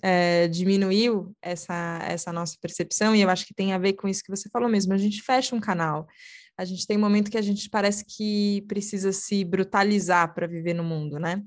é, 0.00 0.48
diminuiu 0.48 1.34
essa, 1.42 1.98
essa 2.08 2.32
nossa 2.32 2.56
percepção, 2.60 3.14
e 3.14 3.22
eu 3.22 3.30
acho 3.30 3.46
que 3.46 3.54
tem 3.54 3.72
a 3.72 3.78
ver 3.78 3.94
com 3.94 4.08
isso 4.08 4.22
que 4.22 4.30
você 4.30 4.48
falou 4.48 4.68
mesmo. 4.68 4.92
A 4.92 4.98
gente 4.98 5.22
fecha 5.22 5.54
um 5.54 5.60
canal 5.60 6.06
a 6.56 6.64
gente 6.64 6.86
tem 6.86 6.96
um 6.96 7.00
momento 7.00 7.30
que 7.30 7.38
a 7.38 7.42
gente 7.42 7.68
parece 7.68 8.04
que 8.04 8.64
precisa 8.68 9.12
se 9.12 9.44
brutalizar 9.44 10.32
para 10.34 10.46
viver 10.46 10.74
no 10.74 10.84
mundo, 10.84 11.18
né? 11.18 11.42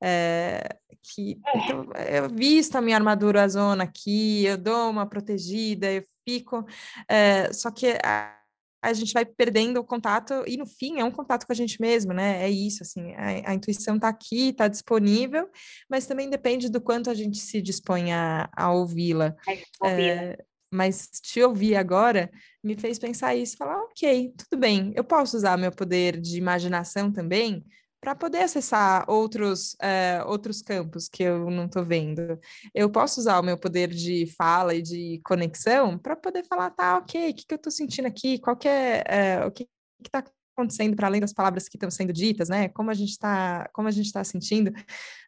É, 0.00 0.76
que 1.02 1.38
então, 1.54 1.86
eu 2.08 2.28
visto 2.28 2.76
a 2.76 2.80
minha 2.80 2.96
armadura 2.96 3.48
zona 3.48 3.84
aqui, 3.84 4.44
eu 4.44 4.56
dou 4.56 4.90
uma 4.90 5.06
protegida, 5.06 5.90
eu 5.90 6.04
fico, 6.24 6.64
é, 7.08 7.52
só 7.52 7.70
que 7.70 7.98
a, 8.04 8.37
a, 8.82 8.92
gente 8.92 9.12
vai 9.12 9.24
perdendo 9.24 9.78
o 9.78 9.84
contato 9.84 10.44
e 10.46 10.56
no 10.56 10.66
fim 10.66 10.98
é 10.98 11.04
um 11.04 11.10
contato 11.10 11.46
com 11.46 11.52
a 11.52 11.56
gente 11.56 11.80
mesmo, 11.80 12.12
né? 12.12 12.42
É 12.44 12.50
isso, 12.50 12.82
assim, 12.82 13.12
a, 13.14 13.50
a 13.50 13.54
intuição 13.54 13.96
está 13.96 14.08
aqui, 14.08 14.50
está 14.50 14.68
disponível, 14.68 15.48
mas 15.88 16.06
também 16.06 16.28
depende 16.28 16.68
do 16.68 16.80
quanto 16.80 17.10
a 17.10 17.14
gente 17.14 17.38
se 17.38 17.60
dispõe 17.60 18.12
a, 18.12 18.48
a 18.56 18.72
ouvi-la. 18.72 19.34
É, 19.84 20.38
mas 20.72 21.08
te 21.22 21.42
ouvir 21.42 21.76
agora 21.76 22.30
me 22.62 22.76
fez 22.76 22.98
pensar 22.98 23.34
isso, 23.34 23.56
falar, 23.56 23.80
ok, 23.84 24.34
tudo 24.36 24.60
bem, 24.60 24.92
eu 24.94 25.04
posso 25.04 25.36
usar 25.36 25.56
meu 25.56 25.72
poder 25.72 26.20
de 26.20 26.36
imaginação 26.36 27.10
também 27.10 27.64
para 28.00 28.14
poder 28.14 28.42
acessar 28.42 29.04
outros, 29.08 29.74
uh, 29.74 30.26
outros 30.26 30.62
campos 30.62 31.08
que 31.08 31.22
eu 31.22 31.50
não 31.50 31.66
estou 31.66 31.84
vendo. 31.84 32.38
Eu 32.74 32.90
posso 32.90 33.20
usar 33.20 33.38
o 33.40 33.42
meu 33.42 33.58
poder 33.58 33.88
de 33.88 34.26
fala 34.36 34.74
e 34.74 34.82
de 34.82 35.20
conexão 35.24 35.98
para 35.98 36.14
poder 36.16 36.44
falar, 36.46 36.70
tá, 36.70 36.98
ok, 36.98 37.30
o 37.30 37.34
que, 37.34 37.46
que 37.46 37.54
eu 37.54 37.56
estou 37.56 37.72
sentindo 37.72 38.06
aqui, 38.06 38.38
qual 38.38 38.56
que 38.56 38.68
é, 38.68 39.42
uh, 39.44 39.48
o 39.48 39.50
que 39.50 39.68
está 40.04 40.24
acontecendo 40.56 40.96
para 40.96 41.06
além 41.06 41.20
das 41.20 41.32
palavras 41.32 41.68
que 41.68 41.76
estão 41.76 41.90
sendo 41.90 42.12
ditas, 42.12 42.48
né? 42.48 42.68
Como 42.68 42.90
a 42.90 42.94
gente 42.94 43.10
está, 43.10 43.68
como 43.72 43.88
a 43.88 43.90
gente 43.90 44.06
está 44.06 44.24
sentindo. 44.24 44.72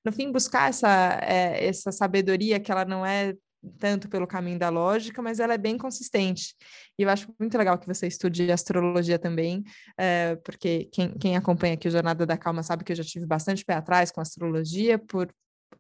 No 0.04 0.12
fim, 0.12 0.32
buscar 0.32 0.70
essa, 0.70 1.20
é, 1.22 1.66
essa 1.66 1.92
sabedoria 1.92 2.58
que 2.58 2.72
ela 2.72 2.84
não 2.84 3.06
é 3.06 3.34
tanto 3.78 4.08
pelo 4.08 4.26
caminho 4.26 4.58
da 4.58 4.68
lógica, 4.68 5.20
mas 5.20 5.38
ela 5.38 5.54
é 5.54 5.58
bem 5.58 5.76
consistente. 5.76 6.54
E 6.98 7.02
eu 7.02 7.10
acho 7.10 7.32
muito 7.38 7.56
legal 7.56 7.78
que 7.78 7.86
você 7.86 8.06
estude 8.06 8.50
astrologia 8.50 9.18
também, 9.18 9.62
é, 9.98 10.36
porque 10.36 10.88
quem, 10.92 11.16
quem 11.18 11.36
acompanha 11.36 11.74
aqui 11.74 11.88
o 11.88 11.90
Jornada 11.90 12.24
da 12.24 12.36
Calma 12.36 12.62
sabe 12.62 12.84
que 12.84 12.92
eu 12.92 12.96
já 12.96 13.04
tive 13.04 13.26
bastante 13.26 13.64
pé 13.64 13.74
atrás 13.74 14.10
com 14.10 14.20
astrologia, 14.20 14.98
por 14.98 15.32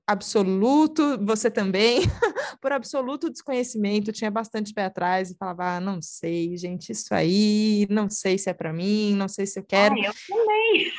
absoluto, 0.06 1.18
você 1.24 1.50
também, 1.50 2.00
por 2.60 2.72
absoluto 2.72 3.30
desconhecimento, 3.30 4.12
tinha 4.12 4.30
bastante 4.30 4.72
pé 4.72 4.84
atrás 4.84 5.30
e 5.30 5.36
falava, 5.36 5.76
ah, 5.76 5.80
não 5.80 6.00
sei, 6.02 6.56
gente, 6.56 6.90
isso 6.92 7.14
aí, 7.14 7.86
não 7.90 8.08
sei 8.10 8.36
se 8.38 8.50
é 8.50 8.54
para 8.54 8.72
mim, 8.72 9.14
não 9.14 9.28
sei 9.28 9.46
se 9.46 9.58
eu 9.58 9.64
quero. 9.64 9.96
Eu 9.98 10.12
também. 10.28 10.92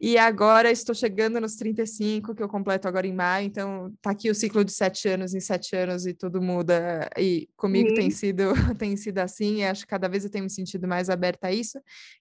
E 0.00 0.18
agora 0.18 0.70
estou 0.70 0.94
chegando 0.94 1.40
nos 1.40 1.56
35, 1.56 2.34
que 2.34 2.42
eu 2.42 2.48
completo 2.48 2.86
agora 2.86 3.06
em 3.06 3.14
maio, 3.14 3.46
então 3.46 3.92
tá 4.02 4.10
aqui 4.10 4.30
o 4.30 4.34
ciclo 4.34 4.64
de 4.64 4.72
sete 4.72 5.08
anos 5.08 5.34
em 5.34 5.40
sete 5.40 5.74
anos 5.74 6.06
e 6.06 6.14
tudo 6.14 6.40
muda. 6.40 7.08
E 7.16 7.48
comigo 7.56 7.90
uhum. 7.90 7.94
tem 7.94 8.10
sido 8.10 8.52
tem 8.78 8.96
sido 8.96 9.18
assim, 9.18 9.56
e 9.56 9.64
acho 9.64 9.82
que 9.82 9.90
cada 9.90 10.08
vez 10.08 10.24
eu 10.24 10.30
tenho 10.30 10.44
me 10.44 10.50
sentido 10.50 10.86
mais 10.86 11.08
aberta 11.08 11.48
a 11.48 11.52
isso. 11.52 11.78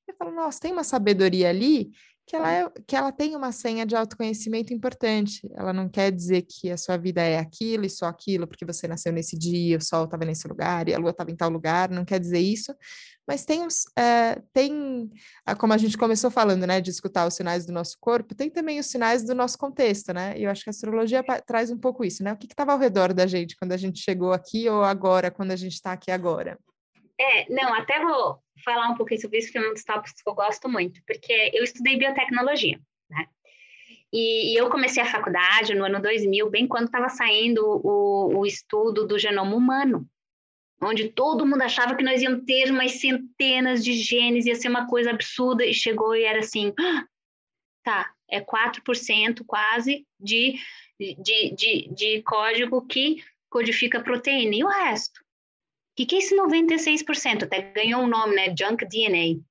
E 0.08 0.12
eu 0.12 0.16
falo, 0.18 0.32
nossa, 0.32 0.60
tem 0.60 0.72
uma 0.72 0.84
sabedoria 0.84 1.50
ali 1.50 1.92
que 2.28 2.36
ela, 2.36 2.52
é, 2.52 2.72
que 2.88 2.96
ela 2.96 3.12
tem 3.12 3.36
uma 3.36 3.52
senha 3.52 3.86
de 3.86 3.96
autoconhecimento 3.96 4.74
importante. 4.74 5.48
Ela 5.56 5.72
não 5.72 5.88
quer 5.88 6.12
dizer 6.12 6.42
que 6.42 6.72
a 6.72 6.78
sua 6.78 6.98
vida 6.98 7.22
é 7.22 7.38
aquilo 7.38 7.86
e 7.86 7.90
só 7.90 8.08
aquilo, 8.08 8.48
porque 8.48 8.66
você 8.66 8.88
nasceu 8.88 9.14
nesse 9.14 9.38
dia, 9.38 9.78
o 9.78 9.82
sol 9.82 10.06
estava 10.06 10.26
nesse 10.26 10.48
lugar 10.48 10.90
e 10.90 10.94
a 10.94 10.98
lua 10.98 11.12
estava 11.12 11.30
em 11.30 11.36
tal 11.36 11.50
lugar, 11.50 11.90
não 11.90 12.04
quer 12.04 12.20
dizer 12.20 12.40
isso. 12.40 12.74
Mas 13.28 13.44
tem, 13.44 13.66
os, 13.66 13.86
é, 13.98 14.40
tem, 14.54 15.10
como 15.58 15.74
a 15.74 15.78
gente 15.78 15.98
começou 15.98 16.30
falando, 16.30 16.68
né, 16.68 16.80
de 16.80 16.92
escutar 16.92 17.28
os 17.28 17.34
sinais 17.34 17.66
do 17.66 17.74
nosso 17.74 17.98
corpo, 18.00 18.36
tem 18.36 18.50
também 18.50 18.80
os 18.80 18.86
sinais 18.86 19.26
do 19.26 19.34
nosso 19.34 19.58
contexto, 19.58 20.14
né? 20.14 20.38
E 20.38 20.44
eu 20.44 20.52
acho 20.52 20.64
que 20.64 20.70
a 20.70 20.72
astrologia 20.72 21.24
traz 21.46 21.72
um 21.72 21.78
pouco 21.78 22.06
isso, 22.06 22.24
né? 22.24 22.34
O 22.34 22.38
que 22.38 22.46
estava 22.46 22.74
ao 22.74 22.80
redor 22.80 23.14
da 23.14 23.26
gente 23.26 23.56
quando 23.56 23.72
a 23.72 23.78
gente 23.78 24.00
chegou 24.00 24.32
aqui 24.32 24.70
ou 24.70 24.84
agora, 24.84 25.32
quando 25.32 25.52
a 25.52 25.56
gente 25.56 25.74
está 25.74 25.92
aqui 25.92 26.12
agora? 26.12 26.60
É, 27.20 27.52
não, 27.52 27.74
até 27.74 28.00
vou 28.00 28.40
falar 28.64 28.90
um 28.90 28.96
pouquinho 28.96 29.22
sobre 29.22 29.40
isso, 29.40 29.52
que 29.52 29.58
é 29.58 29.62
um 29.62 29.74
dos 29.74 29.84
tópicos 29.84 30.22
que 30.22 30.30
eu 30.30 30.36
gosto 30.36 30.70
muito, 30.70 31.02
porque 31.08 31.52
eu 31.54 31.64
estudei 31.64 31.98
biotecnologia, 31.98 32.80
né? 33.10 33.26
E, 34.14 34.54
e 34.54 34.58
eu 34.58 34.70
comecei 34.70 35.02
a 35.02 35.06
faculdade 35.06 35.74
no 35.74 35.84
ano 35.84 36.02
2000, 36.02 36.50
bem 36.50 36.68
quando 36.68 36.86
estava 36.86 37.10
saindo 37.10 37.62
o, 37.84 38.40
o 38.40 38.46
estudo 38.46 39.06
do 39.08 39.18
genoma 39.18 39.56
humano, 39.56 40.08
onde 40.82 41.10
todo 41.10 41.46
mundo 41.46 41.62
achava 41.62 41.96
que 41.96 42.04
nós 42.04 42.22
íamos 42.22 42.44
ter 42.46 42.70
umas 42.72 42.94
centenas 42.94 43.84
de 43.84 43.94
genes, 43.94 44.46
ia 44.46 44.56
ser 44.56 44.70
uma 44.70 44.88
coisa 44.88 45.12
absurda, 45.12 45.66
e 45.66 45.74
chegou 45.74 46.16
e 46.16 46.24
era 46.24 46.40
assim, 46.40 46.74
ah, 46.80 47.06
tá, 47.84 48.14
é 48.30 48.42
4% 48.42 49.44
quase 49.46 50.06
de, 50.20 50.56
de, 51.00 51.56
de, 51.56 51.90
de 51.94 52.22
código 52.24 52.86
que 52.86 53.24
codifica 53.50 54.02
proteína, 54.02 54.56
e 54.56 54.64
o 54.64 54.68
resto? 54.68 55.20
O 55.20 55.96
que, 55.96 56.06
que 56.06 56.16
é 56.16 56.20
esse 56.20 56.36
96%? 56.36 57.44
Até 57.44 57.62
ganhou 57.72 58.02
um 58.02 58.08
nome, 58.08 58.36
né? 58.36 58.54
Junk 58.58 58.86
DNA. 58.86 59.42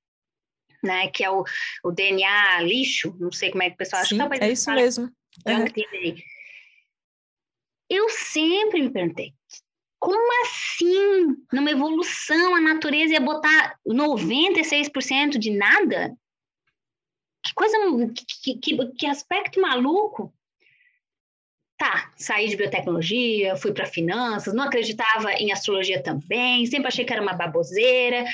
Né, 0.83 1.09
que 1.09 1.25
é 1.25 1.31
o, 1.31 1.43
o 1.83 1.91
DNA 1.91 2.61
lixo, 2.61 3.17
não 3.19 3.33
sei 3.33 3.51
como 3.51 3.63
é 3.63 3.71
que 3.71 3.75
o 3.75 3.79
pessoal 3.79 4.03
acha. 4.03 4.15
Sim, 4.15 4.21
é 4.39 4.53
isso 4.53 4.71
mesmo. 4.71 5.11
Junk 5.49 5.81
uhum. 5.81 5.87
DNA. 6.03 6.23
Eu 7.89 8.11
sempre 8.11 8.83
me 8.83 8.91
perguntei, 8.91 9.33
como 10.05 10.43
assim, 10.43 11.35
numa 11.51 11.71
evolução, 11.71 12.55
a 12.55 12.61
natureza 12.61 13.15
ia 13.15 13.21
botar 13.21 13.75
96% 13.87 15.39
de 15.39 15.51
nada? 15.51 16.15
que 17.45 17.53
coisa, 17.55 17.77
que, 18.15 18.55
que, 18.59 18.93
que 18.93 19.07
aspecto 19.07 19.61
maluco. 19.61 20.33
Tá, 21.77 22.13
saí 22.17 22.49
de 22.49 22.57
biotecnologia, 22.57 23.57
fui 23.57 23.73
para 23.73 23.85
finanças, 23.85 24.55
não 24.55 24.65
acreditava 24.65 25.33
em 25.33 25.53
astrologia 25.53 26.03
também, 26.03 26.65
sempre 26.67 26.87
achei 26.87 27.05
que 27.05 27.13
era 27.13 27.21
uma 27.21 27.35
baboseira, 27.35 28.25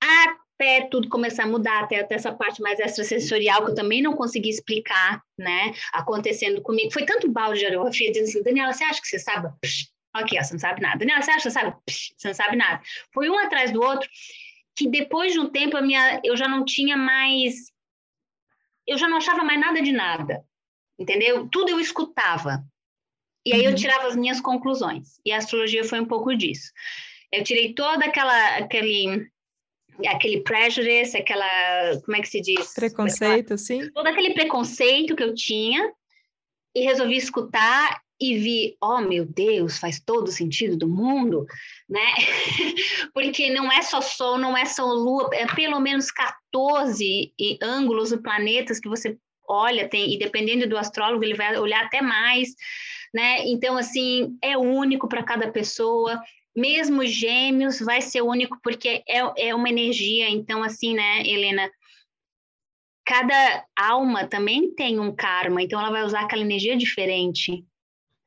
até 0.00 0.86
tudo 0.88 1.08
começar 1.08 1.44
a 1.44 1.48
mudar, 1.48 1.82
até, 1.82 1.98
até 1.98 2.14
essa 2.14 2.32
parte 2.32 2.62
mais 2.62 2.78
extrasensorial 2.78 3.64
que 3.64 3.72
eu 3.72 3.74
também 3.74 4.00
não 4.00 4.14
consegui 4.14 4.48
explicar, 4.48 5.20
né, 5.36 5.74
acontecendo 5.92 6.62
comigo. 6.62 6.92
Foi 6.92 7.04
tanto 7.04 7.30
balde 7.30 7.58
de 7.58 7.66
areia 7.66 7.90
dizendo 7.90 8.24
assim, 8.24 8.42
Daniela, 8.42 8.72
você 8.72 8.84
acha 8.84 9.00
que 9.00 9.08
você 9.08 9.18
sabe? 9.18 9.52
Ó, 10.14 10.20
você 10.26 10.52
não 10.52 10.60
sabe 10.60 10.80
nada. 10.80 10.98
Daniela, 10.98 11.22
você 11.22 11.30
acha 11.30 11.50
sabe? 11.50 11.74
você 11.86 12.28
não 12.28 12.34
sabe 12.34 12.56
nada. 12.56 12.82
Foi 13.12 13.28
um 13.28 13.38
atrás 13.38 13.72
do 13.72 13.80
outro, 13.80 14.08
que 14.76 14.88
depois 14.88 15.32
de 15.32 15.38
um 15.38 15.48
tempo 15.48 15.76
a 15.76 15.82
minha, 15.82 16.20
eu 16.24 16.36
já 16.36 16.48
não 16.48 16.64
tinha 16.64 16.96
mais, 16.96 17.72
eu 18.86 18.98
já 18.98 19.08
não 19.08 19.18
achava 19.18 19.44
mais 19.44 19.60
nada 19.60 19.80
de 19.80 19.92
nada, 19.92 20.44
entendeu? 20.98 21.48
Tudo 21.48 21.70
eu 21.70 21.80
escutava. 21.80 22.64
E 23.46 23.54
aí 23.54 23.64
eu 23.64 23.70
uhum. 23.70 23.76
tirava 23.76 24.06
as 24.06 24.16
minhas 24.16 24.40
conclusões. 24.40 25.18
E 25.24 25.32
a 25.32 25.38
astrologia 25.38 25.84
foi 25.84 26.00
um 26.00 26.06
pouco 26.06 26.34
disso. 26.34 26.72
Eu 27.32 27.44
tirei 27.44 27.72
toda 27.72 28.04
aquela 28.04 28.56
aquele 28.56 29.30
aquele 30.06 30.40
prejudice, 30.42 31.16
aquela 31.16 31.46
como 32.04 32.16
é 32.16 32.20
que 32.20 32.28
se 32.28 32.40
diz? 32.40 32.74
Preconceito, 32.74 33.56
sim. 33.56 33.90
Todo 33.92 34.06
aquele 34.06 34.34
preconceito 34.34 35.14
que 35.14 35.22
eu 35.22 35.34
tinha 35.34 35.92
e 36.74 36.82
resolvi 36.82 37.16
escutar 37.16 38.00
e 38.20 38.36
vi, 38.38 38.76
oh 38.82 39.00
meu 39.00 39.24
Deus, 39.24 39.78
faz 39.78 39.98
todo 39.98 40.30
sentido 40.30 40.76
do 40.76 40.88
mundo, 40.88 41.46
né? 41.88 42.06
Porque 43.14 43.48
não 43.50 43.72
é 43.72 43.80
só 43.80 44.00
Sol, 44.00 44.36
não 44.36 44.56
é 44.56 44.66
só 44.66 44.84
Lua, 44.84 45.30
é 45.32 45.46
pelo 45.46 45.80
menos 45.80 46.10
14 46.10 47.32
ângulos 47.62 48.12
ou 48.12 48.18
planetas 48.18 48.78
que 48.78 48.88
você 48.88 49.16
olha, 49.48 49.88
tem, 49.88 50.14
e 50.14 50.18
dependendo 50.18 50.68
do 50.68 50.78
astrólogo, 50.78 51.24
ele 51.24 51.34
vai 51.34 51.58
olhar 51.58 51.84
até 51.84 52.00
mais, 52.00 52.54
né? 53.12 53.44
Então, 53.46 53.76
assim, 53.76 54.36
é 54.42 54.56
único 54.56 55.08
para 55.08 55.24
cada 55.24 55.50
pessoa. 55.50 56.20
Mesmo 56.54 57.04
gêmeos 57.04 57.80
vai 57.80 58.00
ser 58.00 58.22
único 58.22 58.58
porque 58.62 59.02
é, 59.08 59.48
é 59.48 59.54
uma 59.54 59.68
energia. 59.68 60.28
Então, 60.28 60.62
assim, 60.62 60.94
né, 60.94 61.22
Helena? 61.26 61.68
Cada 63.04 63.64
alma 63.76 64.28
também 64.28 64.72
tem 64.72 65.00
um 65.00 65.12
karma, 65.12 65.60
então 65.62 65.80
ela 65.80 65.90
vai 65.90 66.04
usar 66.04 66.20
aquela 66.20 66.42
energia 66.42 66.76
diferente, 66.76 67.64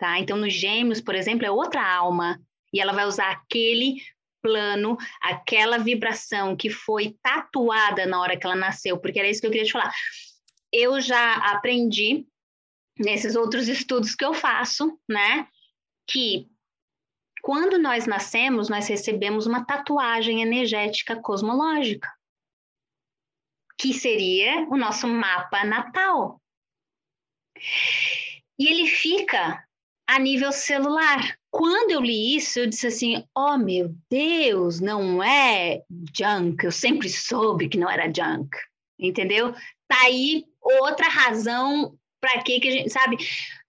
tá? 0.04 0.20
Então, 0.20 0.38
nos 0.38 0.54
gêmeos, 0.54 1.00
por 1.00 1.16
exemplo, 1.16 1.46
é 1.46 1.52
outra 1.52 1.82
alma, 1.82 2.40
e 2.74 2.82
ela 2.82 2.92
vai 2.92 3.06
usar 3.06 3.32
aquele 3.32 4.02
plano, 4.42 4.98
aquela 5.22 5.78
vibração 5.78 6.56
que 6.56 6.70
foi 6.70 7.16
tatuada 7.22 8.06
na 8.06 8.20
hora 8.20 8.38
que 8.38 8.46
ela 8.46 8.56
nasceu, 8.56 9.00
porque 9.00 9.20
era 9.20 9.30
isso 9.30 9.40
que 9.40 9.48
eu 9.48 9.52
queria 9.52 9.66
te 9.66 9.72
falar 9.72 9.94
eu 10.74 11.00
já 11.00 11.36
aprendi 11.52 12.28
nesses 12.98 13.36
outros 13.36 13.68
estudos 13.68 14.16
que 14.16 14.26
eu 14.26 14.34
faço, 14.34 15.00
né, 15.08 15.48
que 16.10 16.50
quando 17.44 17.78
nós 17.78 18.08
nascemos, 18.08 18.70
nós 18.70 18.88
recebemos 18.88 19.46
uma 19.46 19.64
tatuagem 19.64 20.42
energética 20.42 21.22
cosmológica, 21.22 22.12
que 23.78 23.94
seria 23.94 24.68
o 24.70 24.78
nosso 24.78 25.08
mapa 25.08 25.64
natal. 25.64 26.42
E 28.58 28.68
ele 28.68 28.88
fica 28.88 29.64
a 30.08 30.20
nível 30.20 30.52
celular. 30.52 31.38
Quando 31.52 31.92
eu 31.92 32.02
li 32.02 32.36
isso, 32.36 32.60
eu 32.60 32.68
disse 32.68 32.88
assim: 32.88 33.24
oh 33.36 33.58
meu 33.58 33.94
Deus, 34.10 34.80
não 34.80 35.24
é 35.24 35.82
junk, 36.16 36.64
eu 36.64 36.72
sempre 36.72 37.10
soube 37.10 37.70
que 37.70 37.78
não 37.78 37.90
era 37.90 38.12
junk, 38.12 38.50
entendeu? 39.00 39.54
Tá 39.88 40.02
aí 40.06 40.46
outra 40.62 41.08
razão 41.08 41.98
para 42.20 42.42
que 42.42 42.60
a 42.68 42.72
gente 42.72 42.90
sabe 42.90 43.18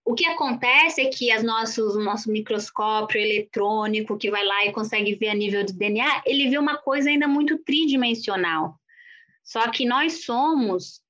o 0.05 0.13
que 0.13 0.27
acontece 0.27 1.01
é 1.01 1.09
que 1.09 1.31
as 1.31 1.43
nossos, 1.43 1.95
o 1.95 2.03
nosso 2.03 2.31
microscópio 2.31 3.19
eletrônico 3.19 4.17
que 4.17 4.29
vai 4.29 4.45
lá 4.45 4.65
e 4.65 4.71
consegue 4.71 5.15
ver 5.15 5.29
a 5.29 5.33
nível 5.33 5.63
de 5.63 5.73
DNA, 5.73 6.21
ele 6.27 6.47
vê 6.47 6.59
uma 6.59 6.77
coisa 6.77 7.09
ainda 7.09 7.27
muito 7.27 7.57
tridimensional. 7.57 8.79
Só 9.43 9.69
que 9.71 9.83
nós 9.83 10.23
somos 10.23 11.01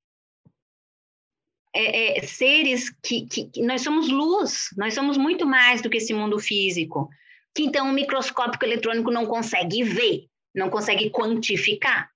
é, 1.76 2.20
é, 2.20 2.24
seres 2.24 2.90
que, 2.90 3.26
que, 3.26 3.46
que, 3.50 3.62
nós 3.62 3.82
somos 3.82 4.08
luz, 4.08 4.70
nós 4.78 4.94
somos 4.94 5.18
muito 5.18 5.46
mais 5.46 5.82
do 5.82 5.90
que 5.90 5.98
esse 5.98 6.14
mundo 6.14 6.40
físico, 6.40 7.10
que 7.54 7.64
então 7.64 7.90
o 7.90 7.94
microscópio 7.94 8.60
eletrônico 8.64 9.12
não 9.12 9.26
consegue 9.26 9.84
ver, 9.84 10.28
não 10.54 10.70
consegue 10.70 11.10
quantificar, 11.10 12.10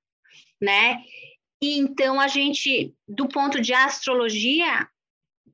né? 0.61 1.03
E 1.61 1.77
então 1.77 2.19
a 2.19 2.27
gente, 2.27 2.93
do 3.07 3.27
ponto 3.27 3.59
de 3.59 3.73
astrologia, 3.73 4.87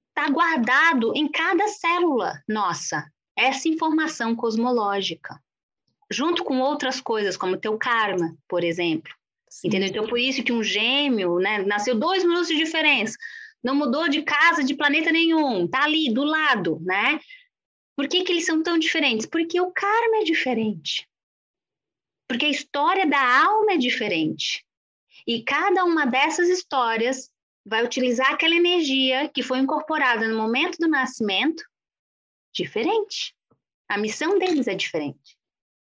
está 0.10 0.30
guardado 0.30 1.12
em 1.16 1.28
cada 1.28 1.68
célula 1.68 2.42
nossa 2.48 3.12
essa 3.36 3.68
informação 3.68 4.36
cosmológica, 4.36 5.38
junto 6.10 6.44
com 6.44 6.60
outras 6.60 7.02
coisas, 7.02 7.36
como 7.36 7.58
teu 7.58 7.78
karma, 7.78 8.38
por 8.48 8.64
exemplo. 8.64 9.12
Sim. 9.50 9.68
Entendeu? 9.68 9.90
Então, 9.90 10.08
por 10.08 10.20
isso 10.20 10.44
que 10.44 10.54
um 10.54 10.64
gêmeo, 10.64 11.40
né, 11.40 11.64
nasceu 11.64 11.96
dois 11.96 12.24
minutos 12.24 12.48
de 12.48 12.56
diferença, 12.56 13.18
não 13.66 13.74
mudou 13.74 14.08
de 14.08 14.22
casa, 14.22 14.64
de 14.64 14.76
planeta 14.76 15.12
nenhum, 15.12 15.68
tá 15.68 15.86
ali 15.86 16.14
do 16.14 16.24
lado, 16.24 16.80
né? 16.82 17.20
Por 17.98 18.08
que, 18.08 18.24
que 18.24 18.32
eles 18.32 18.46
são 18.46 18.62
tão 18.62 18.78
diferentes? 18.78 19.26
Porque 19.26 19.60
o 19.60 19.72
karma 19.72 20.18
é 20.18 20.24
diferente. 20.24 21.10
Porque 22.30 22.46
a 22.46 22.50
história 22.50 23.08
da 23.08 23.44
alma 23.44 23.72
é 23.72 23.78
diferente. 23.78 24.64
E 25.26 25.42
cada 25.42 25.84
uma 25.84 26.06
dessas 26.06 26.48
histórias 26.48 27.32
vai 27.66 27.84
utilizar 27.84 28.34
aquela 28.34 28.54
energia 28.54 29.28
que 29.30 29.42
foi 29.42 29.58
incorporada 29.58 30.28
no 30.28 30.38
momento 30.38 30.78
do 30.78 30.88
nascimento 30.88 31.64
diferente. 32.54 33.34
A 33.90 33.98
missão 33.98 34.38
deles 34.38 34.68
é 34.68 34.76
diferente, 34.76 35.36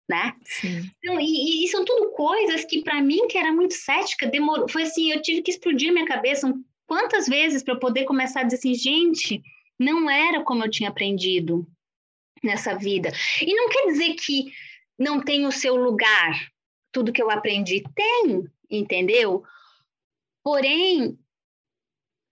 né? 0.09 0.35
Sim. 0.43 0.91
Então, 1.03 1.21
e, 1.21 1.67
e 1.67 1.69
são 1.69 1.85
tudo 1.85 2.13
coisas 2.13 2.65
que 2.65 2.83
para 2.83 3.03
mim 3.03 3.29
que 3.29 3.37
era 3.37 3.53
muito 3.53 3.75
cética 3.75 4.27
demorou, 4.27 4.67
foi 4.71 4.85
assim, 4.85 5.13
eu 5.13 5.21
tive 5.21 5.43
que 5.43 5.51
explodir 5.51 5.93
minha 5.93 6.07
cabeça 6.07 6.51
quantas 6.87 7.27
vezes 7.27 7.63
para 7.63 7.77
poder 7.77 8.05
começar 8.05 8.41
a 8.41 8.43
dizer 8.45 8.57
assim, 8.57 8.75
gente, 8.75 9.43
não 9.79 10.09
era 10.09 10.43
como 10.43 10.65
eu 10.65 10.71
tinha 10.71 10.89
aprendido 10.89 11.67
nessa 12.43 12.75
vida. 12.75 13.11
E 13.41 13.55
não 13.55 13.69
quer 13.69 13.87
dizer 13.87 14.15
que 14.15 14.53
não 14.99 15.21
tem 15.21 15.47
o 15.47 15.53
seu 15.53 15.77
lugar, 15.77 16.49
tudo 16.93 17.13
que 17.13 17.23
eu 17.23 17.31
aprendi 17.31 17.83
tem, 17.95 18.47
entendeu? 18.71 19.43
Porém, 20.43 21.19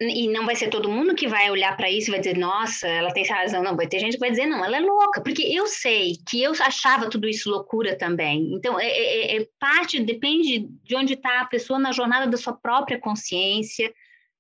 e 0.00 0.28
não 0.28 0.44
vai 0.44 0.57
ser 0.57 0.68
todo 0.68 0.90
mundo 0.90 1.14
que 1.14 1.28
vai 1.28 1.50
olhar 1.50 1.76
para 1.76 1.90
isso 1.90 2.09
e 2.09 2.12
vai 2.12 2.20
dizer, 2.20 2.36
nossa, 2.36 2.86
ela 2.88 3.12
tem 3.12 3.24
razão. 3.26 3.62
Não, 3.62 3.76
vai 3.76 3.86
ter 3.86 3.98
gente 3.98 4.14
que 4.14 4.20
vai 4.20 4.30
dizer, 4.30 4.46
não, 4.46 4.64
ela 4.64 4.76
é 4.76 4.80
louca, 4.80 5.22
porque 5.22 5.42
eu 5.42 5.66
sei 5.66 6.16
que 6.28 6.42
eu 6.42 6.53
achava 6.53 7.09
tudo 7.09 7.28
isso 7.28 7.50
loucura 7.50 7.96
também. 7.96 8.53
Então, 8.55 8.78
é, 8.78 8.86
é, 8.86 9.36
é 9.36 9.48
parte, 9.59 10.00
depende 10.00 10.68
de 10.82 10.96
onde 10.96 11.14
está 11.14 11.40
a 11.40 11.46
pessoa 11.46 11.78
na 11.78 11.92
jornada 11.92 12.26
da 12.26 12.36
sua 12.36 12.53
própria 12.53 12.98
consciência, 12.98 13.92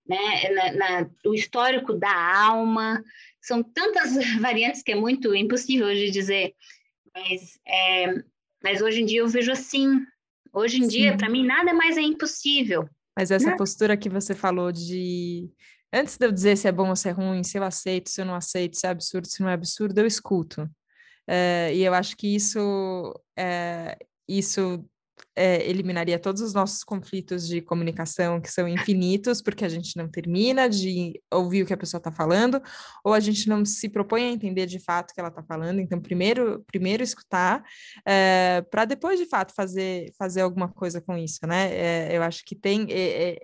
né, 0.06 0.48
na, 0.50 0.72
na, 0.72 1.10
o 1.26 1.34
histórico 1.34 1.94
da 1.94 2.44
alma. 2.44 3.02
São 3.40 3.62
tantas 3.62 4.12
variantes 4.40 4.82
que 4.82 4.92
é 4.92 4.96
muito 4.96 5.34
impossível 5.34 5.92
de 5.92 6.10
dizer, 6.10 6.54
mas, 7.14 7.58
é, 7.66 8.22
mas 8.62 8.80
hoje 8.80 9.02
em 9.02 9.06
dia 9.06 9.20
eu 9.20 9.28
vejo 9.28 9.50
assim, 9.50 10.04
Hoje 10.52 10.78
em 10.78 10.82
Sim. 10.82 10.88
dia, 10.88 11.16
para 11.16 11.30
mim, 11.30 11.46
nada 11.46 11.72
mais 11.72 11.96
é 11.96 12.02
impossível. 12.02 12.86
Mas 13.16 13.30
essa 13.30 13.50
né? 13.50 13.56
postura 13.56 13.96
que 13.96 14.10
você 14.10 14.34
falou 14.34 14.70
de. 14.70 15.50
Antes 15.92 16.16
de 16.18 16.26
eu 16.26 16.32
dizer 16.32 16.56
se 16.56 16.68
é 16.68 16.72
bom 16.72 16.88
ou 16.90 16.96
se 16.96 17.08
é 17.08 17.12
ruim, 17.12 17.42
se 17.42 17.58
eu 17.58 17.64
aceito, 17.64 18.10
se 18.10 18.20
eu 18.20 18.24
não 18.24 18.34
aceito, 18.34 18.76
se 18.76 18.86
é 18.86 18.90
absurdo, 18.90 19.26
se 19.26 19.40
não 19.40 19.48
é 19.48 19.54
absurdo, 19.54 19.98
eu 19.98 20.06
escuto. 20.06 20.68
É, 21.26 21.70
e 21.74 21.82
eu 21.82 21.94
acho 21.94 22.16
que 22.16 22.34
isso, 22.34 23.14
é, 23.38 23.96
isso 24.28 24.84
é, 25.34 25.68
eliminaria 25.68 26.18
todos 26.18 26.42
os 26.42 26.52
nossos 26.52 26.84
conflitos 26.84 27.46
de 27.48 27.60
comunicação 27.62 28.40
que 28.40 28.50
são 28.50 28.68
infinitos, 28.68 29.40
porque 29.40 29.64
a 29.64 29.68
gente 29.68 29.96
não 29.96 30.08
termina 30.08 30.68
de 30.68 31.20
ouvir 31.32 31.62
o 31.62 31.66
que 31.66 31.72
a 31.72 31.76
pessoa 31.76 31.98
está 31.98 32.12
falando, 32.12 32.60
ou 33.04 33.14
a 33.14 33.20
gente 33.20 33.48
não 33.48 33.64
se 33.64 33.88
propõe 33.88 34.24
a 34.24 34.30
entender 34.30 34.66
de 34.66 34.78
fato 34.78 35.10
o 35.10 35.14
que 35.14 35.20
ela 35.20 35.30
está 35.30 35.42
falando. 35.42 35.80
Então, 35.80 36.00
primeiro, 36.00 36.62
primeiro 36.66 37.02
escutar, 37.02 37.64
é, 38.06 38.58
eh, 38.58 38.62
para 38.70 38.84
depois 38.84 39.18
de 39.18 39.26
fato 39.26 39.54
fazer, 39.54 40.12
fazer 40.18 40.42
alguma 40.42 40.68
coisa 40.68 41.00
com 41.00 41.16
isso, 41.16 41.46
né? 41.46 41.72
É, 41.72 42.16
eu 42.16 42.22
acho 42.22 42.44
que 42.44 42.54
tem 42.54 42.86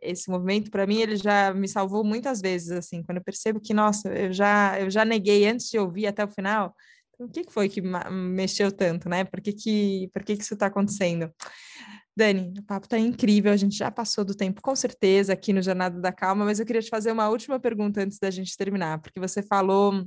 esse 0.03 0.31
movimento, 0.31 0.71
para 0.71 0.87
mim, 0.87 1.01
ele 1.01 1.17
já 1.17 1.53
me 1.55 1.69
salvou 1.69 2.05
muitas 2.05 2.41
vezes, 2.41 2.71
assim, 2.71 3.03
quando 3.03 3.19
eu 3.19 3.25
percebo 3.25 3.61
que, 3.61 3.73
nossa, 3.73 4.09
eu 4.09 4.33
já, 4.33 4.79
eu 4.81 4.91
já 4.91 5.05
neguei 5.05 5.47
antes 5.47 5.69
de 5.69 5.79
ouvir 5.79 6.07
até 6.07 6.25
o 6.25 6.29
final. 6.29 6.75
O 7.19 7.29
que 7.29 7.45
foi 7.51 7.69
que 7.69 7.81
mexeu 7.81 8.71
tanto, 8.71 9.09
né? 9.09 9.25
Por 9.25 9.41
que, 9.41 9.53
que, 9.53 10.11
por 10.13 10.23
que, 10.23 10.37
que 10.37 10.43
isso 10.43 10.55
está 10.55 10.67
acontecendo? 10.67 11.33
Dani, 12.17 12.53
o 12.59 12.63
papo 12.65 12.87
está 12.87 12.99
incrível, 12.99 13.53
a 13.53 13.57
gente 13.57 13.77
já 13.77 13.91
passou 13.91 14.25
do 14.25 14.35
tempo, 14.35 14.61
com 14.61 14.75
certeza, 14.75 15.33
aqui 15.33 15.53
no 15.53 15.63
Jornada 15.63 16.01
da 16.01 16.13
Calma, 16.13 16.45
mas 16.45 16.59
eu 16.59 16.67
queria 16.67 16.83
te 16.83 16.91
fazer 16.91 17.13
uma 17.13 17.29
última 17.29 17.61
pergunta 17.61 18.03
antes 18.03 18.19
da 18.19 18.31
gente 18.31 18.57
terminar, 18.57 19.01
porque 19.01 19.21
você 19.21 19.41
falou 19.41 20.05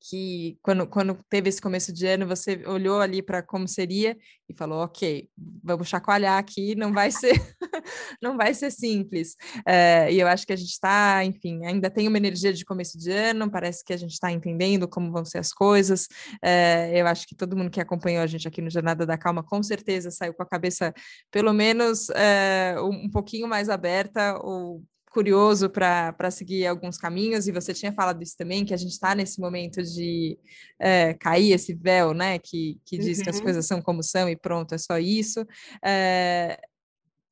que 0.00 0.58
quando, 0.62 0.86
quando 0.86 1.16
teve 1.28 1.48
esse 1.48 1.60
começo 1.60 1.92
de 1.92 2.06
ano, 2.06 2.26
você 2.26 2.64
olhou 2.66 3.00
ali 3.00 3.22
para 3.22 3.42
como 3.42 3.68
seria 3.68 4.16
e 4.48 4.54
falou, 4.54 4.82
ok, 4.82 5.28
vamos 5.62 5.88
chacoalhar 5.88 6.38
aqui, 6.38 6.74
não 6.74 6.92
vai 6.92 7.10
ser 7.10 7.32
não 8.22 8.36
vai 8.36 8.54
ser 8.54 8.70
simples. 8.70 9.36
É, 9.66 10.12
e 10.12 10.20
eu 10.20 10.26
acho 10.26 10.46
que 10.46 10.52
a 10.52 10.56
gente 10.56 10.70
está, 10.70 11.24
enfim, 11.24 11.64
ainda 11.64 11.90
tem 11.90 12.08
uma 12.08 12.16
energia 12.16 12.52
de 12.52 12.64
começo 12.64 12.98
de 12.98 13.10
ano, 13.10 13.50
parece 13.50 13.84
que 13.84 13.92
a 13.92 13.96
gente 13.96 14.12
está 14.12 14.30
entendendo 14.30 14.88
como 14.88 15.12
vão 15.12 15.24
ser 15.24 15.38
as 15.38 15.52
coisas. 15.52 16.08
É, 16.42 16.90
eu 16.94 17.06
acho 17.06 17.26
que 17.26 17.34
todo 17.34 17.56
mundo 17.56 17.70
que 17.70 17.80
acompanhou 17.80 18.22
a 18.22 18.26
gente 18.26 18.46
aqui 18.46 18.60
no 18.60 18.70
Jornada 18.70 19.06
da 19.06 19.18
Calma, 19.18 19.42
com 19.42 19.62
certeza 19.62 20.10
saiu 20.10 20.34
com 20.34 20.42
a 20.42 20.46
cabeça, 20.46 20.92
pelo 21.30 21.52
menos, 21.52 22.08
é, 22.10 22.76
um, 22.80 23.10
pouquinho 23.10 23.48
mais 23.48 23.68
aberta, 23.68 24.38
ou 24.42 24.82
curioso 25.12 25.68
para 25.68 26.30
seguir 26.30 26.66
alguns 26.66 26.96
caminhos, 26.96 27.46
e 27.46 27.52
você 27.52 27.74
tinha 27.74 27.92
falado 27.92 28.22
isso 28.22 28.34
também, 28.36 28.64
que 28.64 28.72
a 28.72 28.76
gente 28.78 28.92
está 28.92 29.14
nesse 29.14 29.38
momento 29.38 29.82
de 29.82 30.38
é, 30.80 31.12
cair 31.14 31.52
esse 31.52 31.74
véu, 31.74 32.14
né, 32.14 32.38
que, 32.38 32.80
que 32.84 32.96
diz 32.96 33.18
uhum. 33.18 33.24
que 33.24 33.30
as 33.30 33.36
uhum. 33.36 33.42
coisas 33.42 33.66
são 33.66 33.82
como 33.82 34.02
são 34.02 34.28
e 34.28 34.36
pronto, 34.36 34.74
é 34.74 34.78
só 34.78 34.98
isso. 34.98 35.46
É, 35.84 36.58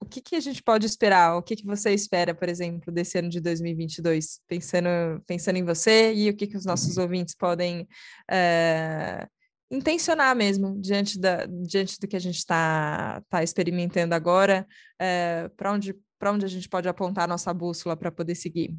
o 0.00 0.06
que, 0.06 0.20
que 0.20 0.36
a 0.36 0.40
gente 0.40 0.62
pode 0.62 0.86
esperar? 0.86 1.36
O 1.36 1.42
que, 1.42 1.54
que 1.56 1.66
você 1.66 1.92
espera, 1.92 2.34
por 2.34 2.48
exemplo, 2.48 2.92
desse 2.92 3.18
ano 3.18 3.28
de 3.28 3.40
2022? 3.40 4.40
Pensando, 4.48 4.88
pensando 5.26 5.56
em 5.56 5.64
você 5.64 6.12
e 6.14 6.30
o 6.30 6.36
que, 6.36 6.46
que 6.46 6.56
os 6.56 6.64
nossos 6.64 6.96
uhum. 6.96 7.04
ouvintes 7.04 7.34
podem 7.34 7.86
é, 8.28 9.28
intencionar 9.70 10.34
mesmo 10.34 10.80
diante, 10.80 11.18
da, 11.18 11.46
diante 11.46 12.00
do 12.00 12.08
que 12.08 12.16
a 12.16 12.20
gente 12.20 12.38
está 12.38 13.22
tá 13.28 13.42
experimentando 13.42 14.14
agora, 14.14 14.66
é, 14.98 15.48
para 15.56 15.72
onde 15.72 15.94
para 16.18 16.32
onde 16.32 16.44
a 16.44 16.48
gente 16.48 16.68
pode 16.68 16.86
apontar 16.86 17.24
a 17.24 17.28
nossa 17.28 17.52
bússola 17.52 17.96
para 17.96 18.12
poder 18.12 18.34
seguir? 18.34 18.76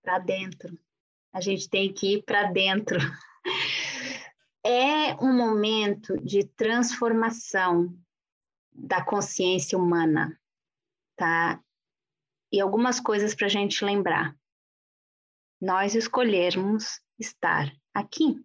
Para 0.00 0.20
dentro. 0.20 0.78
A 1.32 1.40
gente 1.40 1.68
tem 1.68 1.92
que 1.92 2.14
ir 2.14 2.22
para 2.22 2.44
dentro. 2.52 2.98
É 4.66 5.14
um 5.24 5.32
momento 5.32 6.18
de 6.18 6.44
transformação 6.44 7.96
da 8.74 9.02
consciência 9.02 9.78
humana, 9.78 10.37
tá? 11.18 11.60
E 12.50 12.60
algumas 12.60 12.98
coisas 12.98 13.34
para 13.34 13.46
a 13.46 13.50
gente 13.50 13.84
lembrar. 13.84 14.34
Nós 15.60 15.94
escolhermos 15.94 17.00
estar 17.18 17.70
aqui. 17.92 18.42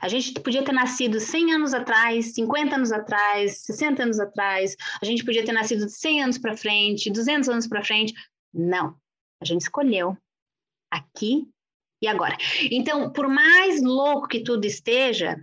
A 0.00 0.08
gente 0.08 0.40
podia 0.40 0.64
ter 0.64 0.72
nascido 0.72 1.18
100 1.18 1.54
anos 1.54 1.74
atrás, 1.74 2.34
50 2.34 2.76
anos 2.76 2.92
atrás, 2.92 3.58
60 3.62 4.02
anos 4.04 4.20
atrás, 4.20 4.76
a 5.02 5.04
gente 5.04 5.24
podia 5.24 5.44
ter 5.44 5.52
nascido 5.52 5.88
100 5.88 6.22
anos 6.22 6.38
para 6.38 6.56
frente, 6.56 7.10
200 7.10 7.48
anos 7.48 7.66
para 7.66 7.84
frente. 7.84 8.14
Não, 8.54 8.96
a 9.42 9.44
gente 9.44 9.62
escolheu 9.62 10.16
aqui 10.90 11.48
e 12.00 12.06
agora. 12.06 12.36
Então, 12.70 13.12
por 13.12 13.28
mais 13.28 13.82
louco 13.82 14.28
que 14.28 14.44
tudo 14.44 14.64
esteja, 14.66 15.42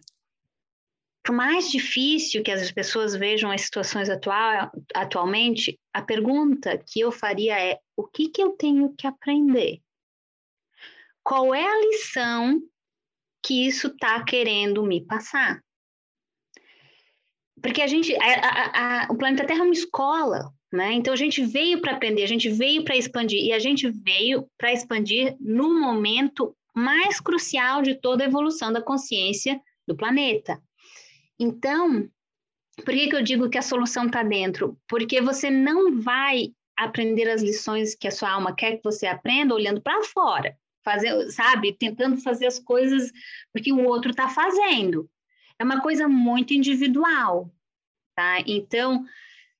por 1.23 1.33
mais 1.33 1.71
difícil 1.71 2.43
que 2.43 2.51
as 2.51 2.71
pessoas 2.71 3.15
vejam 3.15 3.49
as 3.51 3.61
situações 3.61 4.09
atual, 4.09 4.71
atualmente, 4.93 5.79
a 5.93 6.01
pergunta 6.01 6.77
que 6.77 6.99
eu 6.99 7.11
faria 7.11 7.59
é: 7.59 7.79
o 7.95 8.05
que, 8.05 8.29
que 8.29 8.41
eu 8.43 8.51
tenho 8.51 8.93
que 8.95 9.07
aprender? 9.07 9.79
Qual 11.23 11.55
é 11.55 11.65
a 11.65 11.79
lição 11.79 12.61
que 13.43 13.67
isso 13.67 13.87
está 13.87 14.23
querendo 14.23 14.81
me 14.83 15.05
passar. 15.05 15.61
Porque 17.61 17.81
a 17.81 17.87
gente, 17.87 18.15
a, 18.15 18.23
a, 18.23 19.03
a, 19.03 19.11
o 19.11 19.17
planeta 19.17 19.45
Terra 19.45 19.59
é 19.59 19.63
uma 19.63 19.73
escola, 19.73 20.51
né? 20.71 20.93
Então 20.93 21.13
a 21.13 21.17
gente 21.17 21.45
veio 21.45 21.81
para 21.81 21.93
aprender, 21.93 22.23
a 22.23 22.27
gente 22.27 22.49
veio 22.49 22.83
para 22.83 22.95
expandir 22.95 23.43
e 23.43 23.51
a 23.51 23.59
gente 23.59 23.89
veio 23.89 24.47
para 24.57 24.71
expandir 24.71 25.35
no 25.39 25.79
momento 25.79 26.55
mais 26.73 27.19
crucial 27.19 27.81
de 27.81 27.95
toda 27.95 28.23
a 28.23 28.27
evolução 28.27 28.71
da 28.71 28.81
consciência 28.81 29.61
do 29.87 29.95
planeta. 29.95 30.61
Então, 31.39 32.09
por 32.77 32.93
que, 32.93 33.07
que 33.07 33.15
eu 33.15 33.23
digo 33.23 33.49
que 33.49 33.57
a 33.57 33.63
solução 33.63 34.07
está 34.07 34.23
dentro? 34.23 34.77
Porque 34.87 35.21
você 35.21 35.49
não 35.49 36.01
vai 36.01 36.53
aprender 36.77 37.29
as 37.29 37.41
lições 37.41 37.95
que 37.95 38.07
a 38.07 38.11
sua 38.11 38.31
alma 38.31 38.55
quer 38.55 38.77
que 38.77 38.83
você 38.83 39.05
aprenda 39.05 39.53
olhando 39.53 39.81
para 39.81 40.03
fora 40.03 40.57
fazer, 40.83 41.31
sabe, 41.31 41.73
tentando 41.73 42.17
fazer 42.17 42.45
as 42.45 42.59
coisas 42.59 43.11
porque 43.51 43.71
o 43.71 43.85
outro 43.85 44.11
está 44.11 44.29
fazendo. 44.29 45.09
É 45.57 45.63
uma 45.63 45.81
coisa 45.81 46.07
muito 46.07 46.53
individual, 46.53 47.51
tá? 48.15 48.41
Então, 48.45 49.05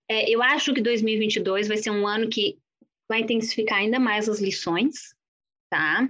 é, 0.09 0.29
eu 0.29 0.43
acho 0.43 0.73
que 0.73 0.81
2022 0.81 1.67
vai 1.67 1.77
ser 1.77 1.91
um 1.91 2.05
ano 2.05 2.29
que 2.29 2.59
vai 3.07 3.21
intensificar 3.21 3.79
ainda 3.79 3.99
mais 3.99 4.27
as 4.27 4.39
lições, 4.39 5.15
tá? 5.69 6.07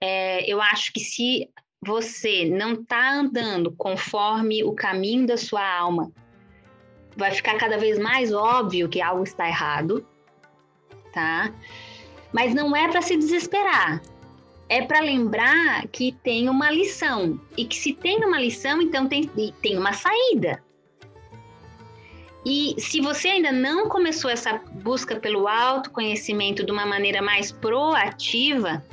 É, 0.00 0.50
eu 0.50 0.60
acho 0.60 0.92
que 0.92 1.00
se 1.00 1.48
você 1.80 2.44
não 2.44 2.72
está 2.72 3.12
andando 3.12 3.70
conforme 3.72 4.64
o 4.64 4.72
caminho 4.72 5.26
da 5.26 5.36
sua 5.36 5.66
alma, 5.66 6.10
vai 7.16 7.30
ficar 7.30 7.56
cada 7.58 7.78
vez 7.78 7.98
mais 7.98 8.32
óbvio 8.32 8.88
que 8.88 9.00
algo 9.00 9.24
está 9.24 9.48
errado, 9.48 10.06
tá? 11.12 11.52
Mas 12.32 12.54
não 12.54 12.74
é 12.74 12.88
para 12.88 13.02
se 13.02 13.16
desesperar 13.16 14.02
é 14.68 14.82
para 14.82 15.00
lembrar 15.00 15.86
que 15.88 16.12
tem 16.22 16.48
uma 16.48 16.70
lição. 16.70 17.40
E 17.56 17.64
que 17.64 17.76
se 17.76 17.92
tem 17.92 18.24
uma 18.24 18.40
lição, 18.40 18.82
então 18.82 19.08
tem, 19.08 19.30
tem 19.62 19.78
uma 19.78 19.92
saída. 19.92 20.62
E 22.44 22.74
se 22.78 23.00
você 23.00 23.28
ainda 23.28 23.50
não 23.50 23.88
começou 23.88 24.30
essa 24.30 24.60
busca 24.82 25.16
pelo 25.16 25.48
autoconhecimento 25.48 26.64
de 26.64 26.70
uma 26.70 26.86
maneira 26.86 27.20
mais 27.20 27.50
proativa, 27.50 28.84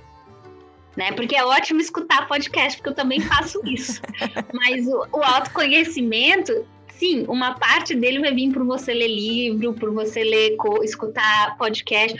né? 0.95 1.11
Porque 1.13 1.35
é 1.35 1.45
ótimo 1.45 1.79
escutar 1.79 2.27
podcast, 2.27 2.77
porque 2.77 2.89
eu 2.89 2.95
também 2.95 3.19
faço 3.19 3.61
isso. 3.65 4.01
Mas 4.53 4.87
o, 4.87 5.07
o 5.11 5.23
autoconhecimento, 5.23 6.65
sim, 6.89 7.25
uma 7.27 7.55
parte 7.55 7.95
dele 7.95 8.19
vai 8.19 8.33
vir 8.33 8.51
por 8.51 8.63
você 8.65 8.93
ler 8.93 9.07
livro, 9.07 9.73
por 9.73 9.91
você 9.91 10.23
ler, 10.23 10.57
escutar 10.83 11.57
podcast, 11.57 12.17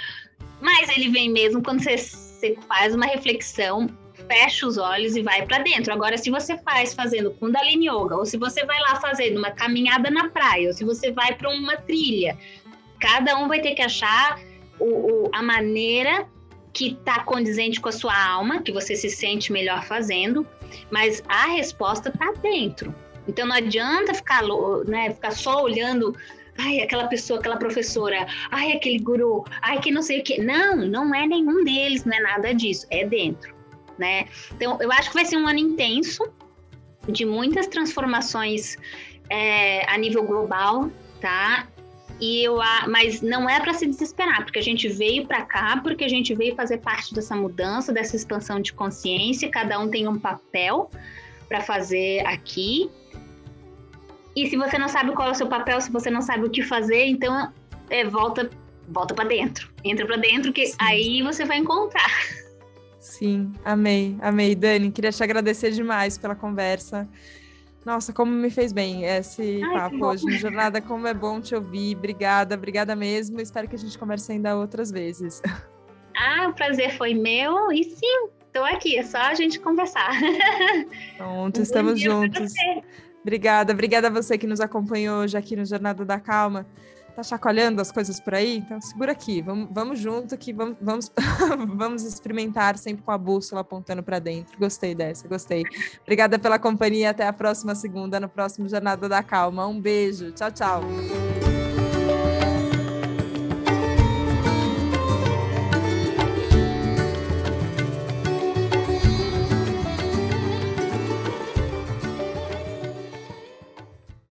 mas 0.62 0.88
ele 0.96 1.10
vem 1.10 1.30
mesmo 1.30 1.62
quando 1.62 1.84
você 1.84 1.98
você 2.44 2.58
faz 2.68 2.94
uma 2.94 3.06
reflexão, 3.06 3.88
fecha 4.28 4.68
os 4.68 4.78
olhos 4.78 5.16
e 5.16 5.22
vai 5.22 5.46
para 5.46 5.60
dentro. 5.60 5.94
Agora, 5.94 6.18
se 6.18 6.30
você 6.30 6.58
faz 6.58 6.94
fazendo 6.94 7.32
Kundalini 7.32 7.88
Yoga, 7.88 8.18
ou 8.18 8.26
se 8.26 8.38
você 8.38 8.66
vai 8.66 8.80
lá 8.82 9.00
fazendo 9.00 9.38
uma 9.38 9.52
caminhada 9.52 10.12
na 10.12 10.28
praia, 10.30 10.68
ou 10.68 10.74
se 10.74 10.84
você 10.84 11.12
vai 11.12 11.34
para 11.36 11.50
uma 11.50 11.78
trilha, 11.78 12.38
cada 13.00 13.38
um 13.38 13.48
vai 13.48 13.62
ter 13.62 13.76
que 13.76 13.82
achar 13.82 14.38
o, 14.78 14.86
o, 14.86 15.30
a 15.34 15.42
maneira 15.42 16.28
que 16.74 16.98
está 17.00 17.24
condizente 17.24 17.80
com 17.80 17.90
a 17.90 17.92
sua 17.92 18.16
alma, 18.16 18.62
que 18.62 18.72
você 18.72 18.96
se 18.96 19.10
sente 19.10 19.52
melhor 19.52 19.84
fazendo, 19.84 20.46
mas 20.90 21.22
a 21.28 21.48
resposta 21.48 22.10
está 22.10 22.32
dentro. 22.42 22.94
Então 23.28 23.46
não 23.46 23.56
adianta 23.56 24.14
ficar, 24.14 24.42
né, 24.88 25.12
ficar 25.12 25.32
só 25.32 25.64
olhando 25.64 26.16
ai, 26.58 26.82
aquela 26.82 27.08
pessoa, 27.08 27.40
aquela 27.40 27.58
professora, 27.58 28.28
ai, 28.52 28.74
aquele 28.74 29.00
guru, 29.00 29.44
ai, 29.62 29.80
que 29.80 29.92
não 29.92 30.02
sei 30.02 30.20
o 30.20 30.24
que. 30.24 30.42
Não, 30.42 30.76
não 30.76 31.14
é 31.14 31.26
nenhum 31.26 31.64
deles, 31.64 32.06
não 32.06 32.16
é 32.16 32.20
nada 32.20 32.54
disso, 32.54 32.86
é 32.90 33.06
dentro, 33.06 33.56
né? 33.98 34.28
Então, 34.52 34.78
eu 34.82 34.92
acho 34.92 35.10
que 35.10 35.16
vai 35.16 35.26
ser 35.26 35.38
um 35.38 35.48
ano 35.48 35.60
intenso, 35.60 36.24
de 37.08 37.26
muitas 37.26 37.68
transformações 37.68 38.78
é, 39.30 39.86
a 39.92 39.98
nível 39.98 40.24
global, 40.24 40.90
tá? 41.20 41.68
E 42.24 42.42
eu, 42.46 42.58
mas 42.88 43.22
não 43.22 43.50
é 43.50 43.60
para 43.60 43.74
se 43.74 43.86
desesperar, 43.86 44.46
porque 44.46 44.58
a 44.58 44.64
gente 44.64 44.88
veio 44.88 45.28
para 45.28 45.42
cá, 45.42 45.82
porque 45.84 46.06
a 46.06 46.08
gente 46.08 46.34
veio 46.34 46.56
fazer 46.56 46.78
parte 46.78 47.14
dessa 47.14 47.36
mudança, 47.36 47.92
dessa 47.92 48.16
expansão 48.16 48.62
de 48.62 48.72
consciência. 48.72 49.50
Cada 49.50 49.78
um 49.78 49.90
tem 49.90 50.08
um 50.08 50.18
papel 50.18 50.90
para 51.50 51.60
fazer 51.60 52.26
aqui, 52.26 52.90
e 54.34 54.48
se 54.50 54.56
você 54.56 54.78
não 54.78 54.88
sabe 54.88 55.12
qual 55.12 55.28
é 55.28 55.32
o 55.32 55.36
seu 55.36 55.48
papel, 55.48 55.82
se 55.82 55.92
você 55.92 56.10
não 56.10 56.22
sabe 56.22 56.46
o 56.46 56.50
que 56.50 56.62
fazer, 56.62 57.06
então 57.08 57.52
é, 57.90 58.06
volta 58.06 58.50
volta 58.88 59.14
para 59.14 59.26
dentro. 59.26 59.70
Entra 59.84 60.06
para 60.06 60.18
dentro 60.18 60.54
que 60.54 60.68
Sim. 60.68 60.76
aí 60.80 61.22
você 61.22 61.44
vai 61.44 61.58
encontrar. 61.58 62.10
Sim, 63.00 63.52
amei, 63.66 64.16
amei, 64.22 64.56
Dani. 64.56 64.92
Queria 64.92 65.12
te 65.12 65.22
agradecer 65.22 65.72
demais 65.72 66.18
pela 66.18 66.36
conversa. 66.36 67.06
Nossa, 67.86 68.14
como 68.14 68.32
me 68.32 68.50
fez 68.50 68.72
bem 68.72 69.04
esse 69.04 69.62
Ai, 69.64 69.74
papo 69.74 70.06
hoje 70.06 70.26
no 70.26 70.32
Jornada, 70.32 70.82
como 70.82 71.06
é 71.06 71.14
bom 71.14 71.42
te 71.42 71.54
ouvir. 71.54 71.98
Obrigada, 71.98 72.56
obrigada 72.56 72.96
mesmo. 72.96 73.42
Espero 73.42 73.68
que 73.68 73.76
a 73.76 73.80
gente 73.80 73.98
converse 73.98 74.32
ainda 74.32 74.56
outras 74.56 74.90
vezes. 74.90 75.42
Ah, 76.16 76.48
o 76.48 76.54
prazer 76.54 76.96
foi 76.96 77.14
meu 77.14 77.72
e 77.72 77.84
sim, 77.84 78.30
estou 78.46 78.64
aqui, 78.64 78.98
é 78.98 79.04
só 79.04 79.18
a 79.18 79.34
gente 79.34 79.60
conversar. 79.60 80.12
Pronto, 81.18 81.60
um 81.60 81.64
estamos 81.64 82.00
juntos. 82.00 82.54
Obrigada, 83.22 83.74
obrigada 83.74 84.08
a 84.08 84.12
você 84.12 84.38
que 84.38 84.46
nos 84.46 84.62
acompanhou 84.62 85.24
hoje 85.24 85.36
aqui 85.36 85.56
no 85.56 85.66
Jornada 85.66 86.06
da 86.06 86.20
Calma. 86.20 86.68
Tá 87.16 87.22
chacoalhando 87.22 87.80
as 87.80 87.92
coisas 87.92 88.20
por 88.20 88.34
aí? 88.34 88.58
Então 88.58 88.82
segura 88.82 89.12
aqui, 89.12 89.42
vamos, 89.42 89.70
vamos 89.72 90.00
junto 90.00 90.36
que 90.38 90.52
vamos, 90.52 90.78
vamos, 90.82 91.12
vamos 91.76 92.04
experimentar 92.04 92.78
sempre 92.78 93.04
com 93.04 93.12
a 93.12 93.18
bússola 93.18 93.62
apontando 93.62 94.02
para 94.02 94.20
dentro. 94.20 94.58
Gostei 94.58 94.96
dessa, 94.96 95.28
gostei. 95.28 95.64
Obrigada 96.02 96.40
pela 96.40 96.58
companhia, 96.58 97.12
até 97.12 97.28
a 97.28 97.34
próxima 97.34 97.76
segunda, 97.76 98.20
no 98.20 98.28
próximo 98.28 98.68
Jornada 98.68 99.08
da 99.08 99.22
Calma. 99.22 99.68
Um 99.68 99.80
beijo, 99.80 100.32
tchau, 100.32 100.52
tchau. 100.52 101.43